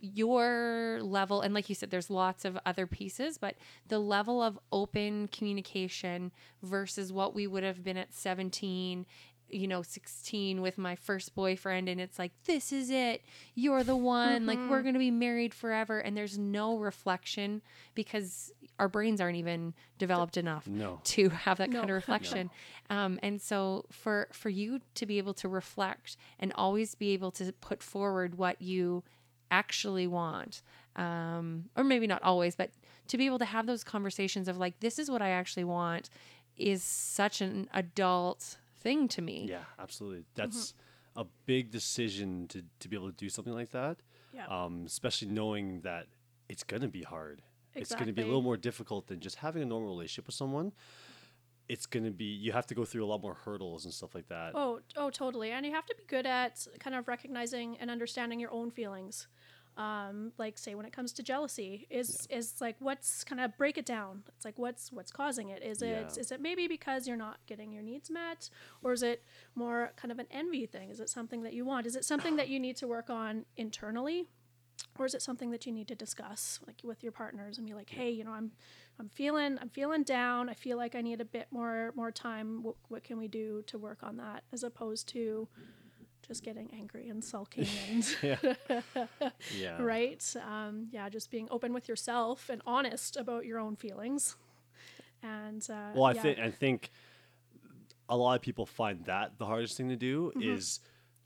your 0.00 1.00
level 1.02 1.40
and 1.40 1.52
like 1.52 1.68
you 1.68 1.74
said 1.74 1.90
there's 1.90 2.08
lots 2.08 2.44
of 2.44 2.56
other 2.64 2.86
pieces 2.86 3.36
but 3.36 3.56
the 3.88 3.98
level 3.98 4.40
of 4.40 4.58
open 4.70 5.26
communication 5.28 6.30
versus 6.62 7.12
what 7.12 7.34
we 7.34 7.46
would 7.48 7.64
have 7.64 7.82
been 7.82 7.96
at 7.96 8.14
17 8.14 9.04
you 9.50 9.66
know 9.66 9.82
16 9.82 10.60
with 10.60 10.78
my 10.78 10.94
first 10.94 11.34
boyfriend 11.34 11.88
and 11.88 12.00
it's 12.00 12.18
like 12.18 12.32
this 12.44 12.72
is 12.72 12.90
it. 12.90 13.22
You're 13.54 13.84
the 13.84 13.96
one. 13.96 14.46
Like 14.46 14.58
mm-hmm. 14.58 14.70
we're 14.70 14.82
going 14.82 14.94
to 14.94 15.00
be 15.00 15.10
married 15.10 15.54
forever. 15.54 15.98
And 15.98 16.16
there's 16.16 16.38
no 16.38 16.78
reflection 16.78 17.62
because 17.94 18.52
our 18.78 18.88
brains 18.88 19.20
aren't 19.20 19.36
even 19.36 19.74
developed 19.98 20.36
enough 20.36 20.66
No. 20.66 21.00
to 21.04 21.28
have 21.30 21.58
that 21.58 21.72
kind 21.72 21.90
of 21.90 21.94
reflection 22.02 22.50
um, 22.90 23.18
and 23.22 23.40
so 23.40 23.84
for 23.90 24.28
for 24.32 24.48
you 24.48 24.80
to 24.94 25.06
be 25.06 25.18
able 25.18 25.34
to 25.34 25.48
reflect 25.48 26.16
and 26.38 26.52
always 26.54 26.94
be 26.94 27.10
able 27.10 27.30
to 27.32 27.52
put 27.60 27.82
forward 27.82 28.36
what 28.38 28.60
you 28.62 29.02
actually 29.50 30.06
want 30.06 30.62
um, 30.96 31.64
or 31.76 31.84
maybe 31.84 32.06
not 32.06 32.22
always 32.22 32.54
but 32.54 32.70
to 33.08 33.16
be 33.16 33.26
able 33.26 33.38
to 33.38 33.44
have 33.46 33.66
those 33.66 33.82
conversations 33.84 34.48
of 34.48 34.58
like 34.58 34.78
this 34.80 34.98
is 34.98 35.10
what 35.10 35.22
i 35.22 35.30
actually 35.30 35.64
want 35.64 36.10
is 36.56 36.82
such 36.82 37.40
an 37.40 37.68
adult 37.72 38.58
thing 38.80 39.08
to 39.08 39.22
me 39.22 39.46
Yeah, 39.48 39.64
absolutely. 39.78 40.24
That's 40.34 40.74
a 41.16 41.24
big 41.46 41.70
decision 41.70 42.46
to 42.48 42.62
to 42.80 42.88
be 42.88 42.96
able 42.96 43.08
to 43.10 43.16
do 43.16 43.28
something 43.28 43.52
like 43.54 43.70
that. 43.70 43.96
Yeah. 44.32 44.46
Um, 44.46 44.84
especially 44.86 45.28
knowing 45.28 45.80
that 45.80 46.06
it's 46.48 46.62
gonna 46.62 46.86
be 46.88 47.02
hard. 47.02 47.42
It's 47.74 47.94
gonna 47.94 48.12
be 48.12 48.22
a 48.22 48.26
little 48.26 48.42
more 48.42 48.56
difficult 48.56 49.06
than 49.06 49.20
just 49.20 49.36
having 49.36 49.62
a 49.62 49.66
normal 49.66 49.88
relationship 49.88 50.26
with 50.26 50.34
someone. 50.34 50.72
It's 51.68 51.86
gonna 51.86 52.10
be 52.10 52.24
you 52.24 52.52
have 52.52 52.66
to 52.68 52.74
go 52.74 52.84
through 52.84 53.04
a 53.04 53.06
lot 53.08 53.20
more 53.20 53.34
hurdles 53.34 53.84
and 53.84 53.92
stuff 53.92 54.14
like 54.14 54.28
that. 54.28 54.52
Oh, 54.54 54.80
oh, 54.96 55.10
totally. 55.10 55.50
And 55.50 55.66
you 55.66 55.72
have 55.72 55.86
to 55.86 55.94
be 55.94 56.02
good 56.06 56.26
at 56.26 56.66
kind 56.80 56.96
of 56.96 57.06
recognizing 57.08 57.76
and 57.78 57.90
understanding 57.90 58.40
your 58.40 58.52
own 58.52 58.70
feelings. 58.70 59.28
Um, 59.76 60.32
like 60.38 60.58
say 60.58 60.74
when 60.74 60.86
it 60.86 60.92
comes 60.92 61.12
to 61.12 61.22
jealousy, 61.22 61.86
is 61.88 62.26
is 62.30 62.60
like 62.60 62.74
what's 62.80 63.22
kind 63.22 63.40
of 63.40 63.56
break 63.56 63.78
it 63.78 63.86
down. 63.86 64.24
It's 64.34 64.44
like 64.44 64.58
what's 64.58 64.90
what's 64.90 65.12
causing 65.12 65.50
it. 65.50 65.62
Is 65.62 65.82
it 65.82 66.16
is 66.18 66.30
Yeah. 66.30 66.34
it 66.34 66.40
maybe 66.40 66.66
because 66.66 67.06
you're 67.06 67.16
not 67.18 67.38
getting 67.46 67.70
your 67.70 67.82
needs 67.84 68.10
met, 68.10 68.50
or 68.82 68.92
is 68.92 69.04
it 69.04 69.22
more 69.54 69.92
kind 69.94 70.10
of 70.10 70.18
an 70.18 70.26
envy 70.32 70.66
thing? 70.66 70.90
Is 70.90 70.98
it 70.98 71.08
something 71.08 71.42
that 71.42 71.52
you 71.52 71.64
want? 71.64 71.86
Is 71.86 71.94
it 71.94 72.04
something 72.04 72.34
that 72.36 72.48
you 72.48 72.58
need 72.58 72.76
to 72.78 72.88
work 72.88 73.08
on 73.08 73.44
internally? 73.56 74.26
Or 74.98 75.06
is 75.06 75.14
it 75.14 75.22
something 75.22 75.50
that 75.50 75.66
you 75.66 75.72
need 75.72 75.88
to 75.88 75.94
discuss 75.94 76.60
like 76.66 76.80
with 76.84 77.02
your 77.02 77.12
partners 77.12 77.58
and 77.58 77.66
be 77.66 77.74
like 77.74 77.90
hey 77.90 78.10
you 78.10 78.22
know 78.24 78.32
i'm 78.32 78.52
i'm 79.00 79.08
feeling 79.08 79.58
i'm 79.60 79.68
feeling 79.68 80.02
down 80.02 80.48
i 80.48 80.54
feel 80.54 80.76
like 80.76 80.94
i 80.94 81.00
need 81.00 81.20
a 81.20 81.24
bit 81.24 81.46
more 81.50 81.92
more 81.96 82.10
time 82.10 82.62
what, 82.62 82.74
what 82.88 83.02
can 83.04 83.18
we 83.18 83.28
do 83.28 83.62
to 83.66 83.78
work 83.78 83.98
on 84.02 84.16
that 84.16 84.42
as 84.52 84.62
opposed 84.62 85.08
to 85.08 85.48
just 86.26 86.42
getting 86.44 86.68
angry 86.74 87.08
and 87.08 87.24
sulking 87.24 87.66
and 87.90 88.16
Yeah. 88.22 88.36
yeah. 89.58 89.80
right 89.82 90.34
um, 90.46 90.88
yeah 90.90 91.08
just 91.08 91.30
being 91.30 91.48
open 91.50 91.72
with 91.72 91.88
yourself 91.88 92.48
and 92.50 92.60
honest 92.66 93.16
about 93.16 93.46
your 93.46 93.58
own 93.58 93.76
feelings 93.76 94.36
and 95.22 95.66
uh, 95.70 95.90
Well, 95.94 96.04
I 96.04 96.12
yeah. 96.12 96.22
think 96.22 96.38
I 96.38 96.50
think 96.50 96.90
a 98.08 98.16
lot 98.16 98.36
of 98.36 98.42
people 98.42 98.66
find 98.66 99.04
that 99.06 99.38
the 99.38 99.46
hardest 99.46 99.76
thing 99.76 99.88
to 99.88 99.96
do 99.96 100.32
Mm-hmm. 100.36 100.42
is 100.54 100.80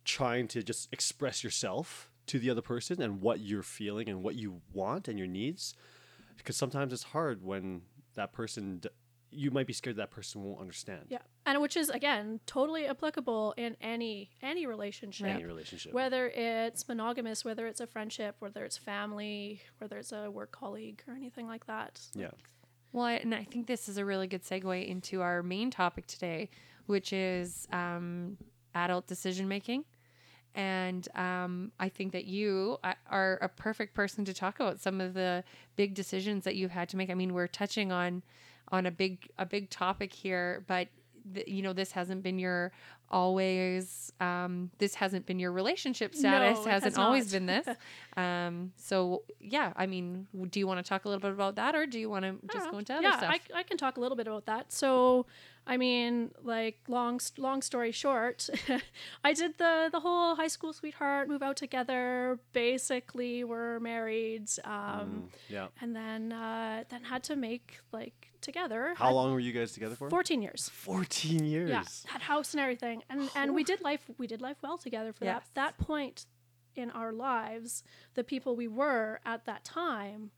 trying 0.04 0.48
to 0.48 0.62
just 0.62 0.88
express 0.92 1.44
yourself 1.44 2.10
to 2.32 2.38
the 2.38 2.48
other 2.50 2.62
person 2.62 3.00
and 3.02 3.20
what 3.20 3.40
you're 3.40 3.62
feeling 3.62 4.08
and 4.08 4.22
what 4.22 4.34
you 4.34 4.60
want 4.72 5.06
and 5.08 5.18
your 5.18 5.28
needs, 5.28 5.74
because 6.38 6.56
sometimes 6.56 6.92
it's 6.92 7.02
hard 7.02 7.44
when 7.44 7.82
that 8.14 8.32
person. 8.32 8.78
D- 8.78 8.88
you 9.34 9.50
might 9.50 9.66
be 9.66 9.72
scared 9.72 9.96
that 9.96 10.10
person 10.10 10.42
won't 10.42 10.60
understand 10.60 11.00
yeah 11.08 11.22
and 11.46 11.58
which 11.62 11.74
is 11.74 11.88
again 11.88 12.38
totally 12.44 12.84
applicable 12.86 13.54
in 13.56 13.74
any 13.80 14.30
any 14.42 14.66
relationship 14.66 15.26
any 15.26 15.46
relationship. 15.46 15.90
whether 15.94 16.28
it's 16.28 16.86
monogamous 16.86 17.42
whether 17.42 17.66
it's 17.66 17.80
a 17.80 17.86
friendship 17.86 18.36
whether 18.40 18.62
it's 18.62 18.76
family 18.76 19.62
whether 19.78 19.96
it's 19.96 20.12
a 20.12 20.30
work 20.30 20.52
colleague 20.52 21.02
or 21.08 21.14
anything 21.14 21.46
like 21.46 21.64
that 21.66 21.98
yeah. 22.14 22.28
Well, 22.92 23.06
I- 23.06 23.14
and 23.24 23.34
I 23.34 23.44
think 23.44 23.66
this 23.66 23.88
is 23.88 23.96
a 23.96 24.04
really 24.04 24.26
good 24.26 24.42
segue 24.42 24.86
into 24.86 25.22
our 25.22 25.42
main 25.42 25.70
topic 25.70 26.06
today, 26.06 26.50
which 26.84 27.14
is 27.14 27.66
um, 27.72 28.36
adult 28.74 29.06
decision 29.06 29.48
making. 29.48 29.84
And 30.54 31.08
um, 31.14 31.72
I 31.80 31.88
think 31.88 32.12
that 32.12 32.24
you 32.26 32.78
are 33.10 33.38
a 33.40 33.48
perfect 33.48 33.94
person 33.94 34.24
to 34.26 34.34
talk 34.34 34.60
about 34.60 34.80
some 34.80 35.00
of 35.00 35.14
the 35.14 35.44
big 35.76 35.94
decisions 35.94 36.44
that 36.44 36.56
you've 36.56 36.70
had 36.72 36.88
to 36.90 36.96
make. 36.96 37.08
I 37.10 37.14
mean, 37.14 37.32
we're 37.32 37.46
touching 37.46 37.90
on 37.92 38.22
on 38.70 38.86
a 38.86 38.90
big 38.90 39.28
a 39.38 39.46
big 39.46 39.70
topic 39.70 40.12
here, 40.12 40.64
but 40.66 40.88
th- 41.34 41.48
you 41.48 41.62
know 41.62 41.72
this 41.72 41.92
hasn't 41.92 42.22
been 42.22 42.38
your 42.38 42.72
always 43.10 44.12
um, 44.20 44.70
this 44.78 44.94
hasn't 44.94 45.26
been 45.26 45.38
your 45.38 45.52
relationship 45.52 46.14
status 46.14 46.58
No, 46.58 46.64
it 46.64 46.70
hasn't 46.70 46.94
has 46.94 46.98
always 46.98 47.30
been 47.32 47.46
this 47.46 47.66
um, 48.16 48.72
so 48.76 49.22
yeah 49.38 49.72
i 49.76 49.86
mean 49.86 50.26
do 50.50 50.58
you 50.58 50.66
want 50.66 50.82
to 50.82 50.88
talk 50.88 51.04
a 51.04 51.08
little 51.08 51.20
bit 51.20 51.30
about 51.32 51.56
that 51.56 51.74
or 51.74 51.86
do 51.86 51.98
you 51.98 52.08
want 52.08 52.24
to 52.24 52.34
just 52.52 52.66
Uh, 52.68 52.70
go 52.70 52.78
into 52.78 52.92
other 52.94 53.02
yeah, 53.02 53.18
stuff 53.18 53.30
I, 53.54 53.58
I 53.60 53.62
can 53.62 53.76
talk 53.76 53.96
a 53.96 54.00
little 54.00 54.16
bit 54.16 54.26
about 54.26 54.46
that. 54.46 54.72
So, 54.72 55.26
I 55.66 55.76
mean, 55.76 56.32
like 56.42 56.78
long 56.88 57.20
long 57.38 57.62
story 57.62 57.92
short, 57.92 58.48
I 59.24 59.32
did 59.32 59.58
the 59.58 59.88
the 59.92 60.00
whole 60.00 60.34
high 60.34 60.48
school 60.48 60.72
sweetheart 60.72 61.28
move 61.28 61.42
out 61.42 61.56
together. 61.56 62.38
Basically, 62.52 63.44
we're 63.44 63.78
married, 63.80 64.48
um, 64.64 64.72
Mm, 64.72 65.28
yeah. 65.48 65.66
and 65.80 65.94
then 65.94 66.32
uh, 66.32 66.84
then 66.88 67.04
had 67.04 67.22
to 67.24 67.36
make 67.36 67.78
like 67.92 68.32
together. 68.40 68.94
How 68.96 69.06
had 69.06 69.14
long 69.14 69.32
were 69.32 69.40
you 69.40 69.52
guys 69.52 69.72
together 69.72 69.94
for? 69.94 70.10
Fourteen 70.10 70.42
years. 70.42 70.68
14 70.72 71.44
years. 71.44 71.70
Yeah, 71.70 71.84
had 72.06 72.22
house 72.22 72.54
and 72.54 72.60
everything, 72.60 73.02
and 73.08 73.30
and 73.36 73.54
we 73.54 73.62
did 73.62 73.80
life 73.82 74.02
we 74.18 74.26
did 74.26 74.40
life 74.40 74.56
well 74.62 74.78
together 74.78 75.12
for 75.12 75.24
Yes. 75.26 75.42
that 75.54 75.76
that 75.78 75.86
point 75.86 76.26
in 76.74 76.90
our 76.90 77.12
lives. 77.12 77.84
The 78.14 78.24
people 78.24 78.56
we 78.56 78.66
were 78.68 79.20
at 79.24 79.44
that 79.44 79.62
time 79.64 80.30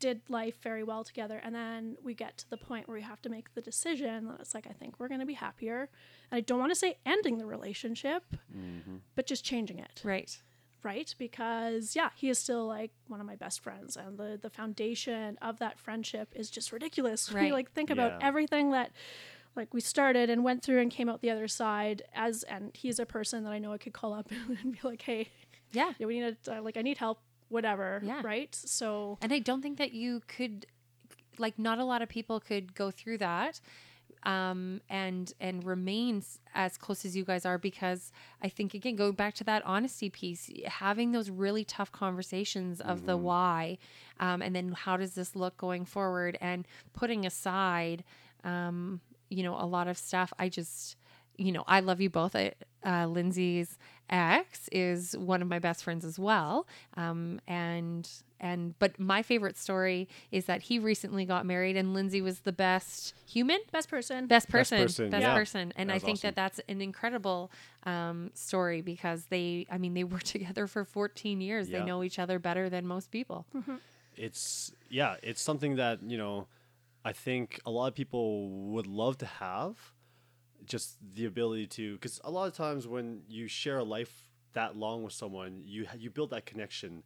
did 0.00 0.22
life 0.28 0.58
very 0.62 0.82
well 0.82 1.04
together, 1.04 1.40
and 1.44 1.54
then 1.54 1.96
we 2.02 2.14
get 2.14 2.38
to 2.38 2.50
the 2.50 2.56
point 2.56 2.88
where 2.88 2.96
we 2.96 3.02
have 3.02 3.22
to 3.22 3.28
make 3.28 3.54
the 3.54 3.60
decision. 3.60 4.26
that 4.26 4.40
It's 4.40 4.54
like 4.54 4.66
I 4.66 4.72
think 4.72 4.98
we're 4.98 5.08
going 5.08 5.20
to 5.20 5.26
be 5.26 5.34
happier, 5.34 5.88
and 6.30 6.36
I 6.38 6.40
don't 6.40 6.58
want 6.58 6.72
to 6.72 6.76
say 6.84 6.96
ending 7.06 7.38
the 7.38 7.46
relationship, 7.46 8.24
Mm-hmm. 8.56 8.96
but 9.14 9.26
just 9.26 9.44
changing 9.44 9.78
it. 9.78 10.00
Right. 10.04 10.36
Right? 10.82 11.14
Because 11.18 11.94
yeah 11.94 12.08
he 12.16 12.30
is 12.30 12.38
still 12.38 12.66
like 12.66 12.90
one 13.06 13.20
of 13.20 13.26
my 13.26 13.36
best 13.36 13.60
friends 13.62 13.96
and 13.98 14.16
the 14.18 14.38
the 14.40 14.48
foundation 14.50 15.36
of 15.42 15.58
that 15.58 15.78
friendship 15.78 16.32
is 16.34 16.50
just 16.50 16.72
ridiculous. 16.72 17.30
When 17.32 17.44
you 17.46 17.52
like 17.52 17.70
think 17.72 17.90
about 17.90 18.12
Yeah. 18.12 18.26
everything 18.28 18.70
that 18.72 18.90
like 19.56 19.74
we 19.74 19.80
started 19.80 20.30
and 20.30 20.42
went 20.42 20.62
through 20.62 20.80
and 20.80 20.90
came 20.90 21.08
out 21.10 21.20
the 21.20 21.30
other 21.30 21.48
side 21.48 22.02
as 22.14 22.44
and 22.44 22.70
he's 22.74 22.98
a 22.98 23.04
person 23.04 23.42
that 23.44 23.50
i 23.52 23.58
know 23.58 23.72
i 23.72 23.78
could 23.78 23.92
call 23.92 24.14
up 24.14 24.30
and 24.62 24.72
be 24.72 24.78
like 24.84 25.02
hey 25.02 25.28
yeah. 25.72 25.92
yeah, 25.98 26.06
we 26.06 26.18
need 26.20 26.36
a, 26.46 26.58
uh, 26.58 26.62
like 26.62 26.76
i 26.76 26.82
need 26.82 26.96
help 26.98 27.18
whatever 27.50 28.00
Yeah. 28.02 28.22
right 28.24 28.54
so 28.54 29.18
and 29.20 29.32
i 29.32 29.38
don't 29.38 29.60
think 29.62 29.76
that 29.78 29.92
you 29.92 30.22
could 30.26 30.66
like 31.38 31.58
not 31.58 31.78
a 31.78 31.84
lot 31.84 32.00
of 32.02 32.08
people 32.08 32.40
could 32.40 32.74
go 32.74 32.90
through 32.90 33.18
that 33.18 33.60
um 34.24 34.80
and 34.90 35.32
and 35.40 35.64
remain 35.64 36.22
as 36.54 36.76
close 36.76 37.04
as 37.06 37.16
you 37.16 37.24
guys 37.24 37.46
are 37.46 37.56
because 37.56 38.12
i 38.42 38.48
think 38.48 38.74
again 38.74 38.94
going 38.94 39.12
back 39.12 39.32
to 39.34 39.44
that 39.44 39.64
honesty 39.64 40.10
piece 40.10 40.50
having 40.66 41.12
those 41.12 41.30
really 41.30 41.64
tough 41.64 41.90
conversations 41.90 42.80
of 42.82 43.06
the 43.06 43.16
why 43.16 43.78
um, 44.20 44.42
and 44.42 44.54
then 44.54 44.72
how 44.72 44.96
does 44.98 45.14
this 45.14 45.34
look 45.34 45.56
going 45.56 45.86
forward 45.86 46.36
and 46.42 46.68
putting 46.92 47.24
aside 47.24 48.04
um 48.44 49.00
you 49.30 49.42
know 49.42 49.54
a 49.58 49.64
lot 49.64 49.88
of 49.88 49.96
stuff 49.96 50.32
i 50.38 50.48
just 50.50 50.96
you 51.40 51.52
know 51.52 51.64
i 51.66 51.80
love 51.80 52.00
you 52.00 52.10
both. 52.10 52.36
I, 52.36 52.52
uh, 52.84 53.06
lindsay's 53.06 53.78
ex 54.10 54.68
is 54.72 55.16
one 55.16 55.40
of 55.40 55.48
my 55.48 55.58
best 55.58 55.84
friends 55.84 56.04
as 56.04 56.18
well. 56.18 56.66
Um, 56.96 57.40
and 57.46 58.08
and 58.40 58.78
but 58.78 58.98
my 58.98 59.22
favorite 59.22 59.56
story 59.56 60.08
is 60.30 60.46
that 60.46 60.62
he 60.62 60.78
recently 60.78 61.24
got 61.24 61.46
married 61.46 61.76
and 61.76 61.94
lindsay 61.94 62.20
was 62.20 62.40
the 62.40 62.52
best 62.52 63.14
human? 63.26 63.60
Best 63.72 63.88
person. 63.88 64.26
Best 64.26 64.46
Best 64.46 64.50
person. 64.50 64.82
person, 64.82 65.10
best 65.10 65.22
yeah. 65.22 65.34
person. 65.34 65.72
And 65.76 65.90
i 65.90 65.98
think 65.98 66.18
awesome. 66.18 66.28
that 66.28 66.36
that's 66.36 66.60
an 66.68 66.82
incredible 66.82 67.50
um, 67.84 68.30
story 68.34 68.82
because 68.82 69.24
they 69.26 69.66
i 69.70 69.78
mean 69.78 69.94
they 69.94 70.04
were 70.14 70.18
together 70.18 70.66
for 70.66 70.84
14 70.84 71.40
years. 71.40 71.68
Yeah. 71.68 71.78
they 71.80 71.84
know 71.84 72.02
each 72.02 72.18
other 72.18 72.38
better 72.38 72.68
than 72.68 72.86
most 72.86 73.10
people. 73.10 73.46
It's 74.16 74.72
yeah 74.90 75.16
it's 75.22 75.40
something 75.40 75.76
that 75.76 76.02
you 76.02 76.18
know 76.18 76.46
i 77.04 77.12
think 77.12 77.60
a 77.64 77.70
lot 77.70 77.86
of 77.86 77.94
people 77.94 78.50
would 78.72 78.86
love 78.86 79.16
to 79.18 79.26
have 79.26 79.76
just 80.70 80.96
the 81.14 81.26
ability 81.26 81.66
to 81.66 81.94
because 81.94 82.20
a 82.24 82.30
lot 82.30 82.46
of 82.46 82.54
times 82.54 82.86
when 82.86 83.22
you 83.28 83.48
share 83.48 83.78
a 83.78 83.84
life 83.84 84.12
that 84.52 84.76
long 84.76 85.02
with 85.02 85.12
someone 85.12 85.62
you 85.64 85.86
you 85.98 86.08
build 86.10 86.30
that 86.30 86.46
connection. 86.46 87.02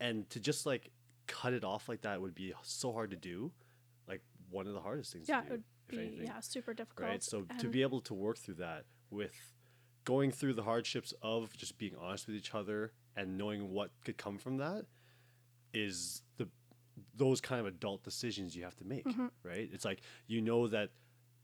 And 0.00 0.28
to 0.30 0.40
just 0.40 0.66
like 0.66 0.90
cut 1.28 1.52
it 1.52 1.62
off 1.62 1.88
like 1.88 2.02
that 2.02 2.20
would 2.20 2.34
be 2.34 2.52
so 2.62 2.92
hard 2.92 3.10
to 3.10 3.16
do 3.16 3.52
like 4.08 4.22
one 4.50 4.66
of 4.66 4.74
the 4.74 4.80
hardest 4.80 5.12
things 5.12 5.28
yeah 5.28 5.40
to 5.42 5.46
it 5.46 5.50
would 5.50 5.62
be 5.88 5.98
anything. 5.98 6.26
yeah 6.26 6.40
super 6.40 6.74
difficult 6.74 7.08
right? 7.08 7.22
So 7.22 7.46
to 7.58 7.68
be 7.68 7.82
able 7.82 8.00
to 8.02 8.14
work 8.14 8.38
through 8.38 8.54
that 8.56 8.84
with 9.10 9.36
going 10.04 10.32
through 10.32 10.54
the 10.54 10.64
hardships 10.64 11.14
of 11.22 11.56
just 11.56 11.78
being 11.78 11.94
honest 12.00 12.26
with 12.26 12.34
each 12.36 12.52
other 12.54 12.92
and 13.14 13.38
knowing 13.38 13.70
what 13.70 13.90
could 14.04 14.16
come 14.18 14.38
from 14.38 14.56
that 14.56 14.86
is 15.72 16.22
the 16.38 16.48
those 17.16 17.40
kind 17.40 17.60
of 17.60 17.66
adult 17.66 18.02
decisions 18.02 18.56
you 18.56 18.64
have 18.64 18.76
to 18.76 18.84
make 18.84 19.04
Mm-hmm. 19.04 19.26
right? 19.44 19.68
It's 19.72 19.84
like 19.84 20.00
you 20.26 20.40
know 20.40 20.66
that 20.68 20.90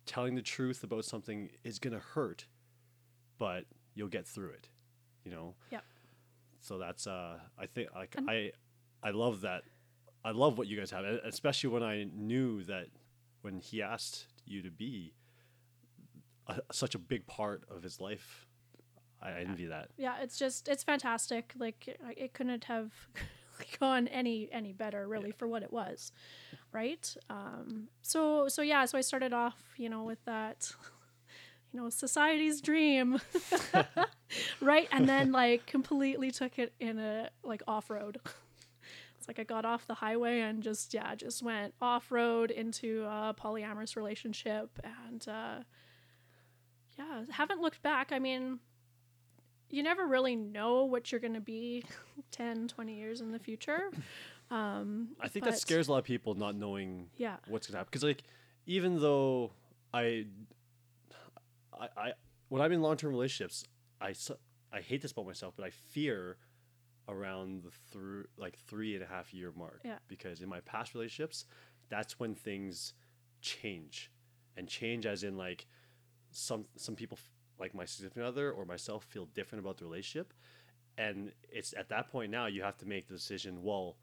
telling 0.09 0.35
the 0.35 0.43
truth 0.43 0.83
about 0.83 1.05
something 1.05 1.51
is 1.63 1.79
going 1.79 1.93
to 1.93 2.01
hurt 2.01 2.47
but 3.39 3.65
you'll 3.95 4.09
get 4.09 4.27
through 4.27 4.51
it 4.51 4.69
you 5.25 5.31
know 5.31 5.55
Yep. 5.71 5.85
so 6.61 6.79
that's 6.79 7.07
uh 7.07 7.39
i 7.59 7.67
think 7.67 7.89
like 7.95 8.15
And- 8.17 8.29
i 8.31 8.51
i 9.03 9.11
love 9.11 9.43
that 9.43 9.63
i 10.25 10.31
love 10.33 10.59
what 10.59 10.67
you 10.67 10.77
guys 10.79 10.91
have 10.91 11.05
especially 11.05 11.71
when 11.71 11.83
i 11.83 12.05
knew 12.13 12.65
that 12.65 12.87
when 13.43 13.61
he 13.61 13.83
asked 13.83 14.27
you 14.47 14.63
to 14.63 14.71
be 14.71 15.13
a, 16.49 16.61
such 16.73 16.95
a 16.95 16.99
big 16.99 17.27
part 17.27 17.63
of 17.71 17.83
his 17.83 18.01
life 18.01 18.47
i 19.23 19.31
envy 19.33 19.67
that 19.67 19.89
yeah 19.97 20.17
it's 20.23 20.39
just 20.39 20.69
it's 20.69 20.83
fantastic 20.83 21.53
like 21.59 21.99
it 22.17 22.33
couldn't 22.33 22.65
have 22.65 22.91
gone 23.81 24.09
any 24.09 24.49
any 24.53 24.73
better 24.73 25.07
really 25.07 25.33
for 25.33 25.47
what 25.47 25.63
it 25.63 25.73
was 25.73 26.13
right? 26.73 27.17
Um 27.31 27.89
so 28.03 28.49
so 28.49 28.63
yeah 28.63 28.85
so 28.85 28.99
i 28.99 29.01
started 29.01 29.33
off 29.33 29.57
you 29.77 29.89
know 29.89 30.05
with 30.05 30.23
that 30.25 30.71
you 31.73 31.81
know 31.81 31.91
society's 31.91 32.61
dream 32.61 33.21
right? 34.61 34.89
And 34.93 35.09
then 35.09 35.33
like 35.33 35.67
completely 35.67 36.31
took 36.31 36.59
it 36.59 36.73
in 36.81 36.99
a 36.99 37.31
like 37.43 37.63
off-road. 37.67 38.21
It's 39.19 39.29
like 39.29 39.39
i 39.39 39.45
got 39.45 39.65
off 39.65 39.87
the 39.87 39.95
highway 39.95 40.41
and 40.41 40.63
just 40.63 40.95
yeah 40.95 41.15
just 41.15 41.43
went 41.43 41.75
off-road 41.81 42.51
into 42.51 43.05
a 43.05 43.35
polyamorous 43.39 43.97
relationship 43.97 44.71
and 45.09 45.27
uh 45.29 45.63
yeah 46.99 47.23
haven't 47.31 47.61
looked 47.61 47.83
back. 47.83 48.13
I 48.13 48.19
mean 48.19 48.61
you 49.71 49.83
never 49.83 50.07
really 50.07 50.37
know 50.37 50.85
what 50.85 51.11
you're 51.11 51.21
going 51.21 51.35
to 51.35 51.41
be 51.41 51.85
10 52.31 52.69
20 52.69 52.95
years 52.95 53.21
in 53.21 53.33
the 53.33 53.39
future. 53.39 53.91
Um 54.51 55.09
i 55.21 55.29
think 55.29 55.45
that 55.45 55.59
scares 55.59 55.89
a 55.89 55.93
lot 55.93 55.99
of 55.99 56.05
people 56.05 56.35
not 56.35 56.57
knowing 56.57 57.11
yeah. 57.19 57.37
what's 57.49 57.67
gonna 57.67 57.77
happen. 57.77 57.91
Because 57.91 58.03
like 58.03 58.23
even 58.65 58.99
though 58.99 59.51
I, 59.93 60.25
I 61.79 61.89
i 61.99 62.13
when 62.49 62.63
i'm 62.63 62.73
in 62.73 62.81
long-term 62.81 63.11
relationships 63.11 63.67
i 64.01 64.15
i 64.73 64.81
hate 64.81 65.03
this 65.03 65.13
about 65.13 65.27
myself 65.27 65.53
but 65.55 65.67
i 65.67 65.71
fear 65.71 66.39
around 67.09 67.65
the 67.65 67.71
through 67.93 68.25
like 68.39 68.57
three 68.57 68.95
and 68.95 69.05
a 69.05 69.07
half 69.07 69.35
year 69.35 69.53
mark. 69.55 69.83
Yeah. 69.85 69.99
because 70.09 70.41
in 70.41 70.49
my 70.49 70.61
past 70.61 70.95
relationships 70.95 71.45
that's 71.91 72.19
when 72.19 72.35
things 72.35 72.95
change. 73.41 74.11
And 74.57 74.69
change 74.69 75.07
as 75.07 75.23
in 75.23 75.37
like 75.37 75.67
some 76.31 76.65
some 76.77 76.97
people 76.97 77.19
like 77.59 77.75
my 77.75 77.85
significant 77.85 78.25
other 78.27 78.51
or 78.51 78.65
myself 78.65 79.05
feel 79.05 79.27
different 79.35 79.65
about 79.65 79.79
the 79.79 79.85
relationship 79.85 80.33
and 80.99 81.31
it's 81.49 81.73
at 81.79 81.89
that 81.89 82.11
point 82.11 82.31
now 82.31 82.47
you 82.47 82.63
have 82.63 82.77
to 82.79 82.87
make 82.87 83.07
the 83.07 83.15
decision. 83.15 83.63
Well, 83.63 83.97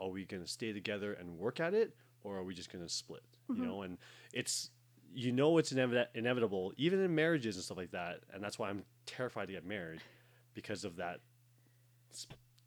are 0.00 0.08
we 0.08 0.24
going 0.24 0.42
to 0.42 0.48
stay 0.48 0.72
together 0.72 1.12
and 1.12 1.38
work 1.38 1.60
at 1.60 1.74
it, 1.74 1.94
or 2.24 2.38
are 2.38 2.42
we 2.42 2.54
just 2.54 2.72
going 2.72 2.82
to 2.82 2.88
split? 2.88 3.22
You 3.48 3.56
mm-hmm. 3.56 3.64
know, 3.64 3.82
and 3.82 3.98
it's 4.32 4.70
you 5.12 5.32
know 5.32 5.58
it's 5.58 5.72
inevi- 5.72 6.06
inevitable, 6.14 6.72
even 6.78 7.00
in 7.00 7.14
marriages 7.14 7.56
and 7.56 7.64
stuff 7.64 7.76
like 7.76 7.90
that. 7.90 8.20
And 8.32 8.42
that's 8.42 8.58
why 8.58 8.70
I'm 8.70 8.84
terrified 9.04 9.48
to 9.48 9.52
get 9.52 9.66
married 9.66 10.00
because 10.54 10.84
of 10.84 10.96
that 10.96 11.20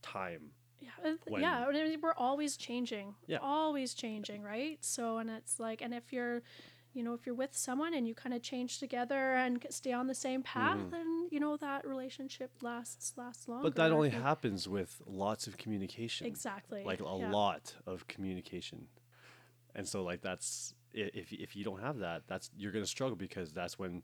time. 0.04 0.52
Yeah, 0.80 1.16
when- 1.28 1.42
yeah. 1.42 1.66
I 1.66 1.72
mean, 1.72 2.00
we're 2.02 2.14
always 2.14 2.58
changing. 2.58 3.16
Yeah. 3.26 3.38
always 3.42 3.94
changing, 3.94 4.44
right? 4.44 4.78
So, 4.82 5.18
and 5.18 5.30
it's 5.30 5.60
like, 5.60 5.82
and 5.82 5.94
if 5.94 6.12
you're, 6.12 6.44
you 6.94 7.04
know, 7.04 7.14
if 7.14 7.26
you're 7.26 7.36
with 7.36 7.56
someone 7.56 7.94
and 7.94 8.08
you 8.08 8.14
kind 8.14 8.34
of 8.36 8.42
change 8.42 8.80
together 8.80 9.34
and 9.34 9.66
stay 9.70 9.94
on 9.94 10.08
the 10.08 10.16
same 10.16 10.44
path, 10.44 10.78
mm. 10.78 10.94
and 10.94 11.32
you 11.32 11.40
know 11.40 11.58
that 11.58 11.88
relationship 11.88 12.52
lasts 12.62 13.14
lasts 13.18 13.48
longer. 13.48 13.64
But 13.64 13.76
that 13.76 13.92
only 13.92 14.10
happens 14.10 14.68
with 14.68 15.02
lots 15.06 15.48
of 15.48 15.58
communication. 15.58 16.28
exactly 16.28 16.84
Like 16.84 17.02
a 17.02 17.04
yeah. 17.04 17.32
lot 17.32 17.74
of 17.88 18.08
communication. 18.08 18.88
And 19.76 19.88
so 19.88 20.04
like 20.04 20.22
that's 20.22 20.76
if 20.94 21.34
if 21.34 21.56
you 21.56 21.64
don't 21.64 21.82
have 21.82 22.00
that, 22.00 22.24
that's 22.28 22.52
you're 22.56 22.72
going 22.72 22.84
to 22.86 22.90
struggle 22.90 23.16
because 23.16 23.52
that's 23.52 23.80
when 23.80 24.04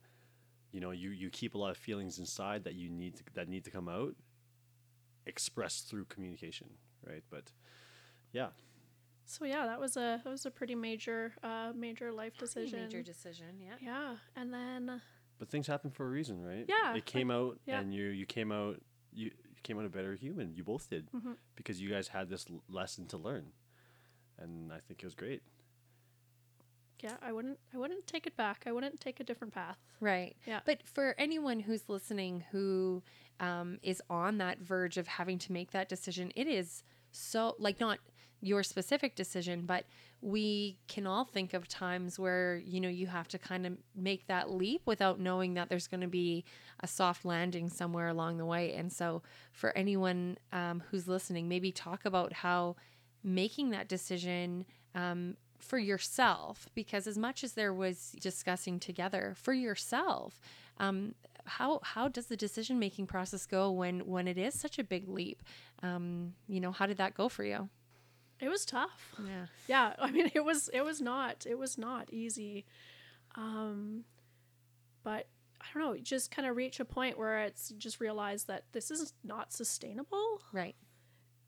you 0.71 0.79
know 0.79 0.91
you 0.91 1.11
you 1.11 1.29
keep 1.29 1.53
a 1.53 1.57
lot 1.57 1.69
of 1.69 1.77
feelings 1.77 2.17
inside 2.17 2.63
that 2.63 2.73
you 2.73 2.89
need 2.89 3.17
to, 3.17 3.23
that 3.35 3.47
need 3.47 3.63
to 3.65 3.71
come 3.71 3.87
out 3.87 4.15
expressed 5.25 5.87
through 5.87 6.05
communication, 6.05 6.67
right? 7.05 7.23
But 7.29 7.51
yeah. 8.31 8.47
So 9.29 9.45
yeah, 9.45 9.65
that 9.67 9.79
was 9.79 9.95
a 9.95 10.19
that 10.23 10.29
was 10.29 10.45
a 10.47 10.51
pretty 10.51 10.73
major 10.75 11.33
uh 11.43 11.71
major 11.75 12.11
life 12.11 12.35
decision. 12.37 12.81
Major 12.81 13.03
decision. 13.03 13.59
Yeah. 13.59 13.75
yeah, 13.79 14.15
and 14.35 14.51
then 14.53 15.01
But 15.37 15.49
things 15.49 15.67
happen 15.67 15.91
for 15.91 16.05
a 16.05 16.09
reason, 16.09 16.41
right? 16.43 16.65
Yeah, 16.67 16.95
It 16.95 17.05
came 17.05 17.29
out 17.31 17.59
yeah. 17.65 17.79
and 17.79 17.93
you 17.93 18.05
you 18.07 18.25
came 18.25 18.51
out 18.51 18.81
you, 19.13 19.25
you 19.25 19.61
came 19.63 19.77
out 19.79 19.85
a 19.85 19.89
better 19.89 20.13
human. 20.15 20.55
You 20.55 20.63
both 20.63 20.89
did 20.89 21.11
Mhm. 21.11 21.35
because 21.55 21.79
you 21.79 21.89
guys 21.89 22.07
had 22.07 22.29
this 22.29 22.45
l- 22.49 22.63
lesson 22.67 23.05
to 23.07 23.17
learn. 23.17 23.53
And 24.39 24.73
I 24.73 24.79
think 24.79 25.03
it 25.03 25.05
was 25.05 25.15
great. 25.15 25.41
yeah, 27.01 27.15
I 27.21 27.31
wouldn't 27.31 27.59
I 27.73 27.77
wouldn't 27.77 28.07
take 28.07 28.25
it 28.27 28.35
back. 28.35 28.63
I 28.65 28.71
wouldn't 28.71 28.99
take 28.99 29.19
a 29.19 29.23
different 29.23 29.53
path. 29.53 29.77
Right. 30.01 30.35
Yeah. 30.45 30.59
But 30.65 30.85
for 30.87 31.15
anyone 31.17 31.59
who's 31.61 31.87
listening 31.87 32.43
who 32.51 33.03
um, 33.39 33.79
is 33.83 34.01
on 34.09 34.37
that 34.39 34.59
verge 34.59 34.97
of 34.97 35.07
having 35.07 35.37
to 35.39 35.51
make 35.53 35.71
that 35.71 35.87
decision, 35.87 36.31
it 36.35 36.45
is 36.47 36.83
so, 37.11 37.55
like, 37.57 37.79
not 37.79 37.99
your 38.41 38.63
specific 38.63 39.15
decision, 39.15 39.63
but 39.65 39.85
we 40.21 40.77
can 40.87 41.07
all 41.07 41.25
think 41.25 41.53
of 41.53 41.67
times 41.67 42.19
where, 42.19 42.61
you 42.65 42.79
know, 42.79 42.89
you 42.89 43.07
have 43.07 43.27
to 43.29 43.37
kind 43.37 43.65
of 43.65 43.73
make 43.95 44.27
that 44.27 44.51
leap 44.51 44.81
without 44.85 45.19
knowing 45.19 45.53
that 45.53 45.69
there's 45.69 45.87
going 45.87 46.01
to 46.01 46.07
be 46.07 46.43
a 46.81 46.87
soft 46.87 47.25
landing 47.25 47.69
somewhere 47.69 48.07
along 48.07 48.37
the 48.37 48.45
way. 48.45 48.73
And 48.73 48.91
so, 48.91 49.21
for 49.51 49.77
anyone 49.77 50.37
um, 50.51 50.83
who's 50.89 51.07
listening, 51.07 51.47
maybe 51.47 51.71
talk 51.71 52.05
about 52.05 52.33
how 52.33 52.75
making 53.23 53.69
that 53.71 53.87
decision 53.87 54.65
um, 54.95 55.35
for 55.59 55.77
yourself 55.77 56.67
because 56.73 57.05
as 57.05 57.17
much 57.17 57.43
as 57.43 57.53
there 57.53 57.73
was 57.73 58.15
discussing 58.19 58.79
together 58.79 59.33
for 59.35 59.53
yourself 59.53 60.39
um, 60.77 61.13
how 61.45 61.79
how 61.83 62.07
does 62.07 62.27
the 62.27 62.37
decision 62.37 62.79
making 62.79 63.05
process 63.05 63.45
go 63.45 63.69
when 63.69 63.99
when 64.07 64.27
it 64.27 64.37
is 64.37 64.57
such 64.57 64.79
a 64.79 64.83
big 64.83 65.07
leap 65.07 65.43
um, 65.83 66.33
you 66.47 66.61
know 66.61 66.71
how 66.71 66.85
did 66.85 66.97
that 66.97 67.13
go 67.13 67.27
for 67.27 67.43
you 67.43 67.69
It 68.41 68.49
was 68.49 68.65
tough. 68.65 69.15
yeah 69.25 69.45
yeah 69.67 69.93
i 69.99 70.09
mean 70.11 70.31
it 70.33 70.43
was 70.43 70.69
it 70.73 70.81
was 70.81 71.01
not 71.01 71.45
it 71.49 71.57
was 71.57 71.77
not 71.77 72.11
easy 72.11 72.65
um 73.35 74.03
but 75.03 75.27
i 75.61 75.65
don't 75.73 75.83
know 75.83 75.97
just 76.01 76.31
kind 76.31 76.47
of 76.47 76.55
reach 76.55 76.79
a 76.79 76.85
point 76.85 77.17
where 77.17 77.39
it's 77.39 77.69
just 77.77 77.99
realize 77.99 78.45
that 78.45 78.63
this 78.71 78.89
is 78.91 79.13
not 79.23 79.51
sustainable 79.53 80.41
right 80.53 80.75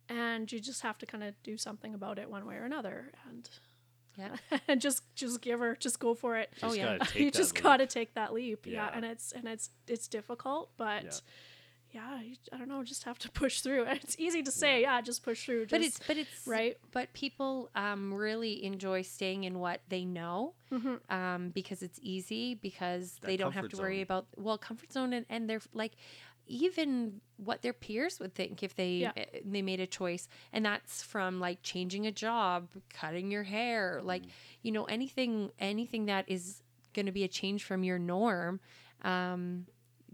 and 0.10 0.52
you 0.52 0.60
just 0.60 0.82
have 0.82 0.98
to 0.98 1.06
kind 1.06 1.24
of 1.24 1.34
do 1.44 1.58
something 1.58 1.94
about 1.94 2.20
it 2.20 2.30
one 2.30 2.46
way 2.46 2.56
or 2.56 2.66
another 2.66 3.12
and 3.30 3.50
yeah 4.18 4.36
and 4.68 4.82
just 4.82 5.04
just 5.16 5.42
give 5.42 5.60
her 5.60 5.76
just 5.80 6.00
go 6.00 6.14
for 6.14 6.38
it 6.38 6.50
Oh, 6.62 6.74
yeah. 6.74 6.98
gotta 6.98 7.12
take 7.14 7.22
you 7.22 7.32
that 7.32 7.38
just 7.38 7.56
leap. 7.56 7.64
got 7.64 7.78
to 7.78 7.88
take 7.88 8.14
that 8.16 8.34
leap 8.34 8.66
yeah. 8.68 8.74
Yeah. 8.74 8.90
and 8.94 9.06
it's 9.06 9.32
and 9.32 9.48
it's 9.48 9.70
it's 9.88 10.08
difficult 10.10 10.72
but 10.78 11.04
yeah, 11.06 11.10
you, 11.94 12.36
i 12.54 12.58
don't 12.58 12.68
know 12.70 12.84
just 12.84 13.04
have 13.04 13.18
to 13.20 13.30
push 13.42 13.62
through 13.62 13.84
it's 13.88 14.16
easy 14.20 14.42
to 14.44 14.52
say 14.52 14.82
yeah, 14.82 15.02
just 15.02 15.24
push 15.24 15.46
through 15.46 15.68
but 15.68 15.82
it's 15.82 16.00
but 16.08 16.18
it's 16.18 16.48
right 16.48 16.78
but 16.92 17.12
people 17.14 17.70
um, 17.76 18.14
really 18.14 18.64
enjoy 18.64 19.02
staying 19.02 19.44
in 19.44 19.60
what 19.60 19.82
they 19.90 20.06
know 20.06 20.54
Mm-hmm. 20.72 21.14
um, 21.14 21.50
because 21.50 21.82
it's 21.84 22.00
easy 22.02 22.56
because 22.56 23.18
That 23.22 23.28
they 23.28 23.36
don't 23.36 23.52
have 23.52 23.64
comfort 23.64 23.76
to 23.76 23.82
worry 23.82 23.98
zone. 23.98 24.04
about 24.04 24.28
well 24.38 24.58
comfort 24.58 24.94
zone 24.94 25.12
and, 25.12 25.26
and 25.30 25.50
they're 25.50 25.60
like 25.74 25.92
even 26.48 27.20
what 27.38 27.62
their 27.62 27.74
peers 27.74 28.20
would 28.22 28.34
think 28.34 28.64
if 28.64 28.76
they 28.76 29.00
Yeah. 29.00 29.12
uh, 29.18 29.24
they 29.46 29.62
made 29.62 29.80
a 29.82 29.88
choice 29.88 30.30
and 30.54 30.66
that's 30.66 31.04
from 31.04 31.40
like 31.42 31.62
changing 31.62 32.08
a 32.08 32.12
job 32.12 32.70
cutting 32.94 33.32
your 33.32 33.44
hair 33.44 34.00
like 34.02 34.24
you 34.62 34.72
know 34.72 34.86
anything 34.86 35.52
anything 35.60 36.06
that 36.06 36.24
is 36.30 36.62
going 36.94 37.06
to 37.06 37.12
be 37.12 37.24
a 37.26 37.28
change 37.28 37.64
from 37.66 37.84
your 37.84 38.00
norm 38.00 38.60
um, 39.04 39.66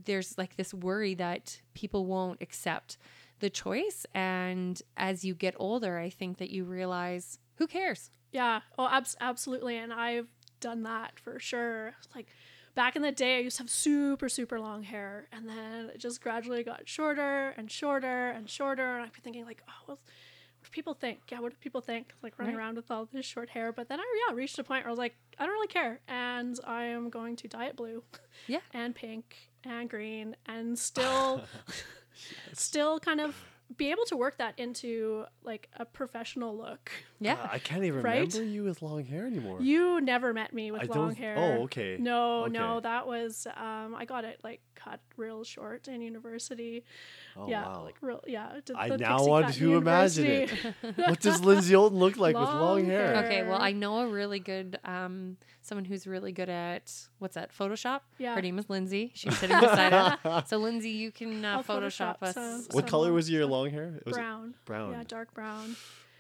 there's 0.06 0.38
like 0.38 0.56
this 0.56 0.74
worry 0.74 1.14
that 1.16 1.62
people 1.74 2.06
won't 2.06 2.42
accept 2.42 2.98
the 3.40 3.50
choice 3.50 4.06
and 4.14 4.82
as 4.96 5.24
you 5.24 5.34
get 5.36 5.54
older 5.58 5.98
i 5.98 6.10
think 6.10 6.38
that 6.38 6.50
you 6.50 6.64
realize 6.64 7.40
who 7.56 7.68
cares 7.68 8.12
Yeah. 8.32 8.60
Oh, 8.78 8.88
abs- 8.88 9.16
absolutely. 9.22 9.78
And 9.78 9.92
I've 9.94 10.28
done 10.60 10.84
that 10.84 11.18
for 11.20 11.40
sure. 11.40 11.94
Like 12.14 12.28
back 12.76 12.96
in 12.96 13.02
the 13.02 13.12
day, 13.12 13.38
I 13.38 13.40
used 13.40 13.58
to 13.58 13.64
have 13.64 13.70
super, 13.70 14.28
super 14.30 14.60
long 14.60 14.84
hair, 14.84 15.28
and 15.32 15.48
then 15.48 15.90
it 15.94 15.98
just 16.00 16.22
gradually 16.22 16.62
got 16.64 16.88
shorter 16.88 17.54
and 17.58 17.72
shorter 17.72 18.30
and 18.30 18.48
shorter. 18.50 18.98
And 18.98 19.06
I'd 19.06 19.14
be 19.14 19.22
thinking 19.22 19.46
like, 19.46 19.64
oh, 19.68 19.82
well, 19.88 20.00
what 20.60 20.66
do 20.66 20.70
people 20.72 20.94
think? 20.94 21.20
Yeah, 21.32 21.40
what 21.40 21.52
do 21.54 21.58
people 21.62 21.82
think? 21.82 22.14
Like 22.22 22.38
running 22.38 22.56
Right. 22.56 22.62
around 22.62 22.76
with 22.76 22.92
all 22.92 23.08
this 23.12 23.26
short 23.26 23.50
hair. 23.50 23.72
But 23.72 23.88
then 23.88 24.00
I 24.00 24.06
yeah 24.30 24.36
reached 24.36 24.60
a 24.60 24.64
point 24.64 24.84
where 24.84 24.90
I 24.90 24.92
was 24.92 25.00
like, 25.00 25.16
I 25.40 25.46
don't 25.46 25.54
really 25.54 25.68
care, 25.80 26.02
and 26.08 26.60
I 26.66 26.84
am 26.84 27.10
going 27.10 27.38
to 27.38 27.48
dye 27.48 27.68
it 27.68 27.76
blue. 27.78 28.04
Yeah. 28.48 28.60
And 28.74 28.94
pink 28.94 29.47
and 29.68 29.90
green, 29.90 30.36
and 30.46 30.78
still, 30.80 31.44
still 32.54 33.00
kind 33.00 33.20
of 33.22 33.36
be 33.76 33.92
able 33.92 34.06
to 34.06 34.16
work 34.16 34.38
that 34.38 34.54
into 34.58 35.26
like 35.44 35.68
a 35.78 35.84
professional 35.84 36.56
look. 36.58 36.90
yeah 37.20 37.34
Uh, 37.34 37.48
I 37.52 37.60
can't 37.60 37.84
even 37.84 38.02
Right? 38.02 38.22
remember 38.34 38.44
you 38.44 38.64
with 38.64 38.82
long 38.82 39.04
hair 39.04 39.26
anymore. 39.26 39.60
You 39.62 40.00
never 40.00 40.34
met 40.34 40.54
me 40.54 40.72
with 40.72 40.84
I 40.84 40.86
long 40.86 41.08
don't- 41.10 41.18
hair. 41.18 41.36
oh, 41.38 41.64
okay. 41.64 41.98
No, 42.00 42.46
no, 42.46 42.80
that 42.80 43.06
was 43.08 43.46
um 43.58 43.94
I 43.96 44.06
got 44.06 44.24
it 44.24 44.40
like 44.44 44.62
cut 44.84 45.00
real 45.18 45.44
short 45.44 45.88
in 45.88 46.02
university. 46.02 46.84
oh, 47.36 47.48
yeah, 47.50 47.66
wow. 47.66 47.84
like 47.84 47.96
real 48.02 48.24
yeah. 48.28 48.54
did 48.64 48.76
I 48.76 48.90
the 48.90 48.98
now 48.98 49.26
want 49.26 49.48
cut 49.48 49.58
in 49.58 49.62
to 49.68 49.76
imagine 49.78 50.26
it. 50.26 50.50
what 50.96 51.20
does 51.20 51.42
Lindsay 51.42 51.74
Olton 51.74 51.94
look 51.98 52.18
like 52.18 52.36
with 52.36 52.48
Long 52.48 52.62
long 52.62 52.86
hair? 52.86 53.14
hair. 53.16 53.26
okay 53.26 53.44
well 53.44 53.62
i 53.62 53.72
know 53.72 54.00
a 54.00 54.08
really 54.08 54.40
good 54.40 54.78
um 54.86 55.38
someone 55.62 55.86
who's 55.86 56.06
really 56.08 56.32
good 56.32 56.50
at 56.50 56.92
what's 57.20 57.36
that 57.36 57.52
photoshop 57.58 58.02
Yeah. 58.18 58.36
her 58.36 58.42
name 58.42 58.58
is 58.60 58.70
lindsay 58.70 59.12
she's 59.16 59.38
sitting 59.38 59.60
beside 59.60 59.94
us 59.94 60.50
so 60.50 60.58
lindsay 60.58 60.92
you 60.92 61.12
can 61.12 61.44
uh, 61.44 61.62
photoshop, 61.64 62.20
Photoshop 62.20 62.24
us 62.24 62.34
some- 62.36 62.66
What 62.72 62.84
some 62.84 62.90
color 62.90 63.12
was 63.14 63.30
your 63.30 63.46
long 63.46 63.70
hair? 63.72 64.00
Was 64.06 64.14
it 64.16 64.20
brown. 64.20 64.54
brown. 64.66 64.92
Yeah, 64.94 65.04
dark 65.08 65.34
brown. 65.34 65.76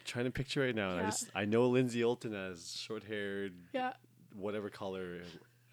trying 0.05 0.25
to 0.25 0.31
picture 0.31 0.61
right 0.61 0.75
now. 0.75 0.91
And 0.91 1.01
I 1.01 1.03
just 1.05 1.25
I 1.35 1.45
know 1.45 1.67
Lindsay 1.67 2.01
Olton 2.01 2.33
as 2.33 2.75
short 2.75 3.03
haired, 3.03 3.53
Yeah. 3.73 3.93
whatever 4.35 4.69
color, 4.69 5.19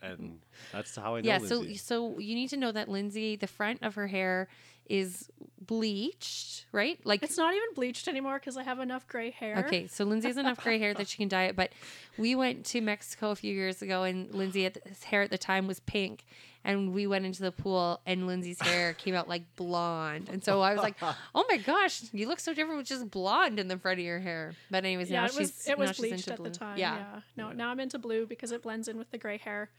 and 0.04 0.18
mm-hmm. 0.18 0.34
that's 0.72 0.94
how 0.94 1.16
I 1.16 1.20
know 1.20 1.26
yeah 1.26 1.38
so 1.38 1.56
Lindsay. 1.56 1.76
so 1.76 2.18
you 2.18 2.34
need 2.34 2.48
to 2.48 2.56
know 2.56 2.72
that 2.72 2.88
lindsay 2.88 3.36
the 3.36 3.46
front 3.46 3.82
of 3.82 3.94
her 3.94 4.06
hair 4.06 4.48
is 4.86 5.30
bleached 5.60 6.66
right 6.72 6.98
like 7.04 7.22
It's 7.22 7.38
not 7.38 7.54
even 7.54 7.68
bleached 7.74 8.06
anymore 8.08 8.38
because 8.38 8.56
I 8.56 8.62
have 8.64 8.80
enough 8.80 9.06
gray 9.08 9.30
hair. 9.30 9.64
Okay, 9.66 9.86
so 9.86 10.04
Lindsay 10.04 10.28
has 10.28 10.36
enough 10.36 10.62
gray 10.62 10.78
hair 10.78 10.92
that 10.94 11.08
she 11.08 11.16
can 11.16 11.28
dye 11.28 11.44
it. 11.44 11.56
But 11.56 11.72
we 12.18 12.34
went 12.34 12.66
to 12.66 12.80
Mexico 12.80 13.30
a 13.30 13.36
few 13.36 13.54
years 13.54 13.80
ago, 13.80 14.02
and 14.02 14.32
Lindsay, 14.34 14.66
at 14.66 14.78
his 14.86 15.04
hair 15.04 15.22
at 15.22 15.30
the 15.30 15.38
time 15.38 15.66
was 15.66 15.80
pink, 15.80 16.26
and 16.64 16.92
we 16.92 17.06
went 17.06 17.24
into 17.24 17.42
the 17.42 17.52
pool, 17.52 18.00
and 18.04 18.26
Lindsay's 18.26 18.60
hair 18.60 18.92
came 18.94 19.14
out 19.14 19.28
like 19.28 19.42
blonde, 19.56 20.28
and 20.30 20.44
so 20.44 20.60
I 20.60 20.74
was 20.74 20.82
like, 20.82 20.96
"Oh 21.34 21.44
my 21.48 21.56
gosh, 21.58 22.02
you 22.12 22.28
look 22.28 22.40
so 22.40 22.52
different 22.52 22.78
with 22.78 22.86
just 22.86 23.10
blonde 23.10 23.58
in 23.58 23.68
the 23.68 23.78
front 23.78 24.00
of 24.00 24.04
your 24.04 24.20
hair." 24.20 24.52
But 24.70 24.84
anyways, 24.84 25.10
Yeah, 25.10 25.20
now 25.20 25.26
it 25.26 25.32
she's 25.32 25.38
was 25.38 25.68
it 25.68 25.78
was 25.78 25.92
bleached 25.92 26.28
into 26.28 26.32
at 26.32 26.42
the 26.42 26.50
time. 26.50 26.78
Yeah. 26.78 26.96
Yeah. 26.96 27.20
No, 27.36 27.52
now 27.52 27.70
I'm 27.70 27.80
into 27.80 27.98
blue 27.98 28.26
because 28.26 28.52
it 28.52 28.62
blends 28.62 28.88
in 28.88 28.98
with 28.98 29.10
the 29.10 29.18
gray 29.18 29.38
hair. 29.38 29.70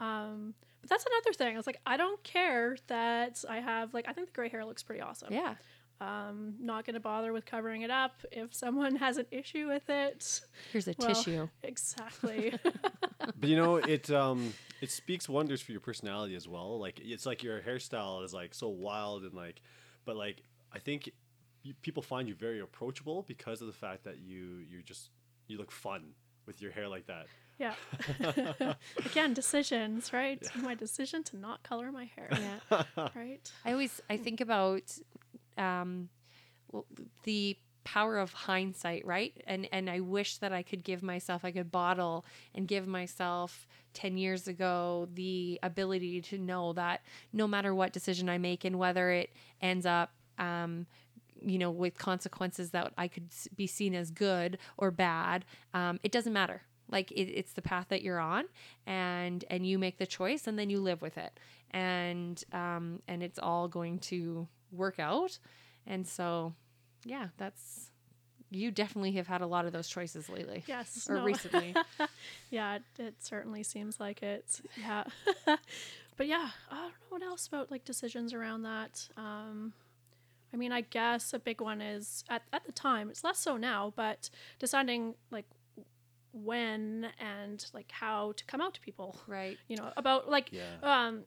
Um, 0.00 0.54
but 0.80 0.90
that's 0.90 1.04
another 1.06 1.32
thing. 1.34 1.54
I 1.54 1.56
was 1.56 1.66
like, 1.66 1.80
I 1.86 1.96
don't 1.96 2.22
care 2.22 2.76
that 2.86 3.44
I 3.48 3.58
have 3.60 3.94
like 3.94 4.06
I 4.08 4.12
think 4.12 4.28
the 4.28 4.32
gray 4.32 4.48
hair 4.48 4.64
looks 4.64 4.82
pretty 4.82 5.00
awesome. 5.00 5.32
yeah, 5.32 5.54
Um, 6.00 6.54
not 6.60 6.84
gonna 6.86 7.00
bother 7.00 7.32
with 7.32 7.44
covering 7.46 7.82
it 7.82 7.90
up. 7.90 8.12
If 8.30 8.54
someone 8.54 8.96
has 9.04 9.16
an 9.18 9.26
issue 9.30 9.66
with 9.68 9.88
it, 9.90 10.40
Here's 10.72 10.86
a 10.88 10.94
Well, 10.98 11.08
tissue. 11.08 11.48
exactly. 11.62 12.54
but 13.18 13.48
you 13.48 13.56
know, 13.56 13.76
it 13.76 14.10
um 14.10 14.54
it 14.80 14.90
speaks 14.90 15.28
wonders 15.28 15.60
for 15.60 15.72
your 15.72 15.80
personality 15.80 16.36
as 16.36 16.46
well. 16.46 16.78
Like 16.78 17.00
it's 17.00 17.26
like 17.26 17.42
your 17.42 17.60
hairstyle 17.60 18.24
is 18.24 18.32
like 18.32 18.54
so 18.54 18.68
wild 18.68 19.24
and 19.24 19.34
like, 19.34 19.60
but 20.04 20.16
like 20.16 20.42
I 20.72 20.78
think 20.78 21.10
you, 21.64 21.74
people 21.82 22.02
find 22.02 22.28
you 22.28 22.34
very 22.36 22.60
approachable 22.60 23.24
because 23.26 23.60
of 23.60 23.66
the 23.66 23.72
fact 23.72 24.04
that 24.04 24.18
you 24.20 24.58
you're 24.70 24.82
just 24.82 25.10
you 25.48 25.58
look 25.58 25.72
fun 25.72 26.10
with 26.46 26.62
your 26.62 26.70
hair 26.70 26.86
like 26.88 27.06
that. 27.08 27.26
Yeah. 27.58 27.74
Again, 29.04 29.34
decisions, 29.34 30.12
right? 30.12 30.42
My 30.56 30.74
decision 30.74 31.22
to 31.24 31.36
not 31.36 31.62
color 31.62 31.90
my 31.90 32.10
hair. 32.16 32.28
Yeah. 32.30 32.82
Right. 33.14 33.50
I 33.64 33.72
always 33.72 34.00
I 34.08 34.16
think 34.16 34.40
about 34.40 34.82
um, 35.56 36.08
the 37.24 37.56
power 37.84 38.18
of 38.18 38.32
hindsight, 38.32 39.06
right? 39.06 39.32
And 39.46 39.68
and 39.72 39.88
I 39.90 40.00
wish 40.00 40.38
that 40.38 40.52
I 40.52 40.62
could 40.62 40.84
give 40.84 41.02
myself, 41.02 41.44
I 41.44 41.50
could 41.50 41.70
bottle 41.72 42.24
and 42.54 42.68
give 42.68 42.86
myself 42.86 43.66
10 43.94 44.18
years 44.18 44.46
ago 44.46 45.08
the 45.14 45.58
ability 45.62 46.20
to 46.22 46.38
know 46.38 46.72
that 46.74 47.00
no 47.32 47.48
matter 47.48 47.74
what 47.74 47.92
decision 47.92 48.28
I 48.28 48.38
make 48.38 48.64
and 48.64 48.78
whether 48.78 49.10
it 49.10 49.32
ends 49.60 49.86
up 49.86 50.12
um, 50.38 50.86
you 51.40 51.58
know, 51.58 51.70
with 51.70 51.98
consequences 51.98 52.70
that 52.70 52.92
I 52.96 53.08
could 53.08 53.28
be 53.54 53.66
seen 53.66 53.94
as 53.94 54.10
good 54.10 54.58
or 54.76 54.90
bad, 54.90 55.44
um, 55.74 56.00
it 56.02 56.12
doesn't 56.12 56.32
matter. 56.32 56.62
Like 56.90 57.10
it, 57.12 57.24
it's 57.30 57.52
the 57.52 57.62
path 57.62 57.86
that 57.90 58.02
you're 58.02 58.18
on, 58.20 58.44
and 58.86 59.44
and 59.50 59.66
you 59.66 59.78
make 59.78 59.98
the 59.98 60.06
choice, 60.06 60.46
and 60.46 60.58
then 60.58 60.70
you 60.70 60.80
live 60.80 61.02
with 61.02 61.18
it, 61.18 61.38
and 61.70 62.42
um, 62.52 63.02
and 63.08 63.22
it's 63.22 63.38
all 63.38 63.68
going 63.68 63.98
to 64.00 64.48
work 64.72 64.98
out. 64.98 65.38
And 65.86 66.06
so, 66.06 66.54
yeah, 67.04 67.28
that's 67.36 67.90
you 68.50 68.70
definitely 68.70 69.12
have 69.12 69.26
had 69.26 69.42
a 69.42 69.46
lot 69.46 69.66
of 69.66 69.72
those 69.72 69.88
choices 69.88 70.28
lately 70.30 70.64
Yes. 70.66 71.06
or 71.10 71.16
no. 71.16 71.24
recently. 71.24 71.74
yeah, 72.50 72.76
it, 72.76 72.82
it 72.98 73.14
certainly 73.20 73.62
seems 73.62 74.00
like 74.00 74.22
it. 74.22 74.60
Yeah. 74.80 75.04
but 76.16 76.26
yeah, 76.26 76.48
I 76.70 76.74
don't 76.76 76.88
know 76.88 76.92
what 77.10 77.22
else 77.22 77.46
about 77.46 77.70
like 77.70 77.84
decisions 77.84 78.32
around 78.32 78.62
that. 78.62 79.06
Um, 79.18 79.74
I 80.52 80.56
mean, 80.56 80.72
I 80.72 80.80
guess 80.80 81.34
a 81.34 81.38
big 81.38 81.60
one 81.60 81.82
is 81.82 82.24
at, 82.30 82.42
at 82.52 82.64
the 82.64 82.72
time, 82.72 83.10
it's 83.10 83.22
less 83.22 83.38
so 83.38 83.58
now, 83.58 83.92
but 83.96 84.30
deciding 84.58 85.14
like 85.30 85.44
when 86.44 87.08
and 87.18 87.64
like 87.72 87.90
how 87.90 88.32
to 88.32 88.44
come 88.46 88.60
out 88.60 88.74
to 88.74 88.80
people, 88.80 89.16
right. 89.26 89.56
you 89.68 89.76
know, 89.76 89.92
about 89.96 90.28
like, 90.30 90.50
Yeah. 90.52 90.64
um, 90.82 91.24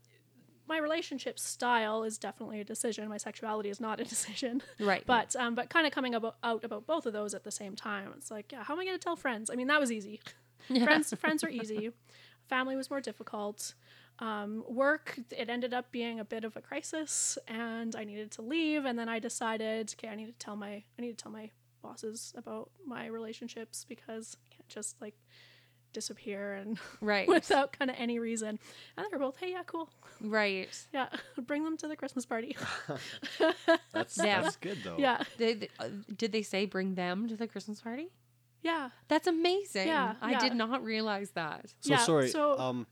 my 0.68 0.78
relationship 0.78 1.38
style 1.38 2.04
is 2.04 2.18
definitely 2.18 2.62
a 2.62 2.64
decision. 2.64 3.10
My 3.10 3.18
sexuality 3.18 3.70
is 3.70 3.82
not 3.82 4.00
a 4.00 4.04
decision. 4.16 4.62
Right. 4.80 5.04
But 5.06 5.36
um, 5.36 5.56
but 5.56 5.70
kind 5.70 5.86
of 5.86 5.92
coming 5.94 6.16
about, 6.16 6.38
out 6.44 6.64
about 6.64 6.88
both 6.88 7.06
of 7.06 7.14
those 7.14 7.34
at 7.34 7.44
the 7.44 7.52
same 7.52 7.76
time. 7.76 8.14
It's 8.18 8.32
like, 8.32 8.52
yeah, 8.52 8.64
how 8.64 8.74
am 8.76 8.80
I 8.80 8.86
going 8.86 8.98
to 8.98 9.04
tell 9.04 9.16
friends? 9.16 9.50
I 9.50 9.56
mean, 9.56 9.68
that 9.68 9.80
was 9.80 9.92
easy. 9.92 10.22
friends 10.84 11.14
friends 11.20 11.44
are 11.44 11.50
easy. 11.50 11.92
Family 12.48 12.76
was 12.76 12.90
more 12.90 13.02
difficult. 13.02 13.74
Um, 14.20 14.64
work 14.68 15.18
it 15.32 15.50
ended 15.50 15.74
up 15.74 15.92
being 15.92 16.20
a 16.20 16.26
bit 16.26 16.44
of 16.44 16.56
a 16.56 16.62
crisis, 16.62 17.38
and 17.48 17.96
I 17.96 18.04
needed 18.04 18.30
to 18.34 18.42
leave. 18.44 18.86
And 18.86 18.98
then 19.00 19.10
I 19.10 19.20
decided, 19.20 19.94
okay, 19.98 20.10
I 20.10 20.16
need 20.16 20.28
to 20.28 20.34
tell 20.34 20.56
my 20.56 20.84
I 20.98 21.02
need 21.02 21.18
to 21.18 21.22
tell 21.24 21.32
my 21.32 21.50
bosses 21.82 22.32
about 22.38 22.70
my 22.86 23.08
relationships 23.08 23.86
because 23.90 24.38
I 24.40 24.51
can't 24.51 24.51
just 24.74 25.02
like 25.02 25.16
disappear 25.94 26.54
and 26.54 26.80
right. 27.02 27.28
without 27.28 27.78
kind 27.78 27.92
of 27.92 27.98
any 28.00 28.18
reason. 28.20 28.60
And 28.98 29.06
they're 29.12 29.20
both, 29.20 29.38
hey, 29.38 29.52
yeah, 29.52 29.64
cool, 29.66 29.90
right. 30.22 30.70
yeah, 30.94 31.10
bring 31.46 31.64
them 31.64 31.78
to 31.78 31.88
the 31.88 31.96
Christmas 31.96 32.26
party. 32.26 32.56
That's 33.94 34.18
Yeah. 34.18 34.42
that's 34.42 34.56
good 34.56 34.78
though. 34.84 34.96
yeah, 34.98 35.24
Did, 35.38 35.70
uh, 35.80 35.90
did 36.16 36.32
they 36.32 36.42
say 36.44 36.66
bring 36.66 36.96
them 36.96 37.28
to 37.28 37.36
the 37.36 37.48
Christmas 37.48 37.82
party? 37.82 38.10
yeah. 38.64 38.90
That's 39.08 39.28
amazing. 39.28 39.88
Yeah, 39.88 40.14
I 40.22 40.32
yeah. 40.32 40.40
did 40.40 40.54
not 40.56 40.84
realize 40.84 41.32
that. 41.32 41.66
So 41.82 41.90
Yeah, 41.94 41.98
sorry. 41.98 42.30
so- 42.30 42.58
um, 42.60 42.88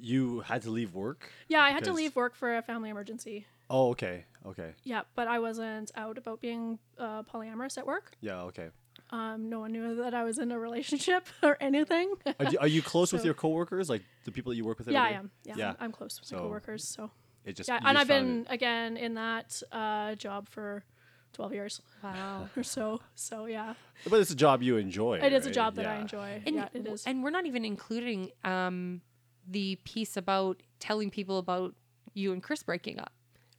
you 0.00 0.40
had 0.40 0.62
to 0.62 0.70
leave 0.70 0.94
work. 0.94 1.28
Yeah, 1.48 1.60
I 1.60 1.70
had 1.70 1.82
to 1.84 1.92
leave 1.92 2.14
work 2.14 2.36
for 2.36 2.56
a 2.56 2.62
family 2.62 2.88
emergency. 2.90 3.46
Oh, 3.68 3.90
okay, 3.90 4.24
okay, 4.46 4.74
Yeah, 4.84 5.02
but 5.16 5.26
I 5.28 5.40
wasn't 5.40 5.90
out 5.96 6.16
about 6.18 6.40
being 6.40 6.78
uh, 6.98 7.22
polyamorous 7.24 7.76
at 7.78 7.86
work. 7.86 8.12
yeah, 8.20 8.42
okay. 8.42 8.68
Um, 9.10 9.48
no 9.48 9.60
one 9.60 9.72
knew 9.72 9.96
that 9.96 10.12
I 10.14 10.24
was 10.24 10.38
in 10.38 10.52
a 10.52 10.58
relationship 10.58 11.26
or 11.42 11.56
anything. 11.60 12.12
Are 12.38 12.50
you, 12.50 12.58
are 12.60 12.66
you 12.66 12.82
close 12.82 13.12
with 13.12 13.24
your 13.24 13.34
coworkers, 13.34 13.88
like 13.88 14.02
the 14.24 14.30
people 14.32 14.50
that 14.50 14.56
you 14.56 14.64
work 14.64 14.78
with? 14.78 14.88
yeah, 14.88 15.02
every 15.02 15.14
I 15.14 15.18
am. 15.18 15.30
Yeah, 15.44 15.54
Yeah. 15.56 15.68
I'm, 15.70 15.76
I'm 15.80 15.92
close 15.92 16.20
with 16.20 16.28
So- 16.28 16.36
my 16.36 16.42
coworkers. 16.42 16.84
So 16.84 17.10
It 17.44 17.56
just 17.56 17.68
yeah, 17.68 17.76
and 17.76 17.84
just 17.84 17.96
I've 18.00 18.08
found 18.08 18.44
been 18.44 18.52
again 18.52 18.96
in 18.96 19.14
that 19.14 19.62
uh, 19.72 20.14
job 20.16 20.48
for 20.48 20.84
twelve 21.32 21.52
years 21.54 21.80
Wow. 22.04 22.48
or 22.56 22.62
so. 22.76 23.00
So 23.14 23.46
yeah. 23.46 23.74
But 24.08 24.20
it's 24.20 24.30
a 24.30 24.36
job 24.36 24.62
you 24.62 24.76
enjoy. 24.76 25.18
it 25.20 25.32
is 25.32 25.46
a 25.46 25.50
job 25.50 25.74
that 25.76 25.86
I 25.86 25.96
enjoy. 25.96 26.42
And, 26.46 26.56
yeah, 26.56 26.68
it 26.74 26.86
is. 26.86 27.04
and 27.06 27.22
we're 27.22 27.30
not 27.30 27.46
even 27.46 27.64
including 27.64 28.30
um, 28.44 29.00
the 29.48 29.76
piece 29.84 30.16
about 30.18 30.62
telling 30.80 31.10
people 31.10 31.38
about 31.38 31.74
you 32.14 32.32
and 32.32 32.42
Chris 32.42 32.62
breaking 32.62 32.98
up. 32.98 33.12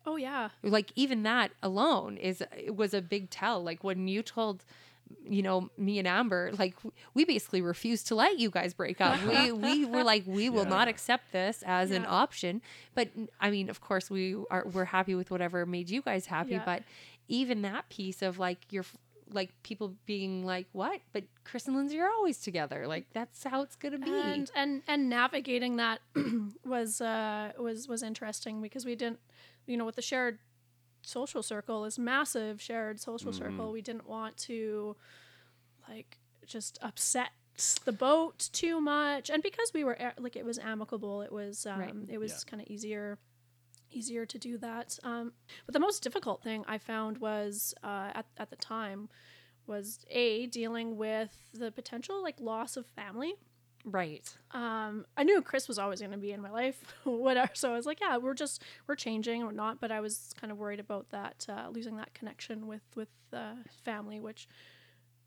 oh 0.06 0.16
yeah, 0.18 0.50
Like 0.64 0.92
even 0.96 1.24
that 1.24 1.52
alone 1.64 2.18
is 2.18 2.44
it 2.56 2.76
was 2.76 2.94
a 2.94 3.02
big 3.02 3.30
tell. 3.32 3.64
Like 3.64 3.84
when 3.84 4.08
you 4.08 4.22
told 4.22 4.64
you 5.24 5.42
know 5.42 5.70
me 5.78 6.00
and 6.00 6.08
Amber 6.08 6.52
like 6.58 6.76
we 7.14 7.26
basically 7.26 7.62
refused 7.62 8.08
to 8.08 8.16
let 8.16 8.40
you 8.40 8.50
guys 8.50 8.74
break 8.74 9.00
up. 9.02 9.20
we 9.24 9.52
we 9.68 9.86
were 9.86 10.04
like 10.04 10.24
we 10.26 10.50
will 10.50 10.66
not 10.66 10.88
accept 10.88 11.32
this 11.32 11.64
as 11.66 11.92
an 11.92 12.06
option. 12.08 12.62
But 12.96 13.10
I 13.40 13.52
mean, 13.52 13.70
of 13.70 13.82
course 13.82 14.10
we 14.10 14.36
are 14.50 14.66
we're 14.72 14.86
happy 14.86 15.16
with 15.16 15.32
whatever 15.32 15.66
made 15.66 15.90
you 15.90 16.02
guys 16.02 16.26
happy, 16.28 16.52
Yeah. 16.52 16.64
but 16.66 16.84
even 17.28 17.62
that 17.64 17.90
piece 17.90 18.22
of 18.22 18.40
like 18.40 18.72
your 18.72 18.86
like 19.32 19.52
people 19.62 19.94
being 20.08 20.44
like, 20.44 20.66
"What? 20.72 21.02
But 21.14 21.26
Chris 21.44 21.68
and 21.68 21.76
Lindsay 21.76 22.00
are 22.00 22.10
always 22.10 22.40
together." 22.40 22.88
Like 22.88 23.06
that's 23.14 23.44
how 23.44 23.62
it's 23.62 23.76
gonna 23.76 24.00
be. 24.00 24.10
and 24.12 24.50
and 24.56 24.82
and 24.88 25.08
navigating 25.10 25.76
that 25.78 26.00
was 26.66 27.00
uh 27.02 27.52
was 27.60 27.88
was 27.88 28.02
interesting 28.02 28.60
because 28.62 28.86
we 28.86 28.96
didn't 28.96 29.20
you 29.68 29.78
know 29.78 29.86
with 29.86 29.98
the 29.98 30.02
shared 30.02 30.40
social 31.10 31.44
circle 31.44 31.84
this 31.84 31.98
massive 32.00 32.62
shared 32.62 33.00
social 33.00 33.32
circle. 33.34 33.72
We 33.72 33.82
didn't 33.82 34.08
want 34.08 34.38
to 34.50 34.96
like 35.90 36.18
just 36.46 36.78
upset 36.82 37.30
the 37.86 37.92
boat 37.92 38.50
too 38.54 38.80
much. 38.80 39.30
And 39.30 39.44
because 39.44 39.72
we 39.74 39.84
were 39.84 39.98
like 40.20 40.36
it 40.36 40.46
was 40.46 40.58
amicable 40.60 41.22
it 41.22 41.32
was 41.32 41.66
um 41.66 41.80
Right. 41.80 41.96
it 42.10 42.18
was 42.20 42.32
Yeah. 42.32 42.50
kind 42.50 42.62
of 42.62 42.68
easier 42.70 43.18
easier 43.92 44.26
to 44.26 44.38
do 44.38 44.58
that. 44.60 44.98
Um 45.04 45.34
but 45.66 45.74
the 45.74 45.80
most 45.80 46.04
difficult 46.04 46.44
thing 46.44 46.64
i 46.68 46.78
found 46.78 47.18
was 47.18 47.74
uh 47.84 48.12
at, 48.14 48.26
at 48.38 48.50
the 48.50 48.56
time 48.56 49.10
was 49.68 50.00
a 50.10 50.48
dealing 50.48 50.98
with 50.98 51.32
the 51.54 51.72
potential 51.72 52.22
like 52.24 52.40
loss 52.40 52.78
of 52.78 52.86
family 52.88 53.34
right. 53.86 54.32
um, 54.52 55.06
I 55.18 55.24
knew 55.24 55.42
Chris 55.42 55.68
was 55.68 55.80
always 55.80 56.00
going 56.00 56.12
to 56.12 56.18
be 56.18 56.32
in 56.32 56.42
my 56.42 56.52
life, 56.52 56.82
whatever. 57.04 57.52
So 57.54 57.72
I 57.72 57.76
was 57.76 57.86
like, 57.86 58.00
yeah, 58.02 58.18
we're 58.18 58.34
just 58.34 58.64
we're 58.88 58.96
changing 58.96 59.44
or 59.44 59.52
not. 59.52 59.80
But 59.80 59.92
I 59.92 60.00
was 60.00 60.34
kind 60.40 60.52
of 60.52 60.58
worried 60.58 60.80
about 60.80 61.10
that 61.10 61.46
uh, 61.50 61.70
losing 61.70 61.98
that 61.98 62.14
connection 62.14 62.68
with 62.68 62.84
with 62.96 63.10
uh, 63.34 63.56
family, 63.84 64.20
which 64.20 64.48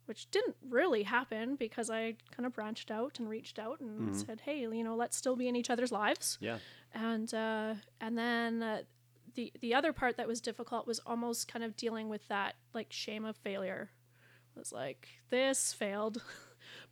which 0.07 0.31
didn't 0.31 0.57
really 0.69 1.05
happen 1.05 1.57
because 1.57 1.89
I 1.89 2.17
kind 2.35 2.47
of 2.47 2.53
branched 2.53 2.91
out 2.91 3.19
and 3.19 3.29
reached 3.29 3.59
out 3.59 3.81
and 3.81 4.17
said, 4.17 4.43
hey, 4.45 4.61
you 4.61 4.85
know, 4.85 4.97
let's 4.97 5.17
still 5.17 5.37
be 5.37 5.49
in 5.49 5.57
each 5.57 5.71
other's 5.71 5.93
lives. 5.93 6.39
Yeah. 6.41 6.59
And 6.93 7.33
uh, 7.33 7.75
and 8.01 8.19
then 8.19 8.63
uh, 8.63 8.83
the 9.35 9.53
the 9.61 9.75
other 9.75 9.93
part 9.93 10.17
that 10.17 10.29
was 10.29 10.41
difficult 10.41 10.87
was 10.87 11.01
almost 11.07 11.49
kind 11.49 11.65
of 11.65 11.77
dealing 11.77 12.09
with 12.09 12.27
that 12.29 12.57
like 12.75 12.89
shame 12.91 13.25
of 13.25 13.37
failure. 13.37 13.91
It 14.55 14.59
was 14.59 14.73
like 14.73 15.09
this 15.31 15.73
failed. 15.73 16.23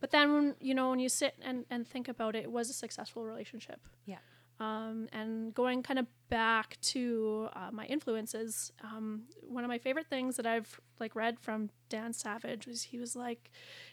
But 0.01 0.11
then, 0.11 0.33
when, 0.33 0.55
you 0.59 0.73
know, 0.73 0.89
when 0.89 0.99
you 0.99 1.07
sit 1.07 1.35
and, 1.41 1.63
and 1.69 1.87
think 1.87 2.09
about 2.09 2.35
it, 2.35 2.43
it 2.43 2.51
was 2.51 2.69
a 2.69 2.73
successful 2.73 3.23
relationship. 3.23 3.79
Yeah. 4.05 4.17
Um, 4.59 5.07
and 5.11 5.53
going 5.55 5.81
kind 5.81 5.97
of 5.97 6.05
back 6.29 6.77
to 6.81 7.49
uh, 7.53 7.69
my 7.71 7.85
influences, 7.85 8.71
um, 8.83 9.23
one 9.41 9.63
of 9.63 9.69
my 9.69 9.77
favorite 9.79 10.07
things 10.07 10.35
that 10.35 10.45
I've 10.45 10.79
like 10.99 11.15
read 11.15 11.39
from 11.39 11.69
Dan 11.89 12.13
Savage 12.13 12.67
was 12.67 12.83
he 12.83 12.99
was 12.99 13.15
like, 13.15 13.49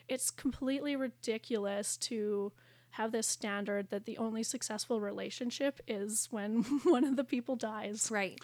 it's 0.08 0.30
completely 0.30 0.96
ridiculous 0.96 1.96
to 1.98 2.52
have 2.90 3.12
this 3.12 3.26
standard 3.26 3.90
that 3.90 4.04
the 4.04 4.18
only 4.18 4.42
successful 4.42 5.00
relationship 5.00 5.80
is 5.86 6.28
when 6.30 6.62
one 6.84 7.04
of 7.04 7.16
the 7.16 7.24
people 7.24 7.56
dies, 7.56 8.08
Right. 8.10 8.38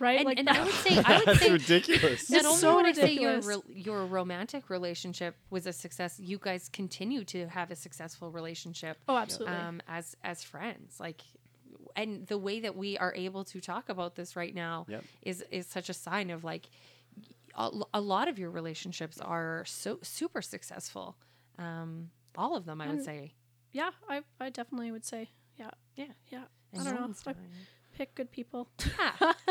Right? 0.00 0.18
And, 0.18 0.24
like 0.26 0.38
and 0.40 0.48
I 0.48 0.64
would 0.64 0.72
say 0.72 0.98
I 1.04 1.18
would 1.18 1.26
That's 1.26 1.40
say 1.40 1.52
ridiculous. 1.52 2.28
not 2.30 2.38
It's 2.38 2.46
only 2.46 2.58
so 2.58 2.76
would 2.76 2.86
I 2.86 2.92
say 2.92 3.12
your 3.12 3.40
your 3.68 4.04
romantic 4.06 4.68
relationship 4.70 5.36
was 5.50 5.66
a 5.66 5.72
success, 5.72 6.18
you 6.18 6.38
guys 6.40 6.68
continue 6.72 7.22
to 7.26 7.46
have 7.48 7.70
a 7.70 7.76
successful 7.76 8.30
relationship 8.32 8.96
oh, 9.08 9.16
absolutely. 9.16 9.56
um, 9.56 9.80
as 9.86 10.16
as 10.24 10.42
friends. 10.42 10.98
Like, 10.98 11.20
and 11.94 12.26
the 12.26 12.38
way 12.38 12.60
that 12.60 12.74
we 12.76 12.98
are 12.98 13.12
able 13.14 13.44
to 13.44 13.60
talk 13.60 13.88
about 13.88 14.16
this 14.16 14.34
right 14.34 14.54
now 14.54 14.86
Yep. 14.88 15.04
is 15.22 15.44
is 15.52 15.66
such 15.66 15.88
a 15.88 15.94
sign 15.94 16.30
of 16.30 16.42
like 16.44 16.66
a, 17.56 17.70
a 17.94 18.00
lot 18.00 18.28
of 18.28 18.38
your 18.38 18.50
relationships 18.50 19.20
are 19.20 19.64
so 19.66 19.98
super 20.02 20.40
successful. 20.42 21.16
Um, 21.58 22.10
all 22.36 22.56
of 22.56 22.64
them, 22.64 22.80
I 22.80 22.88
would 22.88 23.04
say. 23.04 23.34
yeah, 23.72 23.90
I, 24.08 24.22
I 24.40 24.48
definitely 24.50 24.92
would 24.92 25.04
say, 25.04 25.28
yeah, 25.58 25.70
Yeah. 25.96 26.06
yeah. 26.30 26.44
And 26.72 26.80
I 26.82 26.84
don't 26.84 26.94
know. 26.94 27.00
Nolan's 27.00 27.22
I 27.26 27.34
pick 27.96 28.14
good 28.14 28.30
people. 28.30 28.68
Yeah. 28.98 29.32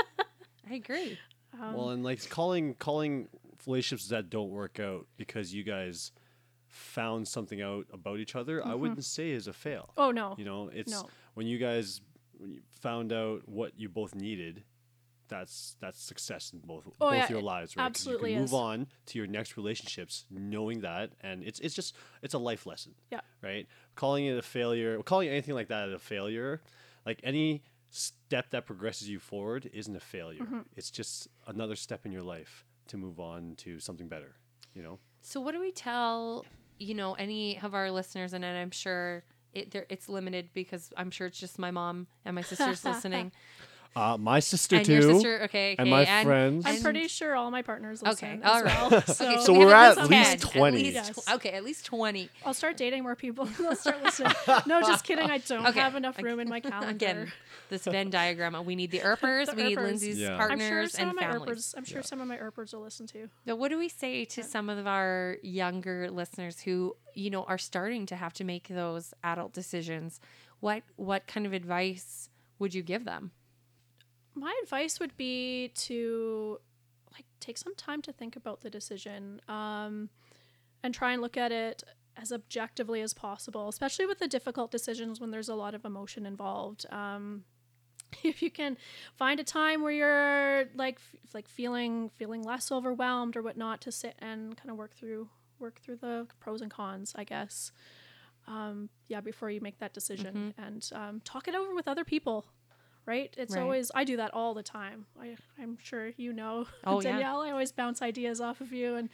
I 0.69 0.75
agree. 0.75 1.17
Um, 1.59 1.73
well, 1.73 1.89
and 1.89 2.03
like 2.03 2.29
calling 2.29 2.75
calling 2.75 3.27
relationships 3.65 4.09
that 4.09 4.29
don't 4.29 4.49
work 4.51 4.79
out 4.79 5.07
because 5.17 5.53
you 5.53 5.63
guys 5.63 6.11
found 6.67 7.27
something 7.27 7.61
out 7.61 7.87
about 7.91 8.19
each 8.19 8.35
other, 8.35 8.65
I 8.65 8.75
wouldn't 8.75 9.03
say 9.03 9.31
is 9.31 9.47
a 9.47 9.53
fail. 9.53 9.91
oh 9.97 10.11
no, 10.11 10.35
You 10.37 10.45
know, 10.45 10.69
it's 10.73 10.91
No. 10.91 11.07
when 11.33 11.47
you 11.47 11.57
guys 11.57 12.01
when 12.37 12.51
you 12.51 12.61
found 12.81 13.11
out 13.11 13.47
what 13.49 13.77
you 13.79 13.89
both 13.89 14.13
needed. 14.15 14.63
That's 15.27 15.75
that's 15.79 16.01
success 16.01 16.51
in 16.53 16.59
both 16.59 16.87
Oh, 16.87 16.91
both 17.11 17.13
yeah, 17.13 17.29
your 17.29 17.41
lives, 17.43 17.77
right? 17.77 17.85
absolutely 17.85 18.31
you 18.31 18.37
can 18.37 18.45
is. 18.45 18.51
move 18.51 18.59
on 18.59 18.87
to 19.07 19.19
your 19.19 19.27
next 19.27 19.57
relationships 19.57 20.25
knowing 20.31 20.81
that, 20.81 21.11
and 21.21 21.43
it's 21.43 21.59
it's 21.59 21.75
just 21.75 21.95
it's 22.23 22.33
a 22.33 22.39
life 22.39 22.65
lesson. 22.65 22.95
Yeah. 23.11 23.19
Right. 23.43 23.67
Calling 23.93 24.25
it 24.25 24.35
a 24.39 24.41
failure, 24.41 24.97
calling 25.03 25.29
anything 25.29 25.53
like 25.53 25.67
that 25.67 25.89
a 25.89 25.99
failure, 25.99 26.61
like 27.05 27.19
any 27.23 27.61
step 27.89 28.51
that 28.51 28.65
progresses 28.65 29.09
you 29.09 29.19
forward 29.19 29.69
isn't 29.73 29.95
a 29.95 29.99
failure. 29.99 30.41
Mm-hmm. 30.41 30.59
It's 30.75 30.91
just 30.91 31.27
another 31.47 31.75
step 31.75 32.05
in 32.05 32.11
your 32.11 32.23
life 32.23 32.65
to 32.87 32.97
move 32.97 33.19
on 33.19 33.55
to 33.57 33.79
something 33.79 34.07
better. 34.07 34.35
You 34.73 34.83
know. 34.83 34.99
So 35.21 35.41
what 35.41 35.53
do 35.53 35.59
we 35.59 35.71
tell, 35.71 36.45
you 36.77 36.93
know, 36.93 37.13
any 37.13 37.59
of 37.59 37.73
our 37.73 37.91
listeners 37.91 38.33
and 38.33 38.45
I'm 38.45 38.71
sure 38.71 39.23
it 39.53 39.71
there, 39.71 39.85
it's 39.89 40.07
limited 40.07 40.49
because 40.53 40.91
I'm 40.95 41.11
sure 41.11 41.27
it's 41.27 41.39
just 41.39 41.59
my 41.59 41.71
mom 41.71 42.07
and 42.25 42.35
my 42.35 42.41
sisters 42.41 42.83
listening. 42.85 43.31
Uh, 43.95 44.15
my 44.17 44.39
sister 44.39 44.77
and 44.77 44.85
too, 44.85 44.93
your 44.93 45.01
sister, 45.01 45.35
okay, 45.43 45.73
okay. 45.73 45.75
and 45.79 45.89
my 45.89 46.05
friends. 46.23 46.63
I'm 46.65 46.81
pretty 46.81 47.07
sure 47.07 47.35
all 47.35 47.49
my 47.51 47.63
partners 47.63 48.01
Okay, 48.01 48.35
listen. 48.37 48.43
all 48.43 48.55
as 48.57 48.63
right. 48.63 48.91
well, 48.91 48.93
Okay, 48.99 49.13
so, 49.13 49.39
So 49.41 49.53
we 49.53 49.59
we're 49.65 49.71
have 49.73 49.97
at 49.97 50.09
least 50.09 50.31
least 50.31 50.51
10, 50.53 50.59
20. 50.61 50.77
At 50.77 50.83
least, 50.83 50.93
Yes. 51.17 51.29
okay, 51.35 51.49
at 51.49 51.63
least 51.63 51.85
20. 51.87 52.29
I'll 52.45 52.53
start 52.53 52.77
dating 52.77 53.03
more 53.03 53.15
people. 53.15 53.45
They'll 53.59 53.75
start 53.75 54.01
listening. 54.03 54.31
No, 54.67 54.79
just 54.81 55.03
kidding. 55.03 55.29
I 55.29 55.39
don't 55.39 55.65
Okay, 55.67 55.79
have 55.79 55.95
enough 55.95 56.21
room 56.21 56.39
in 56.39 56.47
my 56.47 56.59
calendar. 56.61 56.89
Again, 56.91 57.31
this 57.69 57.83
Venn 57.85 58.09
diagram. 58.11 58.63
We 58.63 58.75
need 58.75 58.91
the 58.91 58.99
Earpers, 59.01 59.47
The 59.49 59.55
we 59.55 59.63
need 59.63 59.71
Earpers. 59.71 59.85
Lindsay's 59.85 60.19
Yeah. 60.19 60.33
I'm 60.33 60.37
partners 60.37 60.61
I'm 60.61 60.69
sure 60.69 60.87
some 60.87 61.01
and 61.01 61.09
of 61.09 61.15
my 61.15 61.21
families. 61.23 61.41
Earpers. 61.49 61.75
I'm 61.77 61.85
sure 61.85 61.97
Yeah. 61.97 62.03
some 62.03 62.21
of 62.21 62.27
my 62.27 62.37
Earpers 62.37 62.73
will 62.73 62.81
listen 62.81 63.07
to. 63.07 63.29
Now, 63.47 63.55
what 63.55 63.69
do 63.69 63.77
we 63.79 63.89
say 63.89 64.23
to 64.25 64.43
some 64.43 64.69
of 64.69 64.85
our 64.87 65.37
younger 65.41 66.09
listeners 66.11 66.59
who, 66.61 66.95
you 67.15 67.31
know, 67.31 67.43
are 67.43 67.57
starting 67.57 68.05
to 68.05 68.15
have 68.15 68.33
to 68.33 68.43
make 68.43 68.67
those 68.67 69.13
adult 69.23 69.51
decisions? 69.53 70.19
What 70.59 70.83
what 70.95 71.25
kind 71.27 71.45
of 71.47 71.53
advice 71.53 72.29
would 72.59 72.73
you 72.73 72.83
give 72.83 73.03
them? 73.03 73.31
My 74.35 74.57
advice 74.63 74.99
would 74.99 75.15
be 75.17 75.71
to 75.75 76.59
like 77.11 77.25
take 77.39 77.57
some 77.57 77.75
time 77.75 78.01
to 78.03 78.13
think 78.13 78.35
about 78.35 78.61
the 78.61 78.69
decision 78.69 79.41
um, 79.47 80.09
and 80.83 80.93
try 80.93 81.13
and 81.13 81.21
look 81.21 81.37
at 81.37 81.51
it 81.51 81.83
as 82.15 82.31
objectively 82.31 83.01
as 83.01 83.13
possible, 83.13 83.67
especially 83.69 84.05
with 84.05 84.19
the 84.19 84.27
difficult 84.27 84.71
decisions 84.71 85.19
when 85.19 85.31
there's 85.31 85.49
a 85.49 85.55
lot 85.55 85.73
of 85.73 85.85
emotion 85.85 86.25
involved. 86.25 86.85
Um, 86.91 87.43
if 88.23 88.41
you 88.41 88.49
can 88.49 88.77
find 89.15 89.39
a 89.39 89.43
time 89.43 89.81
where 89.81 89.91
you're 89.91 90.65
like 90.75 90.95
f- 90.95 91.33
like 91.33 91.47
feeling 91.47 92.09
feeling 92.17 92.43
less 92.43 92.71
overwhelmed 92.71 93.35
or 93.35 93.41
whatnot 93.41 93.81
to 93.81 93.91
sit 93.91 94.15
and 94.19 94.57
kind 94.57 94.69
of 94.69 94.77
work 94.77 94.95
through 94.95 95.29
work 95.59 95.79
through 95.81 95.97
the 95.97 96.27
pros 96.39 96.61
and 96.61 96.71
cons, 96.71 97.13
I 97.15 97.23
guess. 97.23 97.71
Um, 98.47 98.89
yeah, 99.07 99.21
before 99.21 99.51
you 99.51 99.61
make 99.61 99.77
that 99.79 99.93
decision 99.93 100.53
and 100.57 100.89
um, 100.93 101.21
talk 101.23 101.47
it 101.47 101.53
over 101.53 101.75
with 101.75 101.87
other 101.87 102.03
people. 102.03 102.45
Right? 103.05 103.33
It's 103.37 103.55
Right. 103.55 103.61
always 103.61 103.91
I 103.95 104.03
do 104.03 104.17
that 104.17 104.33
all 104.33 104.53
the 104.53 104.61
time. 104.63 105.07
I 105.19 105.35
I'm 105.59 105.77
sure 105.81 106.11
you 106.17 106.31
know 106.31 106.67
Oh, 106.83 107.01
yeah. 107.01 107.11
Danielle. 107.13 107.41
I 107.41 107.49
always 107.51 107.71
bounce 107.71 108.01
ideas 108.03 108.39
off 108.39 108.61
of 108.61 108.71
you, 108.71 108.95
and 108.95 109.09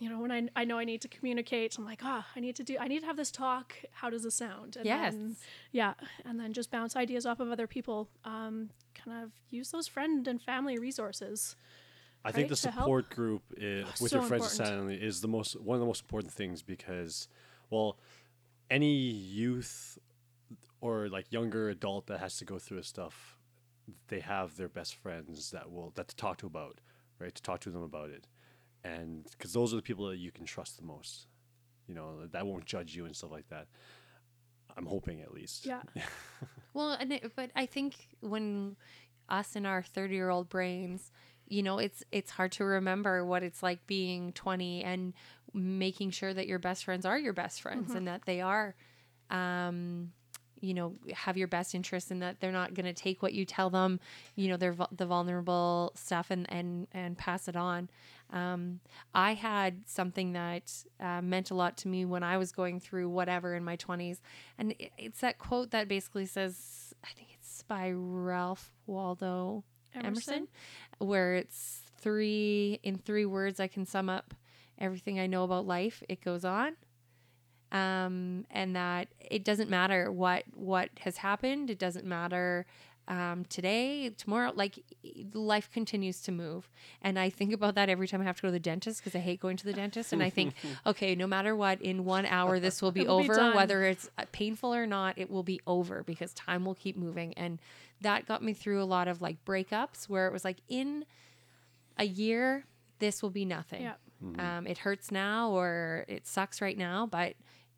you 0.00 0.08
know 0.10 0.18
when 0.20 0.32
I 0.32 0.48
I 0.56 0.64
know 0.64 0.78
I 0.78 0.84
need 0.84 1.00
to 1.02 1.08
communicate, 1.08 1.76
I'm 1.78 1.84
like, 1.84 2.00
ah, 2.02 2.26
I 2.34 2.40
need 2.40 2.56
to 2.56 2.64
do 2.64 2.76
I 2.80 2.88
need 2.88 3.00
to 3.00 3.06
have 3.06 3.16
this 3.16 3.30
talk. 3.30 3.74
How 3.92 4.10
does 4.10 4.24
this 4.24 4.34
sound? 4.34 4.76
And 4.76 4.84
Yes. 4.86 5.14
then- 5.14 5.36
yeah, 5.70 5.94
and 6.24 6.40
then 6.40 6.52
just 6.52 6.70
bounce 6.72 6.96
ideas 6.96 7.24
off 7.24 7.38
of 7.38 7.50
other 7.52 7.66
people. 7.68 8.08
Um, 8.24 8.70
kind 8.94 9.22
of 9.22 9.30
use 9.50 9.70
those 9.70 9.86
friend 9.86 10.26
and 10.26 10.42
family 10.42 10.78
resources. 10.78 11.54
I 12.24 12.32
think 12.32 12.44
right, 12.44 12.48
the 12.50 12.56
to 12.56 12.70
help. 12.72 12.84
support 12.84 13.10
group 13.10 13.42
i 13.60 13.84
with 14.00 14.10
so 14.10 14.16
your 14.16 14.22
friends 14.26 14.58
and 14.58 14.68
family 14.68 14.96
is 14.96 15.20
the 15.20 15.28
most 15.28 15.60
one 15.60 15.76
of 15.76 15.80
the 15.80 15.86
most 15.86 16.02
important 16.02 16.32
things 16.32 16.60
because, 16.62 17.28
well, 17.70 17.98
any 18.68 18.94
youth 18.96 19.96
or 20.80 21.08
like 21.08 21.32
younger 21.32 21.68
adult 21.68 22.06
that 22.06 22.20
has 22.20 22.36
to 22.38 22.44
go 22.44 22.58
through 22.58 22.78
this 22.78 22.86
stuff, 22.88 23.38
they 24.08 24.20
have 24.20 24.56
their 24.56 24.68
best 24.68 24.94
friends 24.94 25.50
that 25.50 25.70
will 25.70 25.92
that 25.96 26.08
to 26.08 26.16
talk 26.16 26.38
to 26.38 26.46
about, 26.46 26.80
right? 27.18 27.34
To 27.34 27.42
talk 27.42 27.60
to 27.60 27.70
them 27.70 27.82
about 27.82 28.10
it, 28.10 28.26
and 28.84 29.26
because 29.30 29.52
those 29.52 29.72
are 29.72 29.76
the 29.76 29.82
people 29.82 30.08
that 30.08 30.18
you 30.18 30.30
can 30.30 30.44
trust 30.44 30.76
the 30.76 30.84
most, 30.84 31.26
you 31.86 31.94
know, 31.94 32.26
that 32.32 32.46
won't 32.46 32.64
judge 32.64 32.94
you 32.94 33.04
and 33.06 33.14
stuff 33.16 33.30
like 33.32 33.48
that. 33.48 33.66
I'm 34.76 34.86
hoping 34.86 35.20
at 35.22 35.32
least. 35.32 35.64
Yeah, 35.64 35.82
Well, 36.74 36.92
and 36.92 37.10
it, 37.12 37.32
but 37.34 37.50
I 37.56 37.64
think 37.64 38.08
when 38.20 38.76
us 39.30 39.56
in 39.56 39.64
our 39.64 39.82
30-year-old 39.82 40.50
brains, 40.50 41.10
you 41.48 41.62
know, 41.62 41.78
it's 41.78 42.02
it's 42.12 42.30
hard 42.30 42.52
to 42.52 42.64
remember 42.64 43.24
what 43.24 43.42
it's 43.42 43.62
like 43.62 43.86
being 43.86 44.32
20 44.32 44.84
and 44.84 45.14
making 45.54 46.10
sure 46.10 46.34
that 46.34 46.46
your 46.46 46.58
best 46.58 46.84
friends 46.84 47.06
are 47.06 47.18
your 47.18 47.32
best 47.32 47.62
friends 47.62 47.94
and 47.94 48.06
that 48.08 48.26
they 48.26 48.42
are 48.42 48.74
um 49.30 50.12
you 50.60 50.74
know 50.74 50.94
have 51.12 51.36
your 51.36 51.48
best 51.48 51.74
interest 51.74 52.10
and 52.10 52.22
that 52.22 52.40
they're 52.40 52.52
not 52.52 52.74
going 52.74 52.86
to 52.86 52.92
take 52.92 53.22
what 53.22 53.32
you 53.32 53.44
tell 53.44 53.70
them 53.70 54.00
you 54.34 54.48
know 54.48 54.56
they're 54.56 54.76
the 54.92 55.06
vulnerable 55.06 55.92
stuff 55.94 56.30
and 56.30 56.50
and 56.50 56.86
and 56.92 57.18
pass 57.18 57.48
it 57.48 57.56
on 57.56 57.88
um, 58.32 58.80
i 59.14 59.34
had 59.34 59.82
something 59.86 60.32
that 60.32 60.72
uh, 61.00 61.20
meant 61.22 61.50
a 61.50 61.54
lot 61.54 61.76
to 61.76 61.88
me 61.88 62.04
when 62.04 62.22
i 62.22 62.36
was 62.36 62.52
going 62.52 62.80
through 62.80 63.08
whatever 63.08 63.54
in 63.54 63.64
my 63.64 63.76
20s 63.76 64.18
and 64.58 64.72
it, 64.78 64.92
it's 64.98 65.20
that 65.20 65.38
quote 65.38 65.70
that 65.70 65.88
basically 65.88 66.26
says 66.26 66.94
i 67.04 67.08
think 67.14 67.28
it's 67.32 67.62
by 67.62 67.92
ralph 67.94 68.72
waldo 68.86 69.62
emerson, 69.94 70.34
Emerson? 70.34 70.48
where 70.98 71.34
it's 71.34 71.82
three 72.00 72.80
in 72.82 72.96
three 72.96 73.26
words 73.26 73.60
i 73.60 73.66
can 73.66 73.84
sum 73.84 74.08
up 74.08 74.34
everything 74.78 75.18
i 75.18 75.26
know 75.26 75.44
about 75.44 75.66
life 75.66 76.02
it 76.08 76.20
goes 76.20 76.44
on 76.44 76.76
um, 77.72 78.46
and 78.50 78.76
that 78.76 79.08
it 79.20 79.44
doesn't 79.44 79.70
matter 79.70 80.10
what 80.10 80.44
what 80.54 80.90
has 81.00 81.18
happened. 81.18 81.70
It 81.70 81.78
doesn't 81.78 82.06
matter 82.06 82.66
um, 83.08 83.44
today, 83.48 84.10
tomorrow. 84.10 84.52
Like 84.54 84.78
life 85.32 85.70
continues 85.72 86.20
to 86.22 86.32
move, 86.32 86.68
and 87.02 87.18
I 87.18 87.30
think 87.30 87.52
about 87.52 87.74
that 87.76 87.88
every 87.88 88.08
time 88.08 88.20
I 88.20 88.24
have 88.24 88.36
to 88.36 88.42
go 88.42 88.48
to 88.48 88.52
the 88.52 88.60
dentist 88.60 89.00
because 89.00 89.16
I 89.16 89.20
hate 89.20 89.40
going 89.40 89.56
to 89.58 89.64
the 89.64 89.72
dentist. 89.72 90.12
And 90.12 90.22
I 90.22 90.30
think, 90.30 90.54
okay, 90.86 91.14
no 91.14 91.26
matter 91.26 91.54
what, 91.54 91.80
in 91.80 92.04
one 92.04 92.26
hour 92.26 92.58
this 92.58 92.82
will 92.82 92.92
be 92.92 93.02
It'll 93.02 93.22
be 93.22 93.30
over. 93.30 93.54
whether 93.54 93.84
it's 93.84 94.10
uh, 94.18 94.24
painful 94.32 94.74
or 94.74 94.86
not, 94.86 95.18
it 95.18 95.30
will 95.30 95.44
be 95.44 95.60
over 95.66 96.02
because 96.02 96.32
time 96.34 96.64
will 96.64 96.74
keep 96.74 96.96
moving. 96.96 97.34
And 97.34 97.60
that 98.00 98.26
got 98.26 98.42
me 98.42 98.52
through 98.52 98.82
a 98.82 98.84
lot 98.84 99.08
of 99.08 99.22
like 99.22 99.44
breakups 99.44 100.08
where 100.08 100.26
it 100.26 100.32
was 100.32 100.44
like 100.44 100.58
in 100.68 101.04
a 101.98 102.04
year 102.04 102.64
this 102.98 103.22
will 103.22 103.30
be 103.30 103.44
nothing. 103.44 103.82
Yeah. 103.82 103.94
Um, 104.38 104.66
it 104.66 104.78
hurts 104.78 105.10
now 105.10 105.50
or 105.50 106.06
it 106.08 106.26
sucks 106.26 106.62
right 106.62 106.76
now, 106.76 107.06
but 107.06 107.34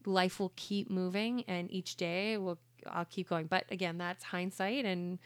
life 0.07 0.41
will 0.41 0.53
keep 0.57 0.91
moving 0.91 1.45
and 1.49 1.71
each 1.71 1.97
day 1.97 2.37
will 2.39 2.59
I'll 2.87 3.05
keep 3.05 3.29
going. 3.29 3.47
But 3.47 3.65
again, 3.71 3.99
that's 3.99 4.25
hindsight 4.25 4.85
and 4.85 5.19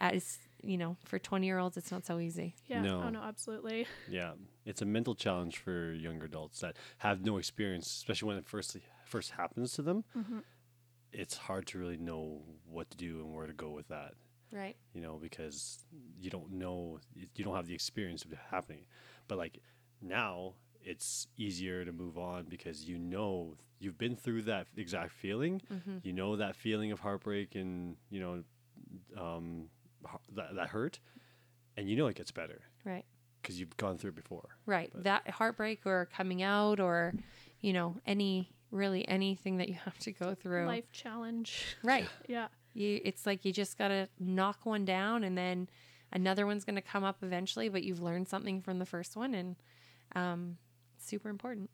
as 0.00 0.38
you 0.62 0.76
know, 0.76 0.96
for 1.04 1.18
20 1.18 1.46
year 1.46 1.58
olds, 1.58 1.76
it's 1.76 1.90
not 1.90 2.04
so 2.04 2.18
easy. 2.18 2.54
yeah. 2.66 2.82
No. 2.82 3.02
Oh 3.04 3.10
no, 3.10 3.20
absolutely. 3.20 3.86
Yeah, 4.10 4.32
it's 4.64 4.82
a 4.82 4.86
mental 4.86 5.14
challenge 5.14 5.58
for 5.58 5.92
younger 5.92 6.26
adults 6.26 6.60
that 6.60 6.76
have 6.98 7.24
no 7.24 7.36
experience, 7.36 7.86
especially 7.86 8.28
when 8.28 8.38
it 8.38 8.46
first 8.46 8.76
first 9.06 9.32
happens 9.32 9.72
to 9.74 9.82
them. 9.82 10.04
Mm-hmm. 10.16 10.38
It's 11.12 11.36
hard 11.36 11.66
to 11.68 11.78
really 11.78 11.96
know 11.96 12.42
what 12.68 12.90
to 12.90 12.96
do 12.96 13.20
and 13.20 13.34
where 13.34 13.46
to 13.46 13.52
go 13.52 13.70
with 13.70 13.88
that. 13.88 14.12
Right. 14.50 14.76
You 14.94 15.00
know, 15.00 15.18
because 15.20 15.84
you 16.18 16.30
don't 16.30 16.52
know, 16.52 16.98
you 17.14 17.44
don't 17.44 17.54
have 17.54 17.66
the 17.66 17.74
experience 17.74 18.24
of 18.24 18.32
it 18.32 18.38
happening. 18.50 18.86
But 19.26 19.38
like 19.38 19.60
now, 20.00 20.54
it's 20.82 21.26
easier 21.36 21.84
to 21.84 21.92
move 21.92 22.16
on 22.18 22.44
because 22.48 22.84
you 22.84 22.98
know 22.98 23.54
you've 23.78 23.98
been 23.98 24.16
through 24.16 24.42
that 24.42 24.66
exact 24.76 25.12
feeling. 25.12 25.60
You 26.02 26.12
know 26.12 26.36
that 26.36 26.56
feeling 26.56 26.92
of 26.92 27.00
heartbreak 27.00 27.54
and 27.54 27.96
you 28.10 28.20
know 28.20 28.42
um, 29.20 29.64
that 30.34 30.54
that 30.54 30.68
hurt, 30.68 31.00
and 31.76 31.88
you 31.88 31.96
know 31.96 32.06
it 32.06 32.16
gets 32.16 32.30
better 32.30 32.60
Right. 32.84 33.04
because 33.42 33.58
you've 33.60 33.76
gone 33.76 33.98
through 33.98 34.10
it 34.10 34.16
before. 34.16 34.48
Right. 34.66 34.90
that 35.02 35.28
heartbreak 35.28 35.82
or 35.84 36.08
coming 36.14 36.42
out 36.42 36.80
or, 36.80 37.14
you 37.60 37.72
know, 37.72 37.96
any 38.06 38.50
really 38.70 39.06
anything 39.08 39.56
that 39.58 39.68
you 39.68 39.74
have 39.84 39.98
to 40.00 40.12
go 40.12 40.34
through. 40.34 40.66
Life 40.66 40.90
challenge. 40.92 41.76
Right. 41.82 42.08
Yeah. 42.28 42.48
You 42.74 43.00
it's 43.04 43.26
like 43.26 43.44
you 43.44 43.52
just 43.52 43.76
got 43.78 43.88
to 43.88 44.08
knock 44.20 44.64
one 44.64 44.84
down 44.84 45.24
and 45.24 45.36
then 45.36 45.68
another 46.12 46.46
one's 46.46 46.64
going 46.64 46.76
to 46.76 46.82
come 46.82 47.02
up 47.02 47.18
eventually, 47.22 47.68
but 47.68 47.82
you've 47.82 48.00
learned 48.02 48.28
something 48.28 48.60
from 48.60 48.78
the 48.78 48.86
first 48.86 49.16
one 49.16 49.34
and 49.34 49.56
um 50.14 50.56
super 51.08 51.28
important. 51.28 51.70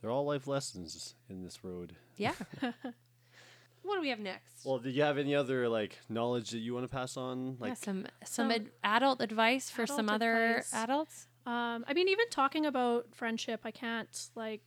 They're 0.00 0.10
all 0.10 0.24
life 0.24 0.46
lessons 0.46 1.14
in 1.28 1.42
this 1.42 1.62
road. 1.62 1.94
Yeah. 2.16 2.34
what 3.82 3.94
do 3.96 4.00
we 4.00 4.08
have 4.08 4.18
next? 4.18 4.64
Well, 4.64 4.78
do 4.78 4.90
you 4.90 5.02
have 5.02 5.18
any 5.18 5.34
other 5.34 5.68
like 5.68 5.98
knowledge 6.08 6.50
that 6.50 6.58
you 6.58 6.74
want 6.74 6.84
to 6.84 6.94
pass 6.94 7.16
on? 7.16 7.56
Like, 7.58 7.70
yeah, 7.70 7.74
some 7.74 8.06
some 8.24 8.50
some 8.50 8.50
ad- 8.50 8.70
adult 8.84 9.20
advice 9.20 9.70
for 9.70 9.86
some 9.86 10.08
adult 10.08 10.14
other 10.14 10.46
advice. 10.46 10.74
adults. 10.74 11.26
Um, 11.44 11.84
I 11.88 11.92
mean, 11.94 12.08
even 12.08 12.28
talking 12.30 12.66
about 12.66 13.06
friendship, 13.14 13.60
I 13.64 13.70
can't 13.72 14.28
like, 14.34 14.62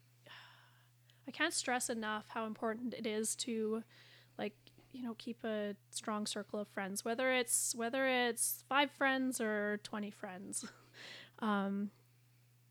I 1.27 1.31
can't 1.31 1.53
stress 1.53 1.89
enough 1.89 2.25
how 2.29 2.45
important 2.45 2.93
it 2.93 3.07
is 3.07 3.35
to, 3.37 3.83
like, 4.37 4.53
you 4.91 5.01
know, 5.01 5.15
keep 5.17 5.43
a 5.43 5.75
strong 5.89 6.25
circle 6.25 6.59
of 6.59 6.67
friends. 6.67 7.05
Whether 7.05 7.31
it's 7.31 7.73
whether 7.75 8.07
it's 8.07 8.63
five 8.67 8.91
friends 8.91 9.39
or 9.39 9.79
twenty 9.83 10.11
friends, 10.11 10.65
um, 11.39 11.91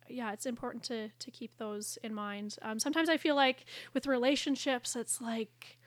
yeah, 0.09 0.33
it's 0.33 0.47
important 0.47 0.85
to 0.85 1.11
to 1.11 1.31
keep 1.31 1.57
those 1.57 1.99
in 2.03 2.15
mind. 2.15 2.57
Um, 2.63 2.79
sometimes 2.79 3.09
I 3.09 3.17
feel 3.17 3.35
like 3.35 3.65
with 3.93 4.07
relationships, 4.07 4.97
it's 4.97 5.21
like 5.21 5.79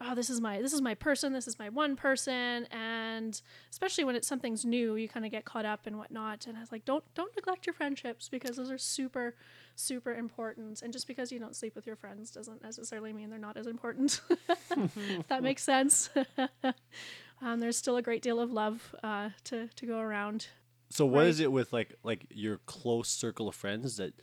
oh 0.00 0.14
this 0.14 0.30
is 0.30 0.40
my 0.40 0.62
this 0.62 0.72
is 0.72 0.80
my 0.80 0.94
person 0.94 1.32
this 1.32 1.48
is 1.48 1.58
my 1.58 1.68
one 1.68 1.96
person. 1.96 2.66
And 2.70 3.40
especially 3.70 4.04
when 4.04 4.16
it's 4.16 4.28
something's 4.28 4.64
new 4.64 4.94
you 4.96 5.08
kind 5.08 5.26
of 5.26 5.32
get 5.32 5.44
caught 5.44 5.64
up 5.64 5.86
and 5.86 5.98
whatnot. 5.98 6.46
And 6.46 6.56
i 6.56 6.60
was 6.60 6.72
like 6.72 6.84
don't 6.84 7.04
don't 7.14 7.34
neglect 7.36 7.66
your 7.66 7.74
friendships 7.74 8.28
because 8.28 8.56
those 8.56 8.70
are 8.70 8.78
super 8.78 9.34
super 9.74 10.14
important. 10.14 10.82
And 10.82 10.92
just 10.92 11.06
because 11.06 11.32
you 11.32 11.38
don't 11.38 11.56
sleep 11.56 11.74
with 11.74 11.86
your 11.86 11.96
friends 11.96 12.30
doesn't 12.30 12.62
necessarily 12.62 13.12
mean 13.12 13.30
they're 13.30 13.38
not 13.38 13.56
as 13.56 13.66
important 13.66 14.20
if 14.30 15.28
that 15.28 15.42
makes 15.42 15.62
sense. 15.62 16.10
Um, 17.40 17.60
there's 17.60 17.76
still 17.76 17.96
a 17.96 18.02
great 18.02 18.22
deal 18.22 18.40
of 18.40 18.50
love 18.50 18.94
uh, 19.02 19.30
to, 19.44 19.68
to 19.68 19.86
go 19.86 20.00
around 20.00 20.48
So 20.90 21.04
what 21.06 21.26
is 21.26 21.38
Right. 21.38 21.44
it 21.44 21.52
with 21.52 21.72
like 21.72 21.94
like 22.02 22.26
your 22.30 22.58
close 22.66 23.08
circle 23.08 23.48
of 23.48 23.54
friends 23.54 23.96
that 23.98 24.14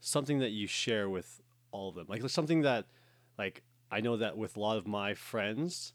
something 0.00 0.38
that 0.40 0.50
you 0.50 0.66
share 0.66 1.08
with 1.08 1.40
all 1.72 1.88
of 1.88 1.94
them? 1.96 2.06
Like 2.08 2.28
something 2.30 2.62
that 2.62 2.86
like 3.38 3.62
I 3.90 4.00
know 4.00 4.16
that 4.18 4.36
with 4.36 4.56
a 4.56 4.60
lot 4.60 4.76
of 4.76 4.86
my 4.86 5.14
friends, 5.14 5.92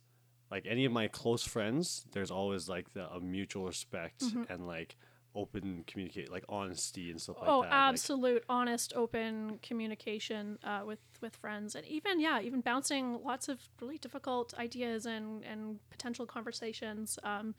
like 0.52 0.66
any 0.68 0.86
of 0.86 0.92
my 0.92 1.08
close 1.08 1.44
friends, 1.44 2.06
there's 2.12 2.32
always 2.32 2.68
like 2.70 2.94
the, 2.94 3.10
a 3.10 3.20
mutual 3.20 3.66
respect 3.68 4.24
and 4.50 4.68
like 4.68 4.96
open 5.36 5.84
communicate 5.88 6.32
like 6.32 6.44
honesty 6.50 7.12
and 7.12 7.22
stuff 7.22 7.38
like 7.42 7.50
oh 7.50 7.62
that. 7.62 7.86
Like, 7.88 8.02
absolute 8.02 8.44
honest 8.50 8.94
open 8.96 9.60
communication 9.62 10.58
uh, 10.64 10.82
with 10.86 11.00
with 11.22 11.36
friends 11.36 11.76
and 11.76 11.86
even 11.86 12.20
yeah 12.20 12.40
even 12.42 12.62
bouncing 12.62 13.20
lots 13.24 13.48
of 13.50 13.60
really 13.82 13.98
difficult 13.98 14.54
ideas 14.58 15.06
and 15.06 15.44
and 15.46 15.80
potential 15.90 16.26
conversations 16.26 17.20
um, 17.24 17.54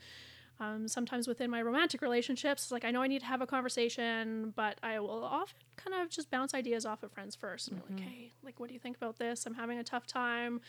um, 0.61 0.87
sometimes 0.87 1.27
within 1.27 1.51
my 1.51 1.61
romantic 1.63 2.01
relationships 2.03 2.71
like 2.71 2.85
i 2.85 2.91
know 2.91 3.03
i 3.03 3.07
need 3.07 3.21
to 3.21 3.27
have 3.27 3.41
a 3.41 3.47
conversation 3.47 4.53
but 4.55 4.79
i 4.83 5.01
will 5.01 5.25
often 5.25 5.57
kind 5.77 5.95
of 6.01 6.11
just 6.11 6.31
bounce 6.31 6.53
ideas 6.55 6.85
off 6.87 7.03
of 7.03 7.11
friends 7.11 7.35
first 7.35 7.69
and 7.69 7.77
be 7.83 7.95
like 7.95 8.01
hey 8.01 8.31
like 8.45 8.61
what 8.61 8.69
do 8.69 8.75
you 8.75 8.81
think 8.81 8.97
about 8.97 9.19
this? 9.19 9.47
I'm 9.47 9.55
having 9.55 9.79
a 9.79 9.85
tough 9.85 10.07
time. 10.07 10.61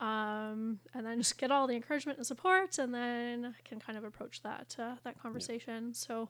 Um, 0.00 0.80
and 0.92 1.06
then 1.06 1.18
just 1.18 1.38
get 1.38 1.50
all 1.52 1.66
the 1.68 1.74
encouragement 1.74 2.18
and 2.18 2.26
support 2.26 2.78
and 2.78 2.92
then 2.92 3.54
i 3.56 3.68
can 3.68 3.78
kind 3.78 3.96
of 3.96 4.02
approach 4.04 4.42
that 4.42 4.74
uh, 4.78 4.94
that 5.04 5.20
conversation. 5.22 5.94
So 5.94 6.28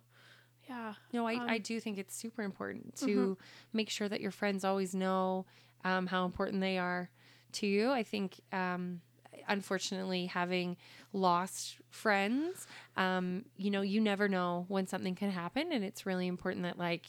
yeah 0.69 0.95
No, 1.13 1.27
I, 1.27 1.33
I 1.35 1.57
Um, 1.57 1.63
do 1.63 1.81
think 1.81 1.97
it's 1.99 2.15
super 2.15 2.43
important 2.43 2.97
to 2.97 3.39
make 3.73 3.89
sure 3.91 4.09
that 4.09 4.21
your 4.21 4.31
friends 4.31 4.65
always 4.65 4.95
know 4.95 5.47
um, 5.85 6.07
how 6.07 6.25
important 6.25 6.61
they 6.61 6.79
are 6.79 7.11
to 7.53 7.67
you. 7.67 7.91
I 7.91 8.03
think, 8.03 8.41
um, 8.53 9.01
unfortunately, 9.49 10.27
having 10.27 10.77
lost 11.13 11.77
friends, 11.91 12.67
um, 12.97 13.45
you 13.57 13.71
know, 13.71 13.83
you 13.83 14.01
never 14.01 14.29
know 14.29 14.65
when 14.69 14.87
something 14.87 15.15
can 15.15 15.31
happen. 15.31 15.73
And 15.73 15.85
it's 15.85 16.07
really 16.07 16.27
important 16.27 16.65
that, 16.65 16.79
like, 16.79 17.07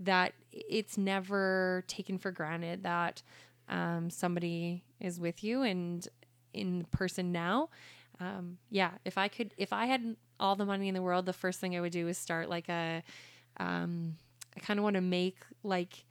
that 0.00 0.32
it's 0.52 0.96
never 0.98 1.84
taken 1.86 2.18
for 2.18 2.30
granted 2.30 2.82
that 2.84 3.22
um, 3.68 4.10
somebody 4.10 4.84
is 5.00 5.18
with 5.18 5.42
you 5.42 5.62
and 5.62 6.06
in 6.52 6.86
person 6.90 7.32
now. 7.32 7.68
Um, 8.20 8.58
yeah, 8.70 8.92
if 9.04 9.18
I 9.18 9.28
could, 9.28 9.54
if 9.56 9.72
I 9.72 9.86
had 9.86 10.16
all 10.40 10.56
the 10.56 10.64
money 10.64 10.88
in 10.88 10.94
the 10.94 11.02
world, 11.02 11.26
the 11.26 11.32
first 11.32 11.60
thing 11.60 11.76
I 11.76 11.80
would 11.80 11.92
do 11.92 12.08
is 12.08 12.18
start 12.18 12.48
like 12.48 12.68
a, 12.68 13.02
um, 13.58 14.16
I 14.56 14.60
kind 14.60 14.78
of 14.78 14.84
want 14.84 14.94
to 14.94 15.00
make 15.00 15.38
like 15.62 16.04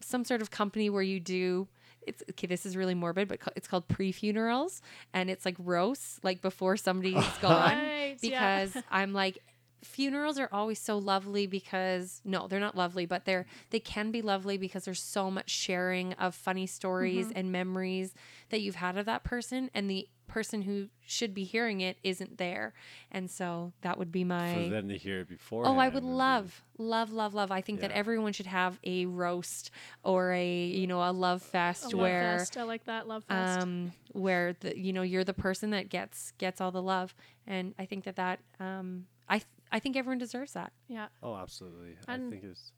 some 0.00 0.24
sort 0.24 0.42
of 0.42 0.50
company 0.50 0.90
where 0.90 1.02
you 1.02 1.20
do. 1.20 1.68
It's 2.06 2.22
okay. 2.30 2.46
This 2.46 2.64
is 2.66 2.76
really 2.76 2.94
morbid, 2.94 3.28
but 3.28 3.40
it's 3.56 3.68
called 3.68 3.88
pre-funerals, 3.88 4.80
and 5.12 5.30
it's 5.30 5.44
like 5.44 5.56
roasts, 5.58 6.20
like 6.22 6.40
before 6.42 6.76
somebody's 6.76 7.26
gone 7.40 7.76
yeah. 7.78 8.14
because 8.20 8.76
I'm 8.90 9.12
like 9.12 9.42
funerals 9.82 10.38
are 10.38 10.48
always 10.52 10.78
so 10.80 10.98
lovely 10.98 11.46
because 11.46 12.20
no 12.24 12.46
they're 12.48 12.58
not 12.60 12.76
lovely 12.76 13.06
but 13.06 13.24
they're 13.24 13.46
they 13.70 13.78
can 13.80 14.10
be 14.10 14.22
lovely 14.22 14.56
because 14.56 14.84
there's 14.84 15.02
so 15.02 15.30
much 15.30 15.50
sharing 15.50 16.12
of 16.14 16.34
funny 16.34 16.66
stories 16.66 17.26
Mm-hmm. 17.28 17.38
and 17.38 17.52
memories 17.52 18.14
that 18.50 18.60
you've 18.60 18.76
had 18.76 18.96
of 18.96 19.06
that 19.06 19.22
person 19.22 19.70
and 19.74 19.88
the 19.90 20.08
person 20.26 20.62
who 20.62 20.88
should 21.06 21.32
be 21.34 21.44
hearing 21.44 21.80
it 21.80 21.98
isn't 22.02 22.36
there 22.38 22.72
and 23.12 23.30
so 23.30 23.72
that 23.82 23.96
would 23.96 24.10
be 24.10 24.24
my 24.24 24.52
for 24.64 24.70
them 24.74 24.88
to 24.88 24.96
hear 24.96 25.20
it 25.20 25.28
before. 25.28 25.64
Oh, 25.66 25.78
I 25.78 25.88
would 25.88 26.02
love, 26.02 26.64
love, 26.78 27.12
love, 27.12 27.32
love. 27.32 27.52
I 27.52 27.60
think 27.60 27.80
that 27.80 27.92
everyone 27.92 28.32
should 28.32 28.46
have 28.46 28.78
a 28.82 29.06
roast 29.06 29.70
or 30.02 30.32
a, 30.32 30.64
you 30.66 30.86
know, 30.88 31.00
a 31.00 31.12
love 31.12 31.42
fest 31.42 31.84
A 31.84 31.88
love 31.88 31.98
where 32.00 32.38
fest. 32.38 32.56
I 32.56 32.64
like 32.64 32.84
that 32.86 33.06
love 33.06 33.22
fest. 33.24 33.60
um 33.60 33.92
where 34.12 34.54
the 34.60 34.76
you 34.76 34.92
know 34.92 35.02
you're 35.02 35.22
the 35.24 35.32
person 35.34 35.70
that 35.70 35.88
gets 35.90 36.32
gets 36.38 36.60
all 36.60 36.72
the 36.72 36.82
love 36.82 37.14
and 37.46 37.74
i 37.78 37.84
think 37.84 38.04
that 38.04 38.16
that 38.16 38.40
um 38.60 39.06
i 39.28 39.34
th- 39.38 39.46
i 39.72 39.78
think 39.78 39.96
everyone 39.96 40.18
deserves 40.18 40.52
that 40.52 40.72
yeah. 40.88 41.08
Oh, 41.22 41.34
absolutely. 41.36 41.96
And- 42.08 42.26
I 42.26 42.30
think 42.30 42.44
it's, 42.44 42.72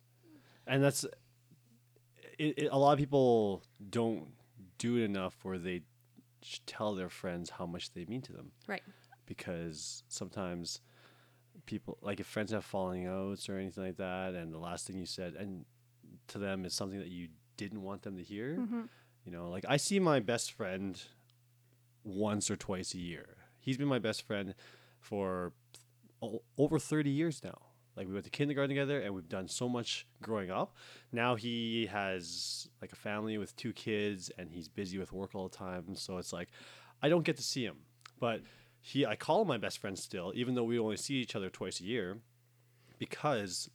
and 0.66 0.82
that's, 0.82 1.04
it, 2.38 2.58
it, 2.58 2.68
a 2.70 2.78
lot 2.78 2.92
of 2.92 2.98
people 2.98 3.62
don't 3.90 4.28
do 4.78 4.96
it 4.96 5.02
enough 5.04 5.36
where 5.42 5.58
they 5.58 5.82
tell 6.66 6.94
their 6.94 7.08
friends 7.08 7.50
how 7.50 7.66
much 7.66 7.92
they 7.92 8.04
mean 8.04 8.22
to 8.22 8.32
them 8.32 8.52
right 8.66 8.82
because 9.26 10.02
sometimes 10.08 10.80
people 11.66 11.98
like 12.00 12.18
if 12.20 12.26
friends 12.26 12.52
have 12.52 12.64
falling 12.64 13.06
outs 13.06 13.48
or 13.48 13.58
anything 13.58 13.84
like 13.84 13.96
that, 13.98 14.34
and 14.34 14.52
the 14.54 14.58
last 14.58 14.86
thing 14.86 14.96
you 14.96 15.04
said 15.06 15.34
and 15.34 15.64
to 16.28 16.38
them 16.38 16.64
is 16.64 16.72
something 16.74 16.98
that 16.98 17.08
you 17.08 17.28
didn't 17.56 17.82
want 17.82 18.02
them 18.02 18.16
to 18.16 18.22
hear. 18.22 18.56
Mm-hmm. 18.58 18.82
You 19.24 19.32
know, 19.32 19.50
like 19.50 19.64
I 19.68 19.76
see 19.76 19.98
my 20.00 20.20
best 20.20 20.52
friend 20.52 21.00
once 22.04 22.50
or 22.50 22.56
twice 22.56 22.94
a 22.94 22.98
year. 22.98 23.36
He's 23.60 23.76
been 23.76 23.88
my 23.88 23.98
best 23.98 24.22
friend 24.22 24.54
for 24.98 25.52
o- 25.52 25.52
over 26.56 26.78
30 26.78 27.10
years 27.10 27.42
now. 27.42 27.58
Like 27.96 28.06
we 28.06 28.12
went 28.12 28.26
to 28.26 28.30
kindergarten 28.30 28.68
together 28.68 29.00
and 29.00 29.12
we've 29.12 29.28
done 29.28 29.48
so 29.48 29.68
much 29.68 30.06
growing 30.22 30.52
up. 30.52 30.76
Now 31.10 31.34
he 31.34 31.86
has 31.86 32.68
like 32.80 32.92
a 32.92 32.96
family 32.96 33.38
with 33.38 33.56
two 33.56 33.72
kids 33.72 34.30
and 34.38 34.52
he's 34.52 34.68
busy 34.68 34.98
with 34.98 35.12
work 35.12 35.34
all 35.34 35.48
the 35.48 35.56
time. 35.56 35.96
So 35.96 36.18
it's 36.18 36.32
like 36.32 36.48
I 37.02 37.08
don't 37.08 37.24
get 37.24 37.36
to 37.38 37.42
see 37.42 37.64
him. 37.64 37.78
But 38.20 38.42
he 38.80 39.04
I 39.04 39.16
call 39.16 39.42
him 39.42 39.48
my 39.48 39.58
best 39.58 39.78
friend 39.78 39.98
still, 39.98 40.32
even 40.36 40.54
though 40.54 40.62
we 40.62 40.78
only 40.78 40.96
see 40.96 41.14
each 41.14 41.34
other 41.34 41.50
twice 41.50 41.80
a 41.80 41.84
year, 41.84 42.18
because 42.98 43.68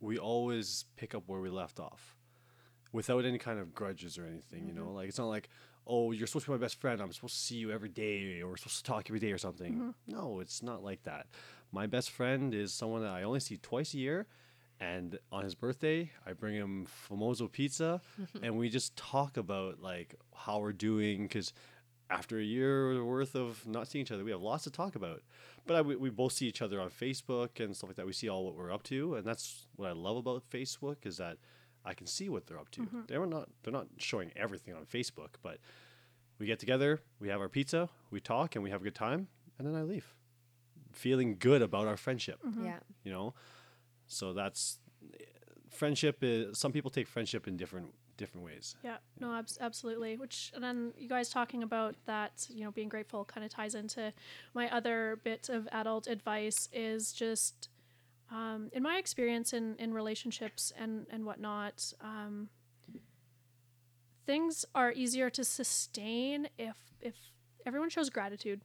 we 0.00 0.18
always 0.18 0.86
pick 0.96 1.14
up 1.14 1.24
where 1.26 1.40
we 1.40 1.48
left 1.48 1.78
off 1.78 2.16
without 2.92 3.24
any 3.24 3.38
kind 3.38 3.60
of 3.60 3.72
grudges 3.72 4.18
or 4.18 4.26
anything, 4.26 4.66
you 4.66 4.74
know? 4.74 4.86
Mm-hmm. 4.86 4.94
Like 4.96 5.08
it's 5.08 5.18
not 5.18 5.28
like, 5.28 5.48
oh, 5.86 6.12
you're 6.12 6.26
supposed 6.26 6.46
to 6.46 6.50
be 6.50 6.56
my 6.56 6.60
best 6.60 6.80
friend. 6.80 7.00
I'm 7.00 7.12
supposed 7.12 7.34
to 7.34 7.40
see 7.40 7.56
you 7.56 7.70
every 7.70 7.88
day 7.88 8.40
or 8.40 8.48
we're 8.48 8.56
supposed 8.56 8.84
to 8.84 8.90
talk 8.90 9.04
every 9.08 9.20
day 9.20 9.32
or 9.32 9.38
something. 9.38 9.74
Mm-hmm. 9.74 9.90
No, 10.08 10.40
it's 10.40 10.62
not 10.62 10.82
like 10.82 11.04
that. 11.04 11.26
My 11.72 11.86
best 11.86 12.10
friend 12.10 12.54
is 12.54 12.72
someone 12.72 13.02
that 13.02 13.10
I 13.10 13.22
only 13.22 13.40
see 13.40 13.56
twice 13.56 13.94
a 13.94 13.98
year. 13.98 14.26
And 14.80 15.18
on 15.30 15.44
his 15.44 15.54
birthday, 15.54 16.10
I 16.26 16.32
bring 16.32 16.54
him 16.54 16.86
Famoso 17.08 17.50
pizza 17.52 18.00
and 18.42 18.56
we 18.56 18.70
just 18.70 18.96
talk 18.96 19.36
about 19.36 19.82
like 19.82 20.14
how 20.34 20.58
we're 20.58 20.72
doing 20.72 21.24
because 21.24 21.52
after 22.10 22.38
a 22.38 22.42
year 22.42 23.04
worth 23.04 23.36
of 23.36 23.64
not 23.66 23.88
seeing 23.88 24.02
each 24.02 24.10
other, 24.10 24.24
we 24.24 24.32
have 24.32 24.42
lots 24.42 24.64
to 24.64 24.70
talk 24.70 24.96
about. 24.96 25.22
But 25.66 25.76
I, 25.76 25.82
we, 25.82 25.96
we 25.96 26.10
both 26.10 26.32
see 26.32 26.46
each 26.46 26.62
other 26.62 26.80
on 26.80 26.90
Facebook 26.90 27.60
and 27.60 27.76
stuff 27.76 27.90
like 27.90 27.96
that. 27.96 28.06
We 28.06 28.12
see 28.12 28.28
all 28.28 28.44
what 28.44 28.56
we're 28.56 28.72
up 28.72 28.82
to, 28.84 29.14
and 29.14 29.24
that's 29.24 29.66
what 29.76 29.88
I 29.88 29.92
love 29.92 30.16
about 30.16 30.42
Facebook 30.50 31.06
is 31.06 31.18
that 31.18 31.36
I 31.84 31.94
can 31.94 32.06
see 32.06 32.28
what 32.28 32.46
they're 32.46 32.58
up 32.58 32.70
to. 32.72 32.82
Mm-hmm. 32.82 33.00
They're 33.06 33.26
not 33.26 33.48
they're 33.62 33.72
not 33.72 33.86
showing 33.98 34.32
everything 34.36 34.74
on 34.74 34.84
Facebook, 34.84 35.36
but 35.42 35.58
we 36.38 36.46
get 36.46 36.58
together, 36.58 37.00
we 37.20 37.28
have 37.28 37.40
our 37.40 37.48
pizza, 37.48 37.88
we 38.10 38.20
talk, 38.20 38.56
and 38.56 38.64
we 38.64 38.70
have 38.70 38.80
a 38.80 38.84
good 38.84 38.94
time, 38.94 39.28
and 39.58 39.66
then 39.66 39.74
I 39.74 39.82
leave, 39.82 40.14
feeling 40.92 41.36
good 41.38 41.62
about 41.62 41.86
our 41.86 41.96
friendship. 41.96 42.40
yeah 42.60 42.78
You 43.04 43.12
know, 43.12 43.34
so 44.06 44.32
that's 44.32 44.78
friendship. 45.70 46.18
Is 46.22 46.58
some 46.58 46.72
people 46.72 46.90
take 46.90 47.06
friendship 47.08 47.46
in 47.48 47.56
different 47.56 47.94
different 48.16 48.44
ways. 48.44 48.76
Yeah, 48.84 48.98
no, 49.18 49.34
abs- 49.34 49.56
absolutely. 49.60 50.18
Which, 50.18 50.52
and 50.54 50.62
then 50.62 50.92
you 50.98 51.08
guys 51.08 51.30
talking 51.30 51.62
about 51.62 51.94
that, 52.04 52.46
you 52.50 52.64
know, 52.64 52.70
being 52.70 52.90
grateful 52.90 53.24
kind 53.24 53.44
of 53.46 53.50
ties 53.50 53.74
into 53.74 54.12
my 54.52 54.68
other 54.70 55.18
bit 55.24 55.48
of 55.48 55.66
adult 55.72 56.06
advice 56.06 56.68
is 56.70 57.14
just, 57.14 57.70
um, 58.30 58.68
in 58.74 58.82
my 58.82 58.98
experience 58.98 59.54
in, 59.54 59.74
in 59.78 59.94
relationships 59.94 60.70
and, 60.78 61.06
and 61.10 61.24
whatnot, 61.24 61.94
um, 62.02 62.50
things 64.26 64.66
are 64.74 64.92
easier 64.92 65.30
to 65.30 65.42
sustain 65.42 66.48
if, 66.58 66.76
if 67.00 67.14
everyone 67.64 67.88
shows 67.88 68.10
gratitude 68.10 68.60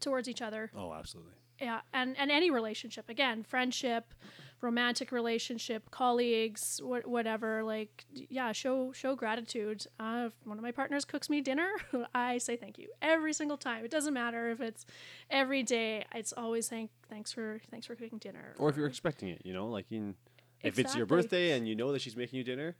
towards 0.00 0.28
each 0.28 0.42
other 0.42 0.70
Oh, 0.76 0.92
absolutely. 0.92 1.34
Yeah 1.62 1.80
and 1.92 2.16
and 2.18 2.30
any 2.30 2.50
relationship. 2.50 3.08
Again 3.08 3.44
friendship 3.44 4.12
romantic 4.60 5.10
relationship 5.10 5.90
colleagues 5.90 6.80
wh- 6.80 7.06
whatever 7.08 7.64
like 7.64 8.04
yeah 8.12 8.52
show 8.52 8.92
show 8.92 9.14
gratitude. 9.16 9.86
Uh, 9.98 10.24
if 10.28 10.32
one 10.44 10.56
of 10.58 10.62
my 10.62 10.70
partners 10.70 11.04
cooks 11.04 11.28
me 11.28 11.40
dinner 11.40 11.68
i 12.14 12.38
say 12.38 12.56
thank 12.56 12.78
you 12.78 12.88
every 13.00 13.32
single 13.32 13.56
time. 13.56 13.84
It 13.84 13.90
doesn't 13.90 14.14
matter 14.14 14.50
if 14.50 14.60
it's 14.60 14.86
every 15.30 15.62
day. 15.62 16.04
It's 16.14 16.32
always 16.32 16.68
thank 16.68 16.90
thanks 17.08 17.32
for 17.32 17.60
thanks 17.70 17.86
for 17.86 17.94
cooking 17.94 18.18
dinner. 18.18 18.54
Or 18.58 18.68
if 18.68 18.76
you're 18.76 18.86
expecting 18.86 19.28
it, 19.28 19.42
you 19.44 19.52
know, 19.52 19.66
like 19.66 19.86
in, 19.90 20.14
if 20.62 20.78
it's 20.78 20.94
your 20.94 21.06
birthday 21.06 21.52
and 21.52 21.66
you 21.66 21.74
know 21.74 21.92
that 21.92 22.00
she's 22.00 22.16
making 22.16 22.36
you 22.36 22.44
dinner, 22.44 22.76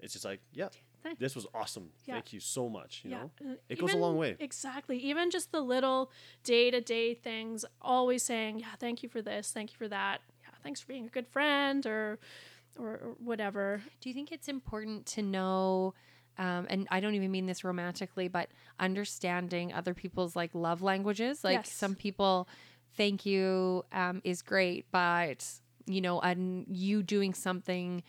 it's 0.00 0.12
just 0.12 0.24
like, 0.24 0.40
yeah, 0.52 0.68
Thank- 1.02 1.18
this 1.18 1.34
was 1.36 1.46
awesome. 1.54 1.90
Yeah. 2.04 2.14
Thank 2.14 2.32
you 2.32 2.40
so 2.40 2.68
much. 2.68 3.02
You 3.04 3.10
know, 3.10 3.30
uh, 3.44 3.54
it 3.68 3.78
goes 3.78 3.92
a 3.92 3.96
long 3.96 4.16
way. 4.16 4.36
Exactly. 4.38 4.98
Even 4.98 5.30
just 5.30 5.52
the 5.52 5.60
little 5.60 6.10
day 6.44 6.70
to 6.70 6.80
day 6.80 7.14
things, 7.14 7.64
always 7.80 8.22
saying, 8.22 8.60
"Yeah, 8.60 8.74
thank 8.78 9.02
you 9.02 9.08
for 9.08 9.22
this, 9.22 9.50
thank 9.52 9.72
you 9.72 9.76
for 9.76 9.88
that, 9.88 10.20
yeah, 10.42 10.48
thanks 10.62 10.80
for 10.80 10.86
being 10.88 11.06
a 11.06 11.08
good 11.08 11.28
friend," 11.28 11.86
or, 11.86 12.18
or, 12.78 12.88
or 12.88 13.16
whatever. 13.18 13.82
do 14.00 14.08
you 14.08 14.14
think 14.14 14.32
it's 14.32 14.48
important 14.48 15.06
to 15.06 15.22
know 15.22 15.94
um, 16.38 16.66
and 16.70 16.86
I 16.90 17.00
don't 17.00 17.14
even 17.14 17.32
mean 17.32 17.46
this 17.46 17.64
romantically, 17.64 18.28
but 18.28 18.48
understanding 18.78 19.72
other 19.72 19.92
people's 19.92 20.36
like 20.36 20.54
love 20.54 20.82
languages. 20.82 21.42
Like 21.42 21.56
Yes. 21.66 21.72
some 21.72 21.94
people, 21.96 22.48
thank 22.96 23.26
you 23.26 23.84
um, 23.92 24.20
is 24.24 24.42
great, 24.42 24.86
but 24.90 25.44
you 25.86 26.00
know, 26.00 26.20
and 26.20 26.64
you 26.68 27.02
doing 27.02 27.34
something 27.34 28.02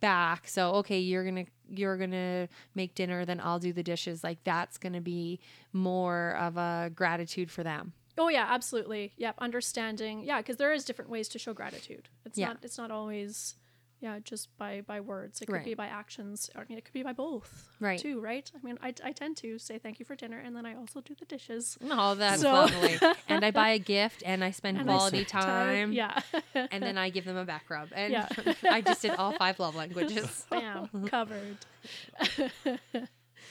back. 0.00 0.46
So 0.46 0.74
okay, 0.76 1.00
you're 1.00 1.24
gonna 1.24 1.46
you're 1.72 1.96
gonna 1.96 2.48
make 2.74 2.94
dinner, 2.94 3.24
then 3.24 3.40
I'll 3.42 3.58
do 3.58 3.72
the 3.72 3.82
dishes. 3.82 4.22
Like 4.22 4.44
that's 4.44 4.78
gonna 4.78 5.00
be 5.00 5.40
more 5.72 6.36
of 6.38 6.56
a 6.56 6.90
gratitude 6.94 7.50
for 7.50 7.62
them. 7.62 7.92
Oh 8.18 8.28
yeah, 8.28 8.46
absolutely. 8.48 9.12
Yep, 9.16 9.36
understanding. 9.38 10.22
Yeah, 10.22 10.38
because 10.38 10.56
there 10.56 10.72
is 10.72 10.84
different 10.84 11.10
ways 11.10 11.28
to 11.30 11.38
show 11.38 11.54
gratitude. 11.54 12.08
It's 12.26 12.36
Yeah. 12.38 12.48
not. 12.48 12.58
It's 12.62 12.76
not 12.78 12.90
always. 12.90 13.56
Yeah, 14.02 14.18
just 14.24 14.48
by 14.58 14.80
by 14.80 14.98
words. 15.00 15.40
It 15.40 15.46
could 15.46 15.52
Right. 15.54 15.64
be 15.64 15.74
by 15.74 15.86
actions. 15.86 16.50
I 16.56 16.64
mean, 16.68 16.76
it 16.76 16.84
could 16.84 16.92
be 16.92 17.04
by 17.04 17.12
both. 17.12 17.68
Right. 17.78 18.00
Too 18.00 18.20
right. 18.20 18.50
I 18.52 18.58
mean, 18.66 18.76
I, 18.82 18.92
I 19.04 19.12
tend 19.12 19.36
to 19.38 19.58
say 19.60 19.78
thank 19.78 20.00
you 20.00 20.04
for 20.04 20.16
dinner, 20.16 20.38
and 20.38 20.56
then 20.56 20.66
I 20.66 20.74
also 20.74 21.00
do 21.00 21.14
the 21.14 21.24
dishes. 21.24 21.78
Oh, 21.88 22.16
that's 22.16 22.42
So- 22.42 22.50
lovely. 22.52 22.98
and 23.28 23.44
I 23.44 23.52
buy 23.52 23.68
a 23.70 23.78
gift 23.96 24.24
and 24.26 24.42
I 24.42 24.50
spend 24.50 24.78
And 24.78 24.90
I 24.90 24.92
quality 24.92 25.24
spend 25.24 25.44
time. 25.44 25.92
Yeah. 25.92 26.18
And 26.54 26.82
then 26.82 26.98
I 26.98 27.10
give 27.10 27.24
them 27.24 27.36
a 27.36 27.44
back 27.44 27.70
rub. 27.70 27.90
And 27.94 28.12
Yeah. 28.12 28.28
I 28.68 28.80
just 28.80 29.02
did 29.02 29.12
all 29.12 29.32
five 29.38 29.60
love 29.60 29.76
languages. 29.76 30.46
bam 30.50 30.88
covered. 31.06 31.58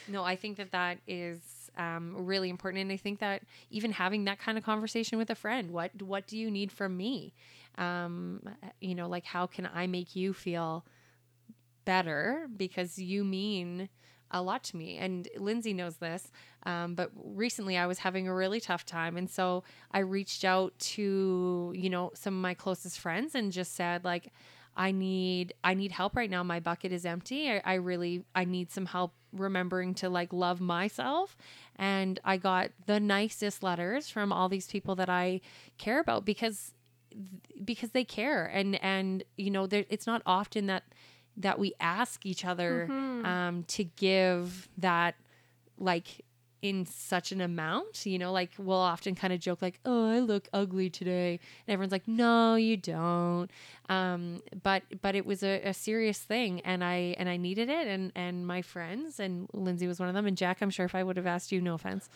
No, 0.08 0.24
I 0.24 0.36
think 0.36 0.56
that 0.56 0.72
that 0.72 0.98
is 1.06 1.40
um, 1.78 2.26
really 2.26 2.50
important, 2.50 2.82
and 2.82 2.92
I 2.92 2.96
think 2.96 3.20
that 3.20 3.42
even 3.70 3.92
having 3.92 4.24
that 4.24 4.38
kind 4.38 4.58
of 4.58 4.64
conversation 4.64 5.16
with 5.16 5.30
a 5.30 5.34
friend, 5.34 5.70
what 5.70 6.02
what 6.02 6.26
do 6.26 6.36
you 6.36 6.50
need 6.50 6.72
from 6.72 6.96
me? 6.96 7.32
Um, 7.78 8.42
you 8.80 8.94
know, 8.94 9.08
like 9.08 9.24
how 9.24 9.46
can 9.46 9.68
I 9.72 9.86
make 9.86 10.14
you 10.14 10.32
feel 10.32 10.84
better 11.84 12.48
because 12.56 12.98
you 12.98 13.24
mean 13.24 13.88
a 14.32 14.42
lot 14.42 14.64
to 14.64 14.76
me. 14.76 14.96
And 14.96 15.28
Lindsay 15.36 15.72
knows 15.72 15.96
this. 15.96 16.30
Um, 16.64 16.94
but 16.94 17.10
recently 17.14 17.76
I 17.76 17.86
was 17.86 17.98
having 17.98 18.26
a 18.28 18.34
really 18.34 18.60
tough 18.60 18.84
time. 18.84 19.16
And 19.16 19.28
so 19.30 19.62
I 19.90 20.00
reached 20.00 20.44
out 20.44 20.78
to, 20.78 21.72
you 21.76 21.90
know, 21.90 22.10
some 22.14 22.34
of 22.34 22.40
my 22.40 22.54
closest 22.54 22.98
friends 22.98 23.34
and 23.34 23.52
just 23.52 23.74
said, 23.74 24.04
like, 24.04 24.32
I 24.74 24.90
need 24.90 25.52
I 25.62 25.74
need 25.74 25.92
help 25.92 26.16
right 26.16 26.30
now. 26.30 26.42
My 26.42 26.58
bucket 26.58 26.92
is 26.92 27.04
empty. 27.04 27.50
I, 27.50 27.60
I 27.62 27.74
really 27.74 28.24
I 28.34 28.46
need 28.46 28.70
some 28.70 28.86
help 28.86 29.12
remembering 29.30 29.92
to 29.96 30.08
like 30.08 30.32
love 30.32 30.62
myself. 30.62 31.36
And 31.76 32.18
I 32.24 32.38
got 32.38 32.70
the 32.86 32.98
nicest 32.98 33.62
letters 33.62 34.08
from 34.08 34.32
all 34.32 34.48
these 34.48 34.68
people 34.68 34.94
that 34.94 35.10
I 35.10 35.42
care 35.76 36.00
about 36.00 36.24
because 36.24 36.72
because 37.64 37.90
they 37.90 38.04
care. 38.04 38.46
And 38.46 38.82
and 38.82 39.24
you 39.36 39.50
know 39.50 39.66
there, 39.66 39.84
it's 39.88 40.06
not 40.06 40.22
often 40.26 40.66
that 40.66 40.84
that 41.36 41.58
we 41.58 41.72
ask 41.80 42.26
each 42.26 42.44
other 42.44 42.86
um, 43.24 43.64
to 43.64 43.84
give 43.84 44.68
that 44.78 45.14
like 45.78 46.24
in 46.60 46.86
such 46.86 47.32
an 47.32 47.40
amount 47.40 48.06
you 48.06 48.16
know 48.18 48.30
like 48.30 48.50
we'll 48.56 48.76
often 48.76 49.16
kind 49.16 49.32
of 49.32 49.40
joke 49.40 49.60
like 49.60 49.80
oh 49.84 50.08
i 50.08 50.20
look 50.20 50.48
ugly 50.52 50.88
today. 50.88 51.40
And 51.66 51.72
everyone's 51.72 51.90
like 51.90 52.06
no 52.06 52.54
you 52.54 52.76
don't 52.76 53.50
um, 53.92 54.42
but 54.62 54.82
but 55.02 55.14
it 55.14 55.24
was 55.26 55.42
a, 55.42 55.60
a 55.64 55.74
serious 55.74 56.18
thing 56.18 56.60
and 56.60 56.82
i 56.84 57.14
and 57.18 57.28
i 57.28 57.36
needed 57.36 57.68
it 57.68 57.86
and 57.86 58.12
and 58.14 58.46
my 58.46 58.62
friends 58.62 59.20
and 59.20 59.48
lindsay 59.52 59.86
was 59.86 59.98
one 60.00 60.08
of 60.08 60.14
them 60.14 60.26
and 60.26 60.36
jack 60.36 60.56
i'm 60.62 60.70
sure 60.70 60.86
if 60.86 60.94
i 60.94 61.02
would 61.02 61.16
have 61.16 61.26
asked 61.26 61.52
you 61.52 61.60
no 61.60 61.74
offense 61.74 62.08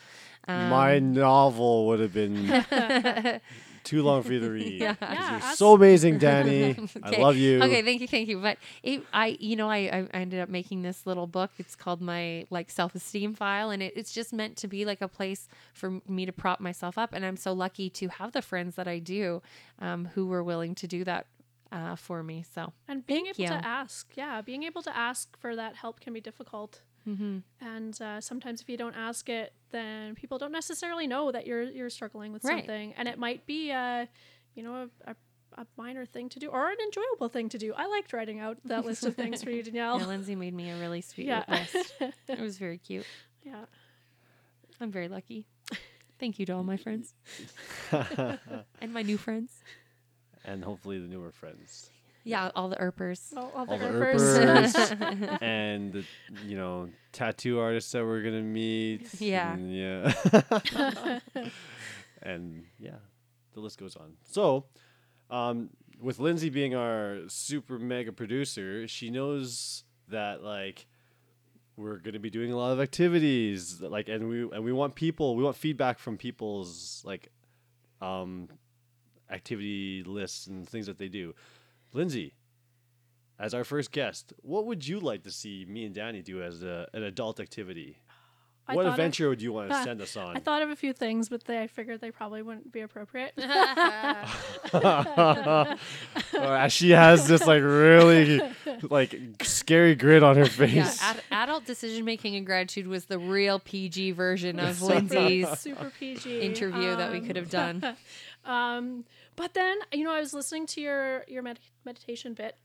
um, 0.47 0.69
My 0.69 0.99
novel 0.99 1.87
would 1.87 1.99
have 1.99 2.13
been 2.13 2.35
too 3.83 4.03
long 4.03 4.23
for 4.23 4.33
you 4.33 4.39
to 4.41 4.49
read. 4.49 4.81
Yeah. 4.81 4.95
'Cause 4.95 5.09
Yeah, 5.17 5.31
You're 5.31 5.55
so 5.55 5.73
amazing, 5.73 6.17
Danny. 6.19 6.77
I 7.03 7.09
love 7.17 7.37
you. 7.37 7.61
Okay, 7.63 7.81
thank 7.81 8.01
you, 8.01 8.07
thank 8.07 8.27
you. 8.27 8.39
But 8.39 8.57
it, 8.83 9.01
I, 9.13 9.37
you 9.39 9.55
know, 9.55 9.69
I, 9.69 9.77
I 10.13 10.17
ended 10.17 10.39
up 10.41 10.49
making 10.49 10.81
this 10.81 11.05
little 11.05 11.27
book. 11.27 11.51
It's 11.57 11.75
called 11.75 12.01
my 12.01 12.45
like 12.49 12.69
self 12.69 12.95
esteem 12.95 13.33
file, 13.33 13.69
and 13.69 13.81
it, 13.81 13.93
it's 13.95 14.13
just 14.13 14.33
meant 14.33 14.57
to 14.57 14.67
be 14.67 14.83
like 14.85 15.01
a 15.01 15.07
place 15.07 15.47
for 15.73 16.01
me 16.07 16.25
to 16.25 16.31
prop 16.33 16.59
myself 16.59 16.97
up. 16.97 17.13
And 17.13 17.25
I'm 17.25 17.37
so 17.37 17.53
lucky 17.53 17.89
to 17.91 18.07
have 18.09 18.31
the 18.33 18.41
friends 18.41 18.75
that 18.75 18.87
I 18.87 18.99
do, 18.99 19.41
um, 19.79 20.09
who 20.15 20.27
were 20.27 20.43
willing 20.43 20.75
to 20.75 20.87
do 20.87 21.03
that 21.05 21.25
uh, 21.71 21.95
for 21.95 22.23
me. 22.23 22.43
So 22.53 22.73
And 22.87 23.05
being 23.05 23.25
Thank 23.25 23.39
able 23.39 23.53
you. 23.55 23.59
to 23.61 23.67
ask, 23.67 24.07
yeah, 24.15 24.41
being 24.41 24.63
able 24.63 24.81
to 24.83 24.95
ask 24.95 25.37
for 25.39 25.55
that 25.55 25.75
help 25.75 25.99
can 25.99 26.13
be 26.13 26.21
difficult. 26.21 26.81
mm-hmm. 27.07 27.39
And 27.61 28.01
uh, 28.01 28.21
sometimes 28.21 28.61
if 28.61 28.69
you 28.69 28.77
don't 28.77 28.95
ask 28.95 29.29
it, 29.29 29.53
then 29.71 30.15
people 30.15 30.37
don't 30.37 30.51
necessarily 30.51 31.07
know 31.07 31.31
that 31.31 31.45
you're 31.47 31.63
you're 31.63 31.89
struggling 31.89 32.31
with 32.33 32.43
Right. 32.43 32.59
something, 32.59 32.93
and 32.97 33.07
it 33.07 33.17
might 33.19 33.45
be, 33.45 33.71
uh, 33.71 34.05
you 34.55 34.63
know, 34.63 34.75
a, 35.05 35.11
a, 35.11 35.15
a 35.61 35.65
minor 35.77 36.05
thing 36.05 36.29
to 36.29 36.39
do 36.39 36.47
or 36.49 36.69
an 36.69 36.77
enjoyable 36.81 37.29
thing 37.29 37.49
to 37.49 37.57
do. 37.57 37.73
I 37.75 37.87
liked 37.87 38.13
writing 38.13 38.39
out 38.39 38.57
that 38.65 38.85
list 38.85 39.05
of 39.05 39.15
things 39.15 39.43
for 39.43 39.49
you, 39.51 39.61
Danielle. 39.67 39.99
yeah, 39.99 40.05
Lindsay 40.05 40.35
made 40.35 40.53
me 40.53 40.69
a 40.69 40.77
really 40.77 41.01
sweet 41.01 41.27
Yeah. 41.27 41.43
list. 41.49 41.93
It 42.29 42.39
was 42.39 42.57
very 42.57 42.77
cute. 42.77 43.05
yeah. 43.45 43.65
I'm 44.79 44.91
very 44.91 45.07
lucky. 45.09 45.47
Thank 46.19 46.37
you 46.39 46.45
to 46.47 46.53
all 46.53 46.63
my 46.63 46.77
friends 46.77 47.13
and 47.91 48.93
my 48.93 49.01
new 49.01 49.17
friends. 49.17 49.51
And 50.47 50.63
hopefully 50.63 50.97
the 50.97 51.07
newer 51.07 51.31
friends. 51.31 51.89
Yeah, 52.23 52.51
all 52.55 52.67
the 52.67 52.81
Earpers. 52.81 53.33
All, 53.37 53.51
all 53.55 53.65
the 53.65 53.71
All 53.73 53.77
the 53.77 53.85
Earpers. 53.85 54.21
Erpers. 54.21 55.37
and 55.41 55.93
the 55.93 56.03
you 56.45 56.57
know 56.57 56.89
tattoo 57.13 57.59
artists 57.59 57.91
that 57.93 58.03
we're 58.03 58.21
gonna 58.21 58.41
meet. 58.41 59.07
Yeah. 59.21 59.53
and 59.53 59.73
yeah, 59.73 61.19
and 62.21 62.65
yeah, 62.79 62.97
the 63.53 63.59
list 63.61 63.77
goes 63.79 63.95
on. 63.95 64.13
So, 64.29 64.65
um, 65.29 65.69
with 66.01 66.19
Lindsay 66.19 66.49
being 66.49 66.75
our 66.75 67.19
super 67.27 67.79
mega 67.79 68.11
producer, 68.11 68.87
she 68.89 69.09
knows 69.09 69.85
that 70.09 70.43
like 70.43 70.85
we're 71.77 71.97
gonna 71.97 72.19
be 72.19 72.29
doing 72.29 72.51
a 72.51 72.57
lot 72.57 72.71
of 72.73 72.81
activities, 72.81 73.79
like, 73.79 74.09
and 74.09 74.27
we 74.27 74.41
and 74.41 74.65
we 74.65 74.73
want 74.73 74.95
people, 74.95 75.37
we 75.37 75.43
want 75.43 75.55
feedback 75.55 75.97
from 75.97 76.17
people's 76.17 77.01
like, 77.05 77.29
um, 78.01 78.49
activity 79.29 80.03
lists 80.05 80.47
and 80.47 80.67
things 80.67 80.87
that 80.87 80.97
they 80.97 81.07
do. 81.07 81.33
Lindsay, 81.93 82.33
as 83.39 83.53
our 83.53 83.63
first 83.63 83.91
guest, 83.91 84.33
what 84.41 84.65
would 84.65 84.87
you 84.87 84.99
like 84.99 85.23
to 85.23 85.31
see 85.31 85.65
me 85.67 85.85
and 85.85 85.93
Danny 85.93 86.21
do 86.21 86.41
as 86.41 86.63
a, 86.63 86.87
an 86.93 87.03
adult 87.03 87.39
activity? 87.39 87.97
I 88.69 88.75
what 88.75 88.83
thought 88.83 88.89
of- 88.89 88.93
adventure 88.95 89.29
would 89.29 89.41
you 89.41 89.53
want 89.53 89.69
to 89.69 89.75
send 89.83 90.01
us 90.01 90.17
on? 90.17 90.35
I 90.35 90.39
thought 90.39 90.61
of 90.61 90.69
a 90.69 90.75
few 90.75 90.91
things, 90.91 91.29
but 91.29 91.45
they, 91.45 91.61
I 91.61 91.67
figured 91.67 92.01
they 92.01 92.11
probably 92.11 92.41
wouldn't 92.41 92.71
be 92.71 92.81
appropriate. 92.81 93.33
or 96.33 96.69
she 96.69 96.91
has 96.91 97.27
this 97.27 97.45
like 97.47 97.63
really 97.63 98.41
like 98.81 99.17
scary 99.43 99.95
grin 99.95 100.23
on 100.23 100.35
her 100.35 100.45
face. 100.45 100.75
Yeah, 100.75 100.93
ad- 101.01 101.23
adult 101.31 101.65
decision 101.65 102.03
making 102.03 102.35
and 102.35 102.45
gratitude 102.45 102.87
was 102.87 103.05
the 103.05 103.19
real 103.19 103.59
PG 103.59 104.11
version 104.11 104.59
of 104.59 104.81
Lindsay's 104.81 105.47
super 105.59 105.91
PG 105.97 106.41
interview 106.41 106.95
that 106.95 107.11
we 107.11 107.19
um, 107.19 107.25
could 107.25 107.37
have 107.37 107.49
done. 107.49 107.95
Um, 108.47 109.03
but 109.35 109.53
then 109.53 109.77
you 109.91 110.03
know 110.03 110.13
I 110.13 110.19
was 110.19 110.33
listening 110.33 110.65
to 110.67 110.81
your 110.81 111.25
your 111.27 111.43
med- 111.43 111.59
meditation 111.85 112.33
bit 112.33 112.55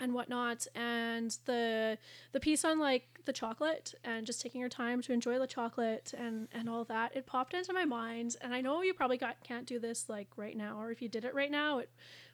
and 0.00 0.14
whatnot, 0.14 0.66
and 0.74 1.36
the 1.44 1.98
the 2.32 2.40
piece 2.40 2.64
on 2.64 2.78
like 2.80 3.20
the 3.24 3.32
chocolate 3.32 3.94
and 4.02 4.26
just 4.26 4.40
taking 4.40 4.60
your 4.60 4.70
time 4.70 5.00
to 5.02 5.12
enjoy 5.12 5.38
the 5.38 5.46
chocolate 5.46 6.12
and 6.16 6.48
and 6.52 6.68
all 6.68 6.84
that. 6.84 7.14
It 7.14 7.26
popped 7.26 7.54
into 7.54 7.72
my 7.72 7.84
mind, 7.84 8.36
and 8.40 8.54
I 8.54 8.62
know 8.62 8.82
you 8.82 8.94
probably 8.94 9.18
got 9.18 9.36
can't 9.44 9.66
do 9.66 9.78
this 9.78 10.08
like 10.08 10.28
right 10.36 10.56
now, 10.56 10.80
or 10.80 10.90
if 10.90 11.02
you 11.02 11.08
did 11.08 11.24
it 11.24 11.34
right 11.34 11.50
now, 11.50 11.78
it 11.78 11.90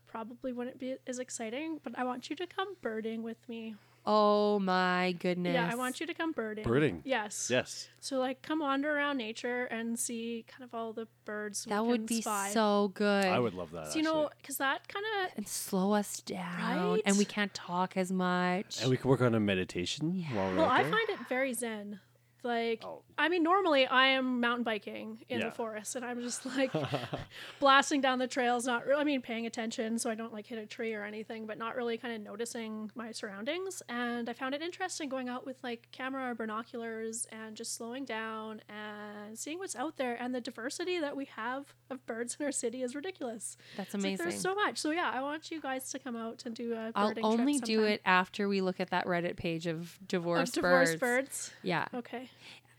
probably 0.07 0.53
wouldn't 0.53 0.79
be 0.79 0.97
as 1.07 1.19
exciting. 1.19 1.81
But 1.83 1.99
I 1.99 2.05
want 2.05 2.31
you 2.31 2.37
to 2.37 2.47
come 2.47 2.77
birding 2.81 3.23
with 3.23 3.47
me. 3.49 3.75
Oh 4.11 4.59
my 4.59 5.15
goodness. 5.21 5.53
Yeah, 5.53 5.69
I 5.71 5.75
want 5.75 6.01
you 6.01 6.07
to 6.07 6.15
come 6.15 6.33
birding. 6.33 6.65
Birding? 6.65 7.03
Yes. 7.05 7.49
Yes. 7.51 7.89
So 8.01 8.19
like 8.19 8.41
come 8.41 8.61
wander 8.61 8.91
around 8.97 9.19
nature 9.19 9.65
and 9.67 9.99
see 9.99 10.47
kind 10.49 10.65
of 10.65 10.75
all 10.75 10.95
the 10.95 11.07
birds. 11.27 11.67
we 11.67 11.71
That 11.71 11.81
can 11.81 11.87
would 11.89 12.07
be 12.07 12.23
spy. 12.23 12.49
so 12.55 12.91
good. 12.95 13.27
I 13.27 13.39
would 13.39 13.53
love 13.53 13.71
that. 13.73 13.93
So, 13.93 13.99
you 13.99 14.05
know, 14.05 14.31
because 14.41 14.57
that 14.57 14.89
kind 14.89 15.05
of 15.27 15.33
and 15.37 15.47
slow 15.47 15.93
us 15.93 16.21
down, 16.23 16.93
Right? 16.93 17.03
and 17.05 17.19
we 17.19 17.27
can't 17.27 17.53
talk 17.53 17.99
as 17.99 18.11
much. 18.11 18.81
and 18.81 18.89
we 18.91 18.97
can 18.97 19.11
work 19.11 19.21
on 19.21 19.35
a 19.35 19.41
meditation 19.41 20.25
while 20.33 20.49
we're 20.53 20.57
well, 20.57 20.65
out 20.65 20.71
I 20.71 20.83
there. 20.85 20.91
find 20.93 21.09
it 21.11 21.19
very 21.29 21.53
zen. 21.53 22.01
Like, 22.43 22.83
Oh. 22.87 23.03
I 23.19 23.29
mean, 23.29 23.43
normally 23.43 23.87
I 23.87 24.07
am 24.09 24.41
mountain 24.41 24.63
biking 24.65 25.19
in 25.29 25.41
Yeah. 25.41 25.47
the 25.47 25.51
forest, 25.53 25.97
and 25.97 26.05
I'm 26.05 26.21
just 26.23 26.47
like 26.47 26.71
blasting 27.61 28.01
down 28.01 28.19
the 28.19 28.27
trails, 28.29 28.67
not 28.67 28.87
really, 28.87 29.01
I 29.01 29.05
mean, 29.05 29.21
paying 29.23 29.47
attention 29.47 29.99
so 29.99 30.11
I 30.11 30.15
don't 30.15 30.33
like 30.33 30.47
hit 30.47 30.59
a 30.59 30.67
tree 30.67 30.95
or 30.95 31.05
anything, 31.05 31.47
but 31.47 31.59
not 31.59 31.77
really 31.77 31.99
kind 31.99 32.15
of 32.15 32.21
noticing 32.23 32.91
my 32.95 33.11
surroundings. 33.13 33.83
And 33.89 34.29
I 34.29 34.33
found 34.33 34.55
it 34.55 34.63
interesting 34.63 35.09
going 35.09 35.29
out 35.29 35.45
with 35.47 35.57
like 35.63 35.89
camera 35.93 36.31
or 36.31 36.35
binoculars 36.35 37.27
and 37.33 37.57
just 37.57 37.75
slowing 37.75 38.05
down 38.05 38.61
and 38.69 39.39
seeing 39.39 39.59
what's 39.59 39.77
out 39.77 39.97
there. 39.97 40.17
And 40.21 40.35
the 40.35 40.41
diversity 40.41 40.99
that 41.01 41.17
we 41.17 41.25
have 41.27 41.75
of 41.91 42.05
birds 42.07 42.37
in 42.39 42.47
our 42.47 42.53
city 42.53 42.83
is 42.83 42.95
ridiculous. 42.95 43.57
That's 43.77 43.95
It's 43.95 44.05
like, 44.05 44.11
amazing. 44.15 44.27
there's 44.29 44.41
so 44.41 44.55
much. 44.55 44.79
So 44.79 44.91
yeah, 44.91 45.11
I 45.13 45.21
want 45.23 45.51
you 45.51 45.61
guys 45.61 45.91
to 45.91 45.99
come 45.99 46.17
out 46.17 46.45
and 46.47 46.55
do 46.55 46.75
a 46.75 46.93
I'll 46.95 47.13
only 47.23 47.55
trip 47.59 47.65
do 47.67 47.85
it 47.85 48.01
after 48.05 48.49
we 48.49 48.61
look 48.61 48.81
at 48.81 48.91
that 48.91 49.07
Reddit 49.07 49.37
page 49.37 49.67
of 49.67 49.79
Of 49.79 50.09
divorced, 50.09 50.55
divorced 50.55 50.99
birds. 51.01 51.49
birds. 51.49 51.51
Yeah. 51.63 51.87
Okay. 51.95 52.29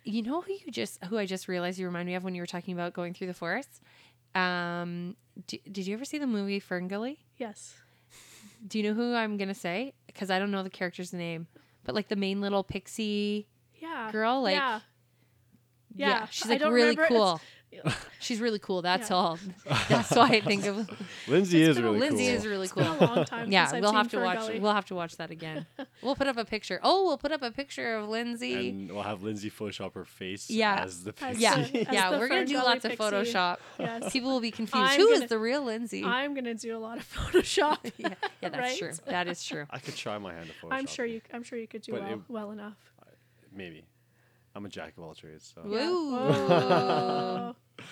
You 0.03 0.21
know 0.23 0.41
who 0.41 0.51
you 0.53 0.71
just 0.71 1.03
who 1.05 1.17
I 1.17 1.25
just 1.25 1.47
realized 1.47 1.77
you 1.79 1.85
remind 1.85 2.07
me 2.07 2.15
of 2.15 2.23
when 2.23 2.33
you 2.35 2.41
were 2.41 2.47
talking 2.47 2.73
about 2.73 2.93
going 2.93 3.13
through 3.13 3.27
the 3.27 3.33
forest. 3.33 3.81
Um, 4.35 5.15
d- 5.47 5.61
did 5.71 5.87
you 5.87 5.93
ever 5.93 6.05
see 6.05 6.17
the 6.17 6.27
movie 6.27 6.59
FernGully? 6.61 7.17
Yes. 7.37 7.75
Do 8.67 8.77
you 8.79 8.83
know 8.83 8.93
who 8.93 9.13
I'm 9.15 9.37
gonna 9.37 9.53
say? 9.53 9.93
Because 10.07 10.29
I 10.29 10.39
don't 10.39 10.51
know 10.51 10.63
the 10.63 10.69
character's 10.69 11.13
name, 11.13 11.47
but 11.83 11.95
like 11.95 12.07
the 12.07 12.15
main 12.15 12.41
little 12.41 12.63
pixie 12.63 13.47
yeah, 13.81 14.09
girl, 14.11 14.41
like 14.43 14.55
yeah, 14.55 14.79
yeah, 15.95 16.25
she's 16.29 16.47
like 16.47 16.59
really 16.61 16.89
remember- 16.95 17.07
cool. 17.07 17.35
it's- 17.35 17.41
She's 18.19 18.41
really 18.41 18.59
cool. 18.59 18.81
That's 18.81 19.09
Yeah. 19.09 19.15
all. 19.15 19.39
That's 19.87 20.11
why 20.11 20.27
I 20.29 20.41
think 20.41 20.65
of 20.65 20.89
Lindsay 21.27 21.61
It's 21.61 21.69
is 21.69 21.75
been 21.77 21.85
a- 21.85 21.87
really 21.87 21.99
Lindsay 21.99 22.25
cool. 22.27 22.35
is 22.35 22.45
really 22.47 22.63
it's 22.65 22.73
cool. 22.73 22.83
been 22.83 22.91
a 23.09 23.15
long 23.15 23.25
time. 23.25 23.51
Yeah, 23.51 23.65
since 23.67 23.75
I've 23.77 23.81
we'll 23.81 23.91
seen 23.91 23.97
have 23.97 24.09
to 24.11 24.17
Fur 24.17 24.23
watch. 24.25 24.39
Gully. 24.39 24.59
We'll 24.59 24.73
have 24.73 24.85
to 24.87 24.95
watch 24.95 25.15
that 25.17 25.31
again. 25.31 25.65
we'll 26.01 26.15
put 26.15 26.27
up 26.27 26.35
a 26.37 26.43
picture. 26.45 26.79
Oh, 26.83 27.05
we'll 27.05 27.17
put 27.17 27.31
up 27.31 27.41
a 27.41 27.51
picture 27.51 27.95
of 27.95 28.09
Lindsay. 28.09 28.69
and 28.69 28.91
we'll 28.91 29.03
have 29.03 29.23
Lindsay 29.23 29.49
Photoshop 29.49 29.93
her 29.93 30.03
face 30.05 30.49
Yeah. 30.49 30.83
as 30.83 31.03
the 31.03 31.11
As 31.11 31.15
pixie. 31.37 31.41
yeah, 31.41 31.55
the- 31.55 31.87
as 31.87 31.93
yeah, 31.93 32.11
the 32.11 32.17
we're 32.17 32.27
gonna 32.27 32.41
Fur 32.41 32.45
do 32.47 32.53
Gully 32.55 32.65
lots 32.65 32.85
of 32.85 32.91
pixie. 32.91 33.03
Photoshop. 33.03 33.57
Yes. 33.79 34.11
People 34.11 34.31
will 34.31 34.41
be 34.41 34.51
confused. 34.51 34.85
I'm 34.91 34.99
Who 34.99 35.07
is 35.09 35.19
gonna- 35.19 35.27
the 35.29 35.39
real 35.39 35.63
Lindsay? 35.63 36.03
I'm 36.03 36.33
gonna 36.33 36.55
do 36.55 36.75
a 36.75 36.79
lot 36.79 36.97
of 36.97 37.09
Photoshop. 37.13 37.77
yeah, 37.97 38.09
yeah, 38.41 38.49
that's 38.49 38.57
right? 38.57 38.77
true. 38.77 38.91
That 39.05 39.27
is 39.27 39.43
true. 39.43 39.65
I 39.69 39.79
could 39.79 39.95
try 39.95 40.17
my 40.17 40.33
hand 40.33 40.49
at 40.49 40.55
Photoshop. 40.57 40.73
I'm 40.73 40.87
sure 40.87 41.05
you. 41.05 41.21
I'm 41.33 41.43
sure 41.43 41.57
you 41.57 41.67
could 41.67 41.83
do 41.83 41.93
But 41.93 42.01
well, 42.01 42.11
it- 42.13 42.19
well 42.27 42.51
enough. 42.51 42.75
Maybe. 43.53 43.85
I'm 44.59 44.65
a 44.65 44.69
jack 44.69 44.97
of 44.97 45.03
all 45.05 45.15
trades. 45.15 45.53
So. 45.55 45.61
Yeah. 45.65 45.89
Woo. 45.89 46.11
Whoa. 46.11 47.55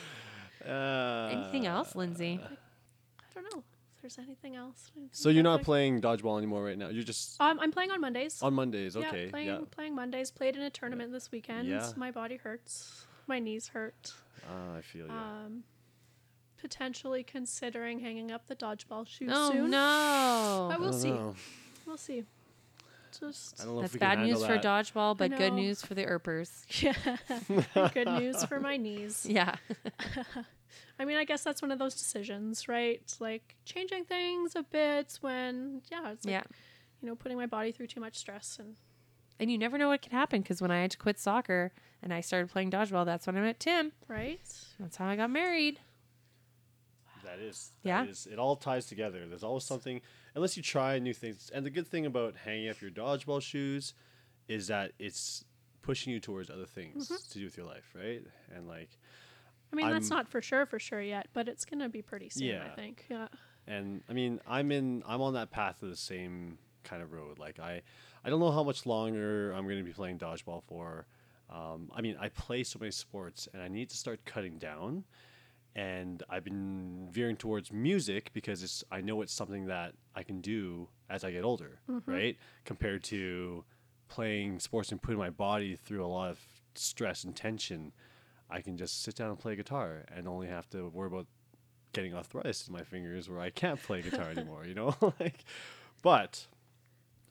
Uh, 0.68 1.30
Anything 1.32 1.66
else, 1.66 1.96
Lindsay? 1.96 2.42
I 2.44 3.24
don't 3.34 3.44
know 3.54 3.60
if 3.96 4.02
there's 4.02 4.18
anything 4.18 4.58
else. 4.58 4.92
So 5.14 5.30
you're 5.30 5.42
not 5.44 5.54
Anything? 5.62 5.66
playing 5.66 6.02
dodgeball 6.02 6.38
anymore 6.40 6.62
right 6.66 6.78
now. 6.78 6.90
You're 6.90 7.06
just 7.06 7.40
Um, 7.40 7.58
I'm 7.62 7.72
playing 7.72 7.92
on 7.92 8.02
Mondays. 8.02 8.42
on 8.42 8.54
Mondays. 8.54 8.98
Okay. 8.98 9.26
Yeah, 9.26 9.30
playing 9.32 9.48
Yeah. 9.48 9.60
playing 9.72 9.96
Mondays. 9.96 10.30
Played 10.30 10.58
in 10.58 10.64
a 10.64 10.70
tournament 10.70 11.14
this 11.14 11.32
weekend. 11.32 11.70
Yeah. 11.70 11.90
My 11.96 12.12
body 12.12 12.36
hurts. 12.36 13.06
My 13.28 13.40
knees 13.40 13.70
hurt. 13.70 14.14
Ah, 14.50 14.76
I 14.76 14.82
feel 14.82 15.06
you. 15.06 15.12
Um, 15.14 15.64
potentially 16.58 17.24
considering 17.24 18.00
hanging 18.02 18.32
up 18.32 18.48
the 18.48 18.56
dodgeball 18.56 19.08
shoes 19.08 19.32
Oh 19.34 19.52
soon. 19.52 19.70
no. 19.70 20.68
But 20.70 20.82
we'll 20.82 20.94
I 20.94 20.98
see. 20.98 21.12
know. 21.12 21.36
We'll 21.86 21.98
see. 21.98 22.24
Just 23.20 23.60
I 23.62 23.66
don't 23.66 23.76
know 23.76 23.82
That's 23.82 23.96
if 23.96 24.00
bad 24.00 24.20
news 24.20 24.42
handle 24.42 24.62
for 24.62 24.68
dodgeball, 24.68 25.18
but 25.18 25.36
good 25.38 25.54
news 25.54 25.82
for 25.82 25.94
the 25.96 26.04
Earpers. 26.04 26.66
yeah. 26.82 26.94
Good 27.94 28.08
news 28.08 28.44
for 28.46 28.60
my 28.60 28.78
knees. 28.78 29.26
Yeah. 29.30 29.56
I 31.00 31.06
mean, 31.06 31.18
I 31.18 31.24
guess 31.26 31.44
that's 31.44 31.62
one 31.62 31.72
of 31.72 31.80
those 31.80 31.94
decisions, 31.96 32.68
right? 32.68 33.00
It's 33.04 33.22
like 33.22 33.56
changing 33.66 34.06
things 34.06 34.56
a 34.56 34.64
bit 34.64 35.18
when, 35.22 35.82
yeah, 35.92 36.12
it's 36.12 36.26
like, 36.26 36.32
yeah. 36.32 36.44
you 37.02 37.08
know, 37.08 37.16
putting 37.16 37.38
my 37.38 37.46
body 37.46 37.72
through 37.72 37.88
too 37.88 38.00
much 38.00 38.18
stress 38.18 38.58
and 38.60 38.76
And 39.40 39.52
you 39.52 39.58
never 39.58 39.78
know 39.78 39.90
what 39.90 40.02
could 40.02 40.12
happen 40.12 40.42
because 40.42 40.62
when 40.62 40.72
I 40.72 40.82
had 40.82 40.92
to 40.92 40.98
quit 40.98 41.20
soccer 41.20 41.72
and 42.02 42.14
I 42.14 42.22
started 42.22 42.50
playing 42.52 42.72
dodgeball, 42.72 43.06
that's 43.06 43.28
when 43.28 43.38
I 43.38 43.42
met 43.42 43.60
Tim. 43.60 43.92
right. 44.08 44.40
That's 44.80 44.98
how 44.98 45.08
I 45.08 45.16
got 45.16 45.30
married. 45.30 45.80
That 47.24 47.40
is. 47.40 47.72
that 47.84 47.88
Yeah. 47.90 48.06
is- 48.06 48.26
it 48.28 48.40
all 48.40 48.56
ties 48.56 48.86
together. 48.88 49.26
There's 49.28 49.44
always 49.44 49.64
something, 49.66 50.02
unless 50.36 50.56
you 50.58 50.64
try 50.64 51.00
new 51.00 51.14
things. 51.14 51.50
And 51.54 51.66
the 51.66 51.70
good 51.70 51.88
thing 51.88 52.06
about 52.06 52.36
hanging 52.36 52.70
up 52.70 52.82
your 52.82 52.92
dodgeball 52.92 53.42
shoes 53.42 53.94
is 54.48 54.68
that 54.68 54.92
it's 55.00 55.44
pushing 55.82 56.14
you 56.14 56.20
towards 56.20 56.50
other 56.50 56.66
things 56.66 57.06
Mm-hmm. 57.06 57.16
to 57.32 57.40
do 57.40 57.46
with 57.46 57.58
your 57.58 57.66
life, 57.66 57.90
right? 57.96 58.22
And 58.56 58.68
like, 58.68 58.90
I 59.72 59.76
mean, 59.76 59.90
that's 59.90 60.10
I'm- 60.12 60.18
not 60.18 60.28
for 60.28 60.42
sure, 60.42 60.66
for 60.66 60.80
sure 60.80 61.02
yet, 61.02 61.28
but 61.34 61.48
it's 61.48 61.66
gonna 61.66 61.90
be 61.90 62.02
pretty 62.02 62.30
soon, 62.30 62.62
I 62.62 62.70
think. 62.70 63.06
Yeah. 63.10 63.28
and 63.68 64.02
I 64.10 64.14
mean, 64.14 64.40
I'm 64.48 64.72
in, 64.72 65.04
I'm 65.08 65.22
on 65.22 65.34
that 65.34 65.52
path 65.52 65.82
of 65.84 65.90
the 65.90 65.96
same 65.98 66.58
kind 66.84 67.02
of 67.02 67.12
road. 67.12 67.38
Like 67.40 67.60
I, 67.60 67.82
I 68.24 68.30
don't 68.30 68.40
know 68.40 68.52
how 68.52 68.64
much 68.64 68.86
longer 68.86 69.52
I'm 69.52 69.66
going 69.66 69.78
to 69.78 69.84
be 69.84 69.92
playing 69.94 70.18
dodgeball 70.20 70.64
for. 70.64 71.06
Um, 71.50 71.90
I 71.96 72.02
mean, 72.02 72.18
I 72.20 72.28
play 72.30 72.64
so 72.64 72.78
many 72.80 72.92
sports, 72.92 73.48
and 73.54 73.62
I 73.62 73.68
need 73.70 73.90
to 73.90 73.98
start 73.98 74.20
cutting 74.26 74.58
down. 74.58 75.06
And 75.78 76.24
I've 76.28 76.44
been 76.44 77.08
veering 77.12 77.38
towards 77.38 77.72
music 77.72 78.32
because 78.34 78.64
it's 78.64 78.84
I 78.92 79.00
know 79.02 79.22
it's 79.22 79.32
something 79.32 79.68
that 79.68 79.94
I 80.16 80.24
can 80.24 80.42
do 80.42 80.90
as 81.10 81.24
I 81.24 81.32
get 81.32 81.44
older, 81.44 81.80
mm-hmm. 81.90 82.12
right? 82.12 82.38
Compared 82.66 83.04
to 83.06 83.64
playing 84.10 84.60
sports 84.60 84.92
and 84.92 85.02
putting 85.02 85.20
my 85.20 85.30
body 85.30 85.76
through 85.76 86.04
a 86.04 86.08
lot 86.08 86.32
of 86.32 86.40
stress 86.74 87.24
and 87.24 87.36
tension, 87.36 87.92
I 88.50 88.62
can 88.62 88.76
just 88.76 89.04
sit 89.04 89.16
down 89.16 89.30
and 89.30 89.40
play 89.40 89.56
guitar 89.56 90.06
and 90.14 90.28
only 90.28 90.48
have 90.48 90.68
to 90.72 90.90
worry 90.90 91.08
about 91.08 91.28
getting 91.94 92.14
arthritis 92.16 92.68
in 92.68 92.74
my 92.74 92.84
fingers 92.84 93.30
where 93.30 93.40
I 93.40 93.50
can't 93.52 93.82
play 93.82 94.02
guitar 94.02 94.30
anymore, 94.36 94.66
you 94.66 94.74
know? 94.74 94.96
like 95.20 95.46
but 96.02 96.48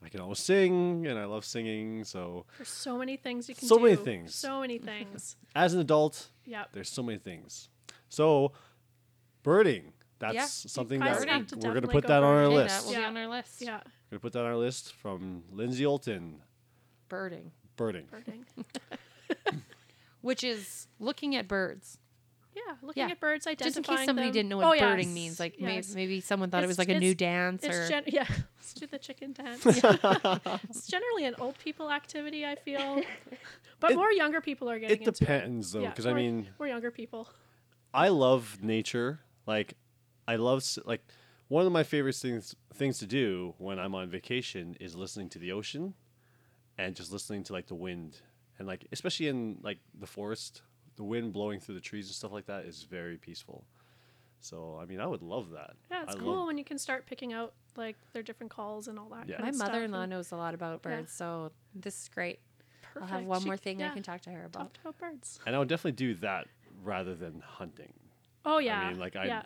I 0.05 0.09
can 0.09 0.21
always 0.21 0.39
sing 0.39 1.07
and 1.07 1.19
I 1.19 1.25
love 1.25 1.45
singing, 1.45 2.05
so 2.05 2.47
There's 2.59 2.69
so 2.69 2.99
many 2.99 3.17
things 3.17 3.49
you 3.49 3.55
can 3.55 3.67
So 3.67 3.79
do. 3.79 3.85
many 3.85 3.97
things. 3.97 4.35
So 4.35 4.61
many 4.61 4.79
things. 4.79 5.37
as 5.57 5.75
an 5.75 5.81
adult, 5.81 6.29
yeah. 6.45 6.65
there's 6.73 6.91
so 6.91 7.03
many 7.03 7.19
things. 7.19 7.71
So 8.09 8.53
birding, 9.43 9.93
that's 10.19 10.35
Yeah. 10.35 10.45
something 10.47 11.01
guys 11.01 11.19
that 11.21 11.29
have 11.29 11.47
to 11.49 11.57
we're 11.57 11.71
going 11.73 11.83
to 11.83 11.89
put 11.89 12.03
go 12.05 12.09
that 12.09 12.23
on 12.23 12.37
our 12.37 12.49
list. 12.49 12.75
that 12.81 12.85
will 12.87 12.93
Yeah. 12.93 12.99
be 13.01 13.05
on 13.07 13.17
our 13.17 13.29
list. 13.29 13.61
Yeah. 13.61 13.71
Going 13.71 13.83
to 14.13 14.21
put 14.21 14.33
that 14.33 14.41
on 14.41 14.47
our 14.47 14.57
list 14.57 14.93
from 14.95 15.45
Lindsay 15.53 15.85
Olton, 15.85 16.35
Birding, 17.09 17.53
birding. 17.77 18.07
Birding. 18.11 18.45
which 20.21 20.43
is 20.45 20.89
looking 20.99 21.37
at 21.37 21.47
birds. 21.49 21.99
Yeah. 22.55 22.63
Looking 22.83 23.03
Yeah. 23.03 23.11
at 23.13 23.21
birds, 23.21 23.47
identifying 23.47 23.75
Just 23.85 23.91
in 23.91 23.97
case 23.97 24.07
somebody 24.07 24.29
them. 24.29 24.33
didn't 24.33 24.49
know 24.49 24.63
Oh, 24.63 24.69
what 24.69 24.79
yes. 24.79 24.91
birding 24.91 25.15
means. 25.15 25.39
Like 25.39 25.57
Yes. 25.59 25.95
maybe 25.95 26.21
someone 26.21 26.51
thought 26.51 26.65
it 26.65 26.67
was 26.67 26.79
like 26.79 26.89
a 26.89 26.99
new 26.99 27.15
dance 27.15 27.63
It's 27.63 27.77
or 27.77 27.89
gen- 27.89 28.05
yeah. 28.07 28.27
Let's 28.57 28.73
do 28.75 28.87
the 28.87 28.99
chicken 28.99 29.33
dance. 29.35 29.65
it's 29.67 30.87
generally 30.89 31.27
an 31.27 31.35
old 31.39 31.59
people 31.59 31.91
activity, 31.93 32.47
I 32.47 32.55
feel. 32.57 33.03
But 33.79 33.93
It- 33.93 33.97
more 33.97 34.11
younger 34.11 34.41
people 34.41 34.71
are 34.71 34.79
getting 34.79 34.97
It 35.03 35.07
into 35.07 35.13
depends 35.25 35.73
though, 35.73 35.83
Yeah, 35.83 35.91
because 35.91 36.07
I 36.07 36.11
more- 36.11 36.17
mean, 36.19 36.49
More 36.59 36.67
younger 36.69 36.91
people. 36.91 37.29
I 37.95 38.09
love 38.09 38.59
nature. 38.63 39.21
Like, 39.47 39.75
I 40.29 40.37
love 40.37 40.63
like 40.85 41.03
one 41.49 41.67
of 41.67 41.73
my 41.73 41.83
favorite 41.83 42.15
things 42.17 42.55
things 42.75 42.99
to 42.99 43.07
do 43.07 43.55
when 43.59 43.79
I'm 43.79 43.95
on 43.95 44.11
vacation 44.11 44.77
is 44.81 44.95
listening 44.95 45.29
to 45.31 45.39
the 45.39 45.53
ocean, 45.53 45.95
and 46.79 46.95
just 46.95 47.13
listening 47.13 47.43
to 47.45 47.53
like 47.53 47.67
the 47.67 47.75
wind, 47.75 48.21
and 48.59 48.67
like 48.69 48.87
especially 48.93 49.29
in 49.29 49.59
like 49.63 49.79
the 49.99 50.07
forest, 50.07 50.63
the 50.97 51.05
wind 51.05 51.33
blowing 51.33 51.61
through 51.61 51.77
the 51.77 51.81
trees 51.81 52.07
and 52.07 52.15
stuff 52.15 52.33
like 52.33 52.47
that 52.47 52.65
is 52.65 52.83
very 52.83 53.17
peaceful. 53.17 53.65
So 54.41 54.79
I 54.81 54.85
mean, 54.85 55.01
I 55.01 55.07
would 55.07 55.23
love 55.23 55.51
that. 55.51 55.75
Yeah, 55.91 56.03
it's 56.03 56.15
I 56.17 56.19
cool 56.19 56.37
love- 56.39 56.47
when 56.49 56.59
you 56.59 56.65
can 56.65 56.79
start 56.79 57.07
picking 57.07 57.33
out 57.33 57.55
like 57.77 57.97
their 58.13 58.23
different 58.23 58.51
calls 58.51 58.89
and 58.89 58.99
all 58.99 59.09
that. 59.11 59.29
Yeah. 59.29 59.41
my 59.41 59.51
mother-in-law 59.53 60.03
and- 60.03 60.11
knows 60.11 60.33
a 60.33 60.37
lot 60.37 60.55
about 60.55 60.81
Yeah. 60.85 60.91
birds, 60.97 61.13
so 61.13 61.53
this 61.75 62.03
is 62.03 62.09
great. 62.09 62.41
I'll 63.01 63.07
have 63.07 63.25
one 63.25 63.41
She- 63.41 63.47
more 63.47 63.57
thing 63.59 63.83
I 63.83 63.91
can 63.91 64.03
talk 64.03 64.23
to 64.23 64.31
her 64.31 64.45
about. 64.47 64.75
Talked 64.75 64.79
about 64.81 64.99
birds. 64.99 65.39
and 65.47 65.55
I 65.55 65.59
would 65.59 65.69
definitely 65.69 65.93
do 65.93 66.15
that 66.17 66.49
rather 66.83 67.15
than 67.15 67.41
hunting. 67.41 67.93
Oh 68.45 68.59
yeah. 68.59 68.81
I 68.81 68.89
mean, 68.91 68.99
like, 68.99 69.17
I- 69.17 69.27
yeah. 69.27 69.43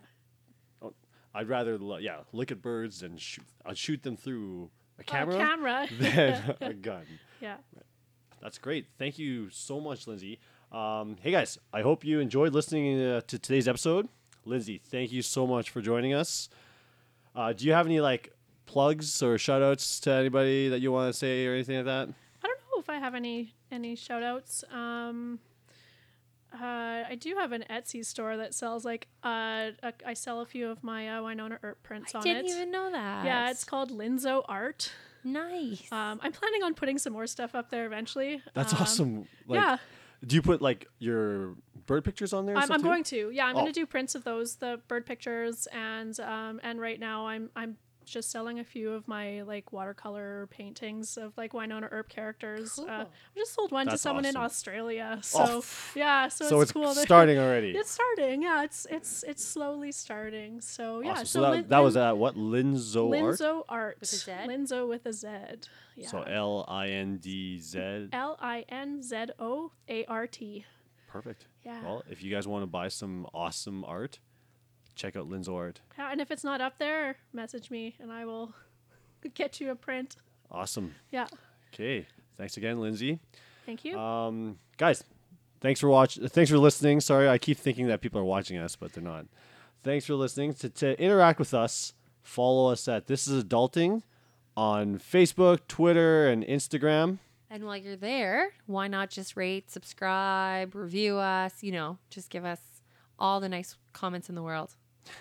I'd 1.33 1.49
rather 1.49 1.79
lo- 1.79 1.99
yeah 1.99 2.19
look 2.33 2.51
at 2.51 2.61
birds 2.61 3.03
and 3.05 3.21
shoot. 3.21 3.45
I'd 3.65 3.79
shoot 3.79 4.03
them 4.03 4.17
through 4.17 4.69
a 4.99 5.03
A 5.03 5.05
camera 5.05 5.37
camera. 5.37 5.87
than 6.01 6.55
a 6.61 6.75
gun. 6.75 7.05
yeah. 7.41 7.57
That's 8.43 8.59
great. 8.59 8.87
Thank 8.99 9.17
you 9.19 9.49
so 9.51 9.81
much, 9.81 10.07
Lindsay. 10.09 10.41
Um, 10.73 11.17
hey 11.21 11.31
guys, 11.31 11.57
I 11.73 11.83
hope 11.83 12.05
you 12.05 12.19
enjoyed 12.21 12.53
listening 12.53 13.01
uh, 13.01 13.21
to 13.29 13.39
today's 13.39 13.69
episode. 13.69 14.09
Lindsay, 14.45 14.79
thank 14.79 15.13
you 15.13 15.23
so 15.23 15.47
much 15.47 15.71
for 15.71 15.81
joining 15.81 16.15
us. 16.15 16.49
Uh, 17.37 17.53
do 17.53 17.65
you 17.65 17.73
have 17.75 17.87
any 17.87 18.01
like 18.01 18.33
plugs 18.67 19.23
or 19.23 19.39
shout 19.39 19.63
outs 19.63 20.01
to 20.01 20.11
anybody 20.11 20.69
that 20.69 20.81
you 20.81 20.91
want 20.91 21.13
to 21.13 21.17
say 21.19 21.47
or 21.47 21.55
anything 21.55 21.77
like 21.77 21.85
that? 21.87 22.09
I 22.43 22.47
don't 22.49 22.59
know 22.73 22.81
if 22.81 22.89
I 22.91 22.97
have 22.99 23.15
any 23.15 23.55
any 23.71 23.95
shout 23.95 24.25
outs. 24.25 24.65
Um, 24.73 25.39
uh, 26.55 27.05
I 27.09 27.17
do 27.19 27.35
have 27.37 27.53
an 27.53 27.65
Etsy 27.71 28.05
store 28.05 28.37
that 28.37 28.55
sells 28.55 28.85
like 28.85 29.09
uh, 29.25 29.71
a, 29.83 29.93
I 30.07 30.15
sell 30.15 30.41
a 30.41 30.47
few 30.47 30.69
of 30.71 30.83
my 30.83 31.09
uh, 31.09 31.21
Wynonna 31.23 31.59
Earp 31.63 31.83
prints 31.83 32.15
I 32.15 32.19
on 32.19 32.27
it. 32.27 32.31
I 32.31 32.35
didn't 32.35 32.51
even 32.51 32.71
know 32.71 32.91
that. 32.91 33.25
yeah, 33.25 33.51
it's 33.51 33.65
called 33.65 33.91
Linzo 33.91 34.43
Art. 34.49 34.93
nice. 35.25 35.83
Um, 35.93 36.19
I'm 36.23 36.33
planning 36.33 36.63
on 36.63 36.75
putting 36.75 36.99
some 36.99 37.13
more 37.13 37.27
stuff 37.27 37.55
up 37.55 37.71
there 37.71 37.87
eventually. 37.87 38.43
That's 38.55 38.73
Um, 38.73 38.79
awesome. 38.81 39.29
Like, 39.47 39.61
yeah, 39.61 39.77
Do 40.27 40.37
you 40.37 40.43
put 40.43 40.61
like 40.63 40.87
your 40.99 41.55
bird 41.87 42.05
pictures 42.05 42.33
on 42.33 42.47
there? 42.47 42.57
I'm, 42.57 42.71
I'm 42.73 42.83
going 42.83 43.05
to. 43.05 43.31
Yeah, 43.31 43.47
I'm 43.47 43.55
Oh. 43.57 43.61
going 43.61 43.73
to 43.73 43.81
do 43.81 43.87
prints 43.87 44.15
of 44.15 44.25
those, 44.25 44.57
the 44.57 44.81
bird 44.89 45.07
pictures, 45.07 45.67
and 45.73 46.19
um, 46.21 46.61
and 46.63 46.81
right 46.81 46.99
now 47.01 47.27
I'm 47.27 47.51
I'm 47.57 47.77
just 48.11 48.31
selling 48.31 48.59
a 48.59 48.65
few 48.65 48.93
of 48.93 49.07
my 49.09 49.43
like 49.43 49.73
watercolor 49.73 50.47
paintings 50.51 51.17
of 51.17 51.37
like 51.37 51.53
Wynonna 51.53 51.89
Earp 51.91 52.09
characters. 52.09 52.79
Uh, 52.79 53.05
I 53.05 53.07
just 53.37 53.55
sold 53.55 53.73
one 53.73 53.87
to 53.87 53.91
That's 53.93 54.03
someone 54.03 54.25
in 54.25 54.37
awesome. 54.37 54.45
Australia, 54.45 55.15
Oh, 55.19 55.21
so 55.23 55.59
f- 55.59 55.93
yeah, 55.97 56.29
so, 56.29 56.47
So 56.49 56.61
it's, 56.61 56.71
it's 56.71 56.73
cool. 56.73 56.93
They're- 56.95 57.05
starting 57.05 57.39
already. 57.45 57.71
It's 57.71 57.91
starting, 57.91 58.43
yeah. 58.43 58.65
It's 58.65 58.87
it's 58.91 59.23
it's 59.23 59.45
slowly 59.45 59.93
starting. 59.93 60.61
So 60.61 61.01
yeah. 61.01 61.13
Awesome. 61.13 61.27
So, 61.27 61.39
So, 61.39 61.43
that, 61.43 61.51
Lin- 61.51 61.69
that 61.69 61.79
was 61.79 61.95
Lin- 61.95 62.05
at 62.05 62.17
what 62.19 62.37
Linzo 62.37 63.11
Art. 63.11 63.35
Linzo 63.39 63.63
Art. 63.69 63.97
With 64.01 64.13
a 64.13 64.17
Z? 64.17 64.33
Linzo 64.47 64.89
with 64.89 65.07
a 65.07 65.13
Z. 65.13 65.29
Yeah. 65.97 66.09
So 66.09 66.23
L 66.23 66.65
I 66.69 66.89
N 66.89 67.19
D 67.19 67.59
Z. 67.61 68.09
L 68.13 68.37
I 68.41 68.65
N 68.69 69.03
Z 69.03 69.27
O 69.39 69.73
A 69.89 70.05
R 70.07 70.27
T. 70.27 70.65
Perfect. 71.09 71.47
Yeah. 71.65 71.83
Well, 71.85 72.03
if 72.09 72.23
you 72.23 72.33
guys 72.33 72.47
want 72.47 72.63
to 72.63 72.67
buy 72.67 72.89
some 72.89 73.27
awesome 73.35 73.85
art, 73.85 74.19
check 74.95 75.17
out 75.17 75.29
Linzo 75.29 75.55
Art. 75.55 75.81
And 75.99 76.21
if 76.21 76.31
it's 76.31 76.45
not 76.45 76.61
up 76.61 76.79
there, 76.79 77.17
message 77.33 77.71
me 77.71 77.97
and 78.01 78.13
I 78.13 78.25
will 78.25 78.55
get 79.35 79.61
you 79.61 79.71
a 79.71 79.75
print. 79.75 80.17
Awesome. 80.51 80.95
Yeah. 81.11 81.27
Okay. 81.73 82.07
Thanks 82.37 82.57
again, 82.57 82.81
Lindsay. 82.81 83.19
Thank 83.67 83.85
you. 83.85 83.99
Um, 83.99 84.59
guys, 84.79 85.05
thanks 85.61 85.79
for 85.81 85.89
watching. 85.89 86.27
Thanks 86.29 86.51
for 86.51 86.59
listening. 86.59 87.01
Sorry, 87.01 87.29
I 87.29 87.39
keep 87.39 87.59
thinking 87.59 87.87
that 87.89 88.01
people 88.01 88.21
are 88.21 88.25
watching 88.25 88.57
us, 88.59 88.77
but 88.77 88.93
they're 88.93 89.05
not. 89.05 89.27
Thanks 89.83 90.07
for 90.07 90.15
listening. 90.15 90.55
To, 90.55 90.69
to 90.69 91.01
interact 91.01 91.39
with 91.39 91.55
us, 91.55 91.95
follow 92.23 92.73
us 92.73 92.89
at 92.89 93.07
This 93.07 93.27
Is 93.27 93.45
Adulting 93.45 94.03
on 94.57 94.99
Facebook, 94.99 95.61
Twitter, 95.69 96.29
and 96.29 96.45
Instagram. 96.45 97.19
And 97.49 97.65
while 97.65 97.77
you're 97.77 97.97
there, 97.97 98.53
why 98.67 98.89
not 98.89 99.11
just 99.11 99.37
rate, 99.37 99.71
subscribe, 99.71 100.75
review 100.75 101.17
us? 101.17 101.63
You 101.63 101.73
know, 101.73 101.99
just 102.09 102.31
give 102.31 102.45
us 102.45 102.61
all 103.19 103.41
the 103.41 103.49
nice 103.49 103.77
comments 103.93 104.29
in 104.29 104.35
the 104.35 104.43
world. 104.43 104.77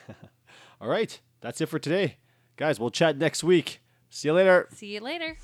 All 0.81 0.87
right, 0.87 1.19
that's 1.41 1.61
it 1.61 1.67
for 1.67 1.79
today, 1.79 2.17
guys. 2.57 2.79
We'll 2.79 2.91
chat 2.91 3.17
next 3.17 3.43
week. 3.43 3.81
See 4.09 4.27
you 4.27 4.33
later. 4.33 4.67
See 4.71 4.93
you 4.93 5.01
later. 5.01 5.37